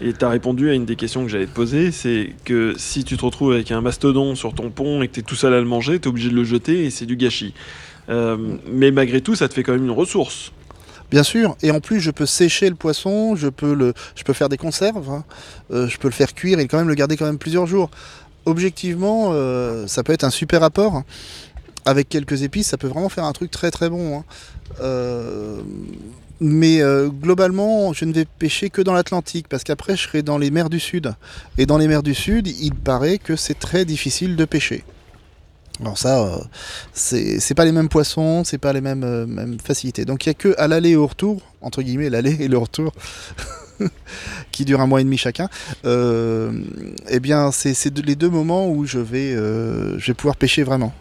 Et 0.00 0.12
tu 0.12 0.24
as 0.24 0.28
répondu 0.28 0.68
à 0.70 0.74
une 0.74 0.84
des 0.84 0.96
questions 0.96 1.22
que 1.22 1.28
j'allais 1.30 1.46
te 1.46 1.54
poser 1.54 1.90
c'est 1.90 2.30
que 2.44 2.74
si 2.76 3.02
tu 3.02 3.16
te 3.16 3.24
retrouves 3.24 3.52
avec 3.52 3.70
un 3.70 3.80
mastodon 3.80 4.34
sur 4.34 4.52
ton 4.52 4.70
pont 4.70 5.00
et 5.00 5.08
que 5.08 5.14
tu 5.14 5.20
es 5.20 5.22
tout 5.22 5.36
seul 5.36 5.54
à 5.54 5.58
le 5.58 5.64
manger, 5.64 5.98
tu 5.98 6.06
es 6.06 6.08
obligé 6.08 6.28
de 6.28 6.34
le 6.34 6.44
jeter 6.44 6.84
et 6.84 6.90
c'est 6.90 7.06
du 7.06 7.16
gâchis. 7.16 7.54
Euh, 8.10 8.36
mais 8.70 8.90
malgré 8.90 9.22
tout, 9.22 9.34
ça 9.34 9.48
te 9.48 9.54
fait 9.54 9.62
quand 9.62 9.72
même 9.72 9.84
une 9.84 9.90
ressource. 9.90 10.52
Bien 11.10 11.22
sûr, 11.22 11.56
et 11.62 11.70
en 11.70 11.80
plus 11.80 12.00
je 12.00 12.10
peux 12.10 12.26
sécher 12.26 12.68
le 12.68 12.74
poisson, 12.74 13.36
je 13.36 13.48
peux, 13.48 13.74
le, 13.74 13.94
je 14.16 14.24
peux 14.24 14.32
faire 14.32 14.48
des 14.48 14.56
conserves, 14.56 15.08
hein. 15.08 15.24
Euh, 15.70 15.86
je 15.86 15.98
peux 15.98 16.08
le 16.08 16.12
faire 16.12 16.34
cuire 16.34 16.58
et 16.58 16.66
quand 16.66 16.78
même 16.78 16.88
le 16.88 16.94
garder 16.94 17.16
quand 17.16 17.26
même 17.26 17.38
plusieurs 17.38 17.66
jours. 17.66 17.90
Objectivement, 18.46 19.30
euh, 19.32 19.88
ça 19.88 20.04
peut 20.04 20.12
être 20.12 20.24
un 20.24 20.30
super 20.30 20.62
apport. 20.62 21.02
Avec 21.84 22.08
quelques 22.08 22.42
épices, 22.42 22.68
ça 22.68 22.76
peut 22.78 22.86
vraiment 22.86 23.08
faire 23.08 23.24
un 23.24 23.32
truc 23.32 23.50
très 23.50 23.70
très 23.70 23.90
bon. 23.90 24.18
hein. 24.18 24.24
Euh, 24.80 25.60
mais 26.40 26.80
euh, 26.80 27.08
globalement, 27.08 27.92
je 27.92 28.04
ne 28.04 28.12
vais 28.12 28.24
pêcher 28.24 28.70
que 28.70 28.82
dans 28.82 28.92
l'Atlantique, 28.92 29.48
parce 29.48 29.64
qu'après 29.64 29.96
je 29.96 30.02
serai 30.02 30.22
dans 30.22 30.38
les 30.38 30.50
mers 30.50 30.70
du 30.70 30.78
Sud. 30.78 31.14
Et 31.58 31.66
dans 31.66 31.78
les 31.78 31.88
mers 31.88 32.02
du 32.02 32.14
Sud, 32.14 32.46
il 32.46 32.74
paraît 32.74 33.18
que 33.18 33.36
c'est 33.36 33.58
très 33.58 33.84
difficile 33.84 34.36
de 34.36 34.44
pêcher. 34.44 34.84
Alors 35.80 35.98
ça, 35.98 36.24
euh, 36.24 36.38
c'est 36.92 37.54
pas 37.54 37.64
les 37.64 37.72
mêmes 37.72 37.88
poissons, 37.88 38.44
c'est 38.44 38.58
pas 38.58 38.72
les 38.72 38.80
mêmes, 38.80 39.26
mêmes 39.26 39.58
facilités. 39.62 40.04
Donc 40.04 40.24
il 40.24 40.28
y 40.28 40.30
a 40.30 40.34
que 40.34 40.54
à 40.58 40.68
l'aller 40.68 40.90
et 40.90 40.96
au 40.96 41.06
retour, 41.06 41.40
entre 41.62 41.82
guillemets, 41.82 42.10
l'aller 42.10 42.36
et 42.40 42.48
le 42.48 42.58
retour, 42.58 42.92
qui 44.52 44.64
dure 44.64 44.80
un 44.80 44.86
mois 44.86 45.00
et 45.00 45.04
demi 45.04 45.18
chacun. 45.18 45.48
Euh, 45.84 46.52
eh 47.08 47.20
bien, 47.20 47.50
c'est 47.52 47.74
les 48.06 48.14
deux 48.16 48.30
moments 48.30 48.68
où 48.68 48.84
je 48.86 48.98
vais, 48.98 49.32
euh, 49.34 49.98
je 49.98 50.06
vais 50.08 50.14
pouvoir 50.14 50.36
pêcher 50.36 50.62
vraiment. 50.62 50.92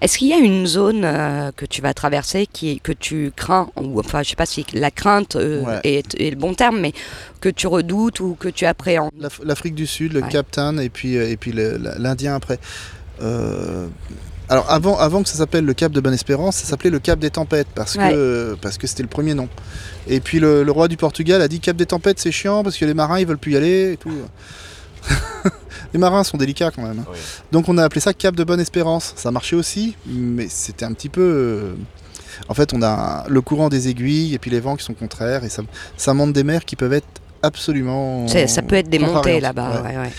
Est-ce 0.00 0.18
qu'il 0.18 0.28
y 0.28 0.32
a 0.34 0.38
une 0.38 0.66
zone 0.66 1.02
euh, 1.04 1.50
que 1.56 1.64
tu 1.64 1.80
vas 1.80 1.94
traverser 1.94 2.46
qui 2.46 2.78
que 2.80 2.92
tu 2.92 3.32
crains 3.34 3.70
ou 3.80 3.98
enfin 4.00 4.22
je 4.22 4.30
sais 4.30 4.36
pas 4.36 4.44
si 4.44 4.66
la 4.74 4.90
crainte 4.90 5.36
euh, 5.36 5.62
Ouais. 5.62 5.80
est, 5.84 6.20
est 6.20 6.28
le 6.30 6.36
bon 6.36 6.52
terme 6.52 6.78
mais 6.78 6.92
que 7.40 7.48
tu 7.48 7.66
redoutes 7.68 8.20
ou 8.20 8.34
que 8.38 8.48
tu 8.48 8.66
appréhendes? 8.66 9.12
L'Af- 9.18 9.40
L'Afrique 9.42 9.74
du 9.74 9.86
Sud, 9.86 10.12
le 10.12 10.20
Ouais. 10.20 10.28
Cap 10.28 10.50
Town 10.50 10.78
et 10.78 10.90
puis, 10.90 11.14
et 11.14 11.36
puis 11.38 11.52
l'Indien 11.52 12.34
après. 12.34 12.58
Euh, 13.22 13.86
alors 14.48 14.70
avant, 14.70 14.98
avant 14.98 15.22
que 15.22 15.28
ça 15.28 15.36
s'appelle 15.36 15.64
le 15.64 15.74
Cap 15.74 15.90
de 15.92 16.00
Bonne-Espérance, 16.00 16.56
ça 16.56 16.66
s'appelait 16.66 16.90
le 16.90 16.98
Cap 16.98 17.18
des 17.18 17.30
Tempêtes 17.30 17.68
parce 17.74 17.96
que 18.10 18.54
parce 18.60 18.76
que 18.78 18.86
c'était 18.86 19.02
le 19.02 19.08
premier 19.08 19.34
nom. 19.34 19.48
Et 20.06 20.20
puis 20.20 20.38
le, 20.40 20.62
le 20.64 20.72
roi 20.72 20.88
du 20.88 20.96
Portugal 20.96 21.40
a 21.42 21.48
dit 21.48 21.60
Cap 21.60 21.76
des 21.76 21.86
Tempêtes 21.86 22.18
c'est 22.18 22.32
chiant 22.32 22.62
parce 22.62 22.76
que 22.76 22.84
les 22.84 22.94
marins 22.94 23.18
ils 23.20 23.26
veulent 23.26 23.38
plus 23.38 23.52
y 23.52 23.56
aller 23.56 23.92
et 23.92 23.96
tout. 23.96 24.12
les 25.92 25.98
marins 25.98 26.24
sont 26.24 26.36
délicats 26.38 26.70
quand 26.70 26.82
même. 26.82 26.98
hein. 27.00 27.04
Oui. 27.10 27.18
Donc 27.52 27.68
on 27.68 27.76
a 27.78 27.84
appelé 27.84 28.00
ça 28.00 28.12
Cap 28.14 28.34
de 28.34 28.44
Bonne-Espérance. 28.44 29.12
Ça 29.16 29.30
marchait 29.30 29.56
aussi, 29.56 29.96
mais 30.06 30.46
c'était 30.48 30.84
un 30.84 30.92
petit 30.92 31.08
peu. 31.08 31.20
euh, 31.22 31.74
En 32.48 32.54
fait, 32.54 32.72
on 32.74 32.82
a 32.82 33.24
le 33.28 33.40
courant 33.40 33.68
des 33.68 33.88
aiguilles 33.88 34.34
et 34.34 34.38
puis 34.38 34.50
les 34.50 34.60
vents 34.60 34.76
qui 34.76 34.84
sont 34.84 34.94
contraires 34.94 35.44
et 35.44 35.48
ça, 35.48 35.62
ça 35.96 36.14
monte 36.14 36.32
des 36.32 36.44
mers 36.44 36.64
qui 36.64 36.76
peuvent 36.76 36.92
être 36.92 37.06
absolument. 37.42 38.26
Ça 38.48 38.62
peut 38.62 38.76
être 38.76 38.88
des 38.88 38.98
montées 38.98 39.40
là-bas 39.40 39.82
Ouais. 39.82 39.90
ouais, 39.90 39.96
ouais. 40.02 40.12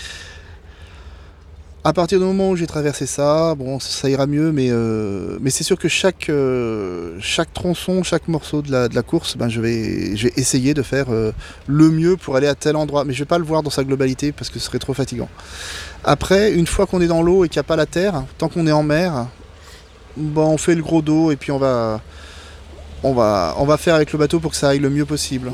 À 1.86 1.92
partir 1.92 2.18
du 2.18 2.24
moment 2.24 2.50
où 2.50 2.56
j'ai 2.56 2.66
traversé 2.66 3.06
ça, 3.06 3.54
bon, 3.54 3.78
ça 3.78 4.10
ira 4.10 4.26
mieux, 4.26 4.50
mais, 4.50 4.70
euh, 4.72 5.38
mais 5.40 5.50
c'est 5.50 5.62
sûr 5.62 5.78
que 5.78 5.86
chaque, 5.86 6.28
euh, 6.30 7.16
chaque 7.20 7.52
tronçon, 7.52 8.02
chaque 8.02 8.26
morceau 8.26 8.60
de 8.60 8.72
la, 8.72 8.88
de 8.88 8.96
la 8.96 9.02
course, 9.02 9.36
ben, 9.36 9.48
je, 9.48 9.60
vais, 9.60 9.76
essayer 10.36 10.74
de 10.74 10.82
faire 10.82 11.06
euh, 11.10 11.30
le 11.68 11.88
mieux 11.90 12.16
pour 12.16 12.34
aller 12.34 12.48
à 12.48 12.56
tel 12.56 12.74
endroit. 12.74 13.04
Mais 13.04 13.12
je 13.12 13.20
vais 13.20 13.24
pas 13.24 13.38
le 13.38 13.44
voir 13.44 13.62
dans 13.62 13.70
sa 13.70 13.84
globalité 13.84 14.32
parce 14.32 14.50
que 14.50 14.58
ce 14.58 14.64
serait 14.64 14.80
trop 14.80 14.94
fatigant. 14.94 15.28
Après, 16.02 16.52
une 16.54 16.66
fois 16.66 16.86
qu'on 16.86 17.00
est 17.00 17.06
dans 17.06 17.22
l'eau 17.22 17.44
et 17.44 17.48
qu'il 17.48 17.60
n'y 17.60 17.66
a 17.66 17.68
pas 17.68 17.76
la 17.76 17.86
terre, 17.86 18.24
tant 18.36 18.48
qu'on 18.48 18.66
est 18.66 18.72
en 18.72 18.82
mer, 18.82 19.28
ben, 20.16 20.42
on 20.42 20.58
fait 20.58 20.74
le 20.74 20.82
gros 20.82 21.02
dos 21.02 21.30
et 21.30 21.36
puis 21.36 21.52
on 21.52 21.58
va, 21.58 22.00
on, 23.04 23.14
va, 23.14 23.54
on 23.58 23.64
va 23.64 23.76
faire 23.76 23.94
avec 23.94 24.12
le 24.12 24.18
bateau 24.18 24.40
pour 24.40 24.50
que 24.50 24.56
ça 24.56 24.70
aille 24.70 24.80
le 24.80 24.90
mieux 24.90 25.04
possible. 25.04 25.52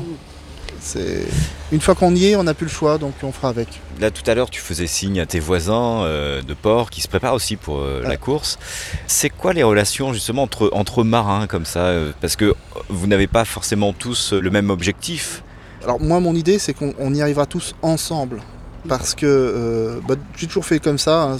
C'est... 0.85 1.23
Une 1.71 1.79
fois 1.79 1.95
qu'on 1.95 2.13
y 2.13 2.25
est, 2.25 2.35
on 2.35 2.43
n'a 2.43 2.53
plus 2.53 2.65
le 2.65 2.71
choix, 2.71 2.97
donc 2.97 3.13
on 3.23 3.31
fera 3.31 3.47
avec. 3.47 3.67
Là 4.01 4.11
tout 4.11 4.29
à 4.29 4.35
l'heure 4.35 4.49
tu 4.49 4.59
faisais 4.59 4.85
signe 4.85 5.21
à 5.21 5.25
tes 5.25 5.39
voisins 5.39 6.03
euh, 6.03 6.41
de 6.41 6.53
port 6.53 6.89
qui 6.89 6.99
se 6.99 7.07
préparent 7.07 7.33
aussi 7.35 7.55
pour 7.55 7.79
euh, 7.79 8.01
la 8.03 8.09
Ouais. 8.09 8.17
course. 8.17 8.59
C'est 9.07 9.29
quoi 9.29 9.53
les 9.53 9.63
relations 9.63 10.11
justement 10.13 10.43
entre, 10.43 10.69
entre 10.73 11.05
marins 11.05 11.47
comme 11.47 11.63
ça 11.65 11.85
euh, 11.85 12.11
Parce 12.19 12.35
que 12.35 12.53
vous 12.89 13.07
n'avez 13.07 13.27
pas 13.27 13.45
forcément 13.45 13.93
tous 13.93 14.33
le 14.33 14.49
même 14.49 14.69
objectif. 14.69 15.41
Alors 15.85 16.01
moi 16.01 16.19
mon 16.19 16.35
idée 16.35 16.59
c'est 16.59 16.73
qu'on 16.73 16.93
on 16.99 17.13
y 17.13 17.21
arrivera 17.21 17.45
tous 17.45 17.75
ensemble. 17.81 18.41
Parce 18.89 19.15
que 19.15 19.25
euh, 19.25 19.99
bah, 20.05 20.15
j'ai 20.35 20.47
toujours 20.47 20.65
fait 20.65 20.79
comme 20.79 20.97
ça. 20.97 21.23
hein, 21.23 21.37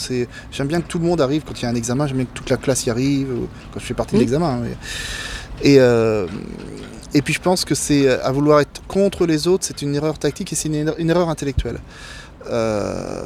j'aime 0.53 0.67
bien 0.67 0.79
que 0.79 0.87
tout 0.87 0.99
le 0.99 1.05
monde 1.05 1.19
arrive 1.19 1.41
quand 1.45 1.59
il 1.59 1.63
y 1.63 1.65
a 1.65 1.69
un 1.69 1.75
examen. 1.75 2.07
J'aime 2.07 2.15
bien 2.17 2.25
que 2.25 2.33
toute 2.33 2.49
la 2.49 2.55
classe 2.55 2.85
y 2.85 2.89
arrive. 2.89 3.27
ou 3.29 3.49
quand 3.73 3.81
je 3.81 3.85
fais 3.85 3.93
partie 3.93 4.15
de 4.15 4.21
l'examen. 4.21 4.59
mais- 4.63 4.77
Et, 5.61 5.79
euh, 5.81 6.25
et 7.13 7.21
puis 7.21 7.33
je 7.33 7.41
pense 7.41 7.65
que 7.65 7.75
c'est 7.75 8.09
à 8.09 8.31
vouloir 8.31 8.59
être 8.59 8.81
contre 8.87 9.25
les 9.25 9.47
autres, 9.47 9.65
c'est 9.65 9.81
une 9.81 9.95
erreur 9.95 10.17
tactique 10.17 10.51
et 10.53 10.55
c'est 10.55 10.67
une, 10.69 10.75
erreur- 10.75 10.95
une 10.97 11.09
erreur 11.09 11.29
intellectuelle. 11.29 11.79
Euh, 12.49 13.25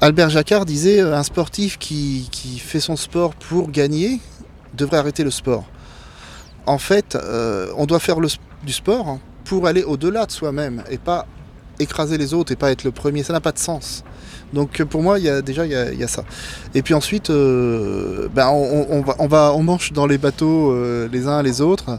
Albert 0.00 0.28
Jacquard 0.30 0.66
disait 0.66 1.00
euh, 1.00 1.16
un 1.16 1.22
sportif 1.22 1.78
qui, 1.78 2.28
fait 2.58 2.80
son 2.80 2.96
sport 2.96 3.34
pour 3.34 3.70
gagner 3.70 4.20
devrait 4.74 4.98
arrêter 4.98 5.24
le 5.24 5.30
sport. 5.30 5.64
En 6.66 6.78
fait, 6.78 7.14
euh, 7.14 7.72
on 7.76 7.86
doit 7.86 8.00
faire 8.00 8.18
du 8.20 8.72
sport 8.72 9.08
hein, 9.08 9.20
pour 9.44 9.66
aller 9.66 9.82
au-delà 9.82 10.26
de 10.26 10.32
soi-même 10.32 10.82
et 10.90 10.98
pas 10.98 11.26
écraser 11.78 12.18
les 12.18 12.34
autres 12.34 12.52
et 12.52 12.56
pas 12.56 12.70
être 12.70 12.84
le 12.84 12.90
premier. 12.90 13.22
Ça 13.22 13.32
n'a 13.32 13.40
pas 13.40 13.52
de 13.52 13.58
sens. 13.58 14.04
Donc 14.52 14.82
pour 14.84 15.02
moi, 15.02 15.18
il 15.18 15.24
y 15.24 15.28
a, 15.28 15.42
déjà, 15.42 15.66
il 15.66 15.72
y 15.72 15.74
a, 15.74 15.92
y 15.92 16.08
ça. 16.08 16.24
Et 16.74 16.82
puis 16.82 16.94
ensuite, 16.94 17.30
euh, 17.30 18.28
ben, 18.34 18.48
on, 18.48 19.26
va, 19.26 19.52
on, 19.54 19.62
mange 19.62 19.92
dans 19.92 20.06
les 20.06 20.18
bateaux 20.18 20.72
euh, 20.72 21.08
les 21.12 21.26
uns 21.26 21.42
les 21.42 21.60
autres, 21.60 21.98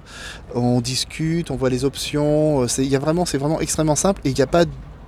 on 0.56 0.82
discute, 0.82 1.52
on 1.52 1.56
voit 1.56 1.70
les 1.70 1.86
options. 1.86 2.68
C'est, 2.68 2.86
y 2.86 2.96
vraiment, 2.96 3.26
extrêmement 3.60 3.96
simple 3.96 4.22
et 4.26 4.30
il 4.30 4.36
n'y 4.36 4.42
a 4.42 4.48
pas, 4.48 4.64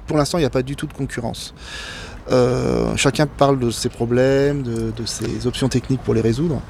pour 0.08 0.18
l'instant, 0.18 0.38
il 0.38 0.42
n'y 0.42 0.48
a 0.48 0.52
pas 0.52 0.64
du 0.64 0.76
tout 0.76 0.88
de 0.88 0.94
concurrence. 0.94 1.54
Euh, 2.32 2.96
chacun 2.96 3.26
parle 3.26 3.58
de 3.58 3.72
ses 3.72 3.90
problèmes, 3.90 4.62
de, 4.62 5.06
ses 5.06 5.48
options 5.48 5.68
techniques 5.68 6.02
pour 6.02 6.14
les 6.14 6.22
résoudre. 6.22 6.62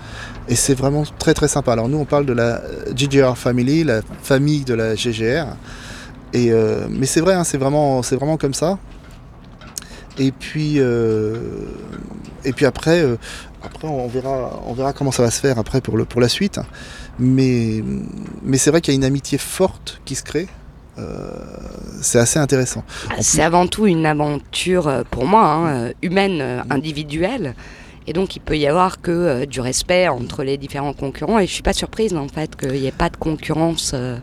Et 0.48 0.56
c'est 0.56 0.74
vraiment 0.74 1.04
très 1.18 1.34
très 1.34 1.48
sympa. 1.48 1.74
Alors 1.74 1.90
nous 1.90 1.98
on 1.98 2.06
parle 2.06 2.26
de 2.26 2.34
la 2.34 2.62
GGR 2.96 3.38
Family, 3.38 3.84
la 3.84 4.02
famille 4.24 4.64
de 4.64 4.74
la 4.74 4.96
GGR. 4.96 5.48
Euh, 6.36 6.88
mais 6.90 7.06
c'est 7.06 7.22
vrai, 7.22 7.34
hein, 7.34 7.44
c'est 7.44 7.58
vraiment, 7.58 8.02
c'est 8.04 8.16
vraiment 8.16 8.38
comme 8.38 8.54
ça. 8.54 8.78
Et 10.20 10.32
puis, 10.32 10.76
euh, 10.78 11.38
et 12.46 12.54
puis 12.54 12.66
après, 12.66 13.02
euh, 13.02 13.18
après 13.64 13.88
on 13.88 14.08
verra, 14.08 14.62
on 14.68 14.74
verra 14.74 14.94
comment 14.94 15.12
ça 15.12 15.24
va 15.24 15.32
se 15.32 15.40
faire 15.40 15.58
après 15.58 15.82
pour, 15.82 15.98
le, 15.98 16.06
pour 16.06 16.22
la 16.22 16.30
suite. 16.30 16.60
Mais, 17.18 17.84
mais 18.44 18.58
c'est 18.58 18.70
vrai 18.70 18.82
qu'il 18.82 18.94
y 18.94 18.96
a 18.96 19.00
une 19.00 19.06
amitié 19.06 19.38
forte 19.38 20.02
qui 20.06 20.16
se 20.16 20.24
crée. 20.24 20.48
Euh, 20.98 21.32
c'est 22.02 22.20
assez 22.20 22.40
intéressant. 22.40 22.84
C'est 23.22 23.42
avant 23.42 23.68
tout 23.68 23.88
une 23.88 24.06
aventure 24.06 25.06
pour 25.10 25.26
moi, 25.26 25.46
hein, 25.46 25.92
humaine, 26.02 26.64
individuelle. 26.70 27.56
Et 28.10 28.14
donc 28.14 28.36
il 28.36 28.40
peut 28.40 28.58
y 28.58 28.66
avoir 28.66 29.02
que 29.02 29.12
euh, 29.12 29.46
du 29.46 29.62
respect 29.62 30.08
entre 30.08 30.44
les 30.44 30.58
différents 30.58 30.94
concurrents. 30.94 31.38
Et 31.38 31.46
je 31.46 31.54
suis 31.54 31.62
pas 31.62 31.74
surprise 31.74 32.16
en 32.16 32.28
fait 32.28 32.56
qu'il 32.56 32.72
n'y 32.72 32.88
ait 32.88 32.92
pas 32.92 33.10
de 33.10 33.18
concurrence 33.18 33.92
euh, 33.94 34.18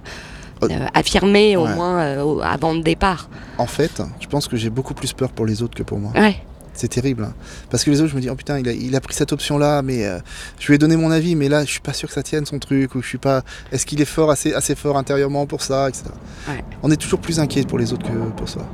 euh, 0.63 0.69
affirmée 0.95 1.57
au 1.57 1.65
Ouais. 1.67 1.75
moins 1.75 1.99
euh, 2.01 2.41
avant 2.41 2.73
le 2.73 2.81
départ. 2.83 3.29
En 3.59 3.67
fait, 3.67 4.03
je 4.21 4.27
pense 4.27 4.49
que 4.49 4.57
j'ai 4.57 4.71
beaucoup 4.71 4.95
plus 4.95 5.13
peur 5.13 5.31
pour 5.31 5.47
les 5.47 5.63
autres 5.63 5.75
que 5.77 5.83
pour 5.83 5.99
moi. 5.99 6.13
Ouais. 6.15 6.37
C'est 6.73 6.89
terrible. 6.89 7.25
hein. 7.25 7.33
Parce 7.71 7.85
que 7.85 7.91
les 7.91 8.01
autres, 8.03 8.11
je 8.11 8.17
me 8.17 8.21
dis, 8.21 8.29
oh 8.29 8.35
putain, 8.35 8.59
il 8.59 8.69
a, 8.69 8.73
il 8.73 8.95
a 8.95 9.01
pris 9.01 9.15
cette 9.15 9.33
option-là, 9.33 9.81
mais 9.81 10.05
euh, 10.07 10.19
je 10.59 10.67
lui 10.67 10.75
ai 10.75 10.79
donné 10.79 10.97
mon 10.97 11.11
avis, 11.11 11.35
mais 11.35 11.49
là, 11.49 11.65
je 11.65 11.71
suis 11.71 11.81
pas 11.81 11.95
sûr 11.95 12.07
que 12.09 12.15
ça 12.15 12.23
tienne 12.23 12.45
son 12.45 12.59
truc, 12.59 12.95
ou 12.95 13.01
je 13.03 13.09
suis 13.09 13.17
pas. 13.19 13.43
Est-ce 13.73 13.87
qu'il 13.87 13.99
est 14.03 14.05
fort, 14.05 14.31
assez, 14.31 14.53
assez 14.53 14.75
fort 14.75 14.99
intérieurement 14.99 15.47
pour 15.47 15.63
ça, 15.63 15.89
etc. 15.89 16.05
Ouais. 16.49 16.63
On 16.83 16.91
est 16.91 16.97
toujours 16.99 17.21
plus 17.21 17.41
inquiet 17.41 17.63
pour 17.65 17.79
les 17.79 17.95
autres 17.95 18.07
que 18.07 18.13
pour 18.37 18.47
soi. 18.49 18.67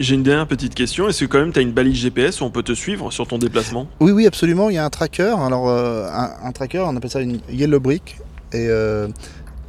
J'ai 0.00 0.14
une 0.14 0.22
dernière 0.22 0.46
petite 0.48 0.74
question. 0.74 1.08
Est-ce 1.10 1.20
que 1.20 1.26
quand 1.26 1.40
même 1.40 1.52
tu 1.52 1.58
as 1.58 1.62
une 1.62 1.72
balise 1.72 1.96
GPS 2.00 2.40
où 2.40 2.44
on 2.44 2.50
peut 2.50 2.62
te 2.62 2.72
suivre 2.72 3.10
sur 3.12 3.26
ton 3.28 3.36
déplacement? 3.36 3.86
Oui, 4.00 4.12
oui, 4.12 4.26
absolument. 4.26 4.70
Il 4.70 4.76
y 4.76 4.78
a 4.78 4.84
un 4.86 4.90
tracker. 4.90 5.34
Alors, 5.38 5.68
euh, 5.68 6.08
un, 6.10 6.30
un 6.48 6.52
tracker, 6.52 6.78
on 6.88 6.96
appelle 6.96 7.10
ça 7.10 7.20
une 7.20 7.38
yellow 7.50 7.80
brick. 7.80 8.16
Et, 8.54 8.66
euh, 8.68 9.08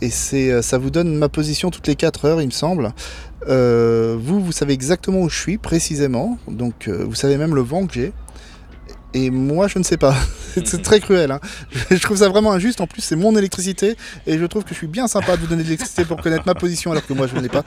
et 0.04 0.10
c'est, 0.10 0.52
euh, 0.52 0.62
ça 0.62 0.78
vous 0.78 0.90
donne 0.90 1.16
ma 1.16 1.30
position 1.30 1.72
toutes 1.72 1.88
les 1.88 1.96
4 1.96 2.26
heures, 2.26 2.42
il 2.42 2.48
me 2.48 2.52
semble. 2.52 2.92
Euh, 3.48 4.18
vous, 4.20 4.44
vous 4.44 4.52
savez 4.52 4.74
exactement 4.74 5.22
où 5.22 5.30
je 5.30 5.40
suis 5.40 5.58
précisément. 5.58 6.38
Donc, 6.50 6.90
euh, 6.90 7.06
vous 7.08 7.16
savez 7.16 7.38
même 7.38 7.56
le 7.56 7.62
vent 7.62 7.88
que 7.88 7.94
j'ai. 7.94 8.12
Et 9.14 9.30
moi, 9.30 9.70
je 9.70 9.80
ne 9.80 9.84
sais 9.84 9.96
pas. 9.96 10.14
C'est 10.66 10.82
très 10.82 11.00
cruel. 11.00 11.32
hein. 11.32 11.40
Je 11.90 11.96
trouve 12.00 12.18
ça 12.18 12.28
vraiment 12.28 12.52
injuste. 12.52 12.82
En 12.82 12.88
plus, 12.88 13.02
c'est 13.02 13.16
mon 13.16 13.36
électricité. 13.38 13.96
Et 14.28 14.38
je 14.38 14.46
trouve 14.46 14.64
que 14.64 14.72
je 14.72 14.76
suis 14.76 14.88
bien 14.88 15.08
sympa 15.08 15.38
de 15.38 15.42
vous 15.42 15.48
donner 15.48 15.64
de 15.64 15.68
l'électricité 15.68 16.04
pour 16.04 16.22
connaître 16.22 16.44
ma 16.46 16.56
position 16.56 16.92
alors 16.92 17.06
que 17.06 17.14
moi, 17.14 17.28
je 17.28 17.36
ne 17.36 17.42
l'ai 17.42 17.50
pas. 17.50 17.64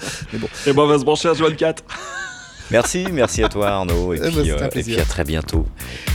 Et 0.67 0.73
ben 0.73 0.83
on 0.83 0.87
va 0.87 0.99
se 0.99 1.05
brancher 1.05 1.29
à 1.29 1.35
Joal 1.35 1.57
4. 1.57 1.83
Merci, 2.71 3.07
merci 3.13 3.45
à 3.45 3.49
toi 3.49 3.69
Arnaud, 3.69 4.13
et, 4.13 4.17
Eh 4.17 4.21
ben, 4.21 4.43
puis, 4.43 4.51
euh, 4.51 4.69
et 4.75 4.83
puis 4.83 5.01
à 5.01 5.05
très 5.05 5.25
bientôt. 5.25 5.67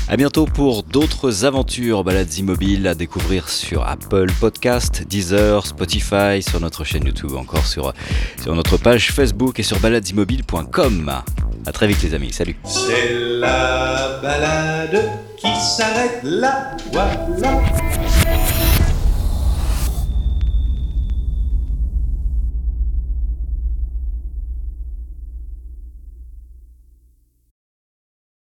À 0.10 0.18
bientôt 0.18 0.46
pour 0.46 0.84
d'autres 0.84 1.46
aventures 1.46 2.04
balades 2.04 2.34
immobiles 2.36 2.88
à 2.88 2.96
découvrir 2.96 3.48
sur 3.48 3.88
Apple 3.88 4.28
Podcast, 4.40 5.04
Deezer, 5.08 5.66
Spotify, 5.66 6.42
sur 6.42 6.60
notre 6.60 6.84
chaîne 6.84 7.06
YouTube, 7.06 7.34
encore 7.38 7.66
sur, 7.66 7.94
sur 8.42 8.54
notre 8.54 8.78
page 8.78 9.12
Facebook 9.12 9.60
et 9.60 9.64
sur 9.64 9.80
baladesimmobiles.com. 9.80 11.12
À 11.66 11.72
très 11.72 11.88
vite 11.88 12.04
les 12.04 12.14
amis, 12.14 12.34
salut 12.34 12.58
C'est 12.66 13.14
la 13.14 14.20
balade 14.22 15.10
qui 15.38 15.56
s'arrête 15.56 16.20
là, 16.24 16.76
voilà. 16.92 17.62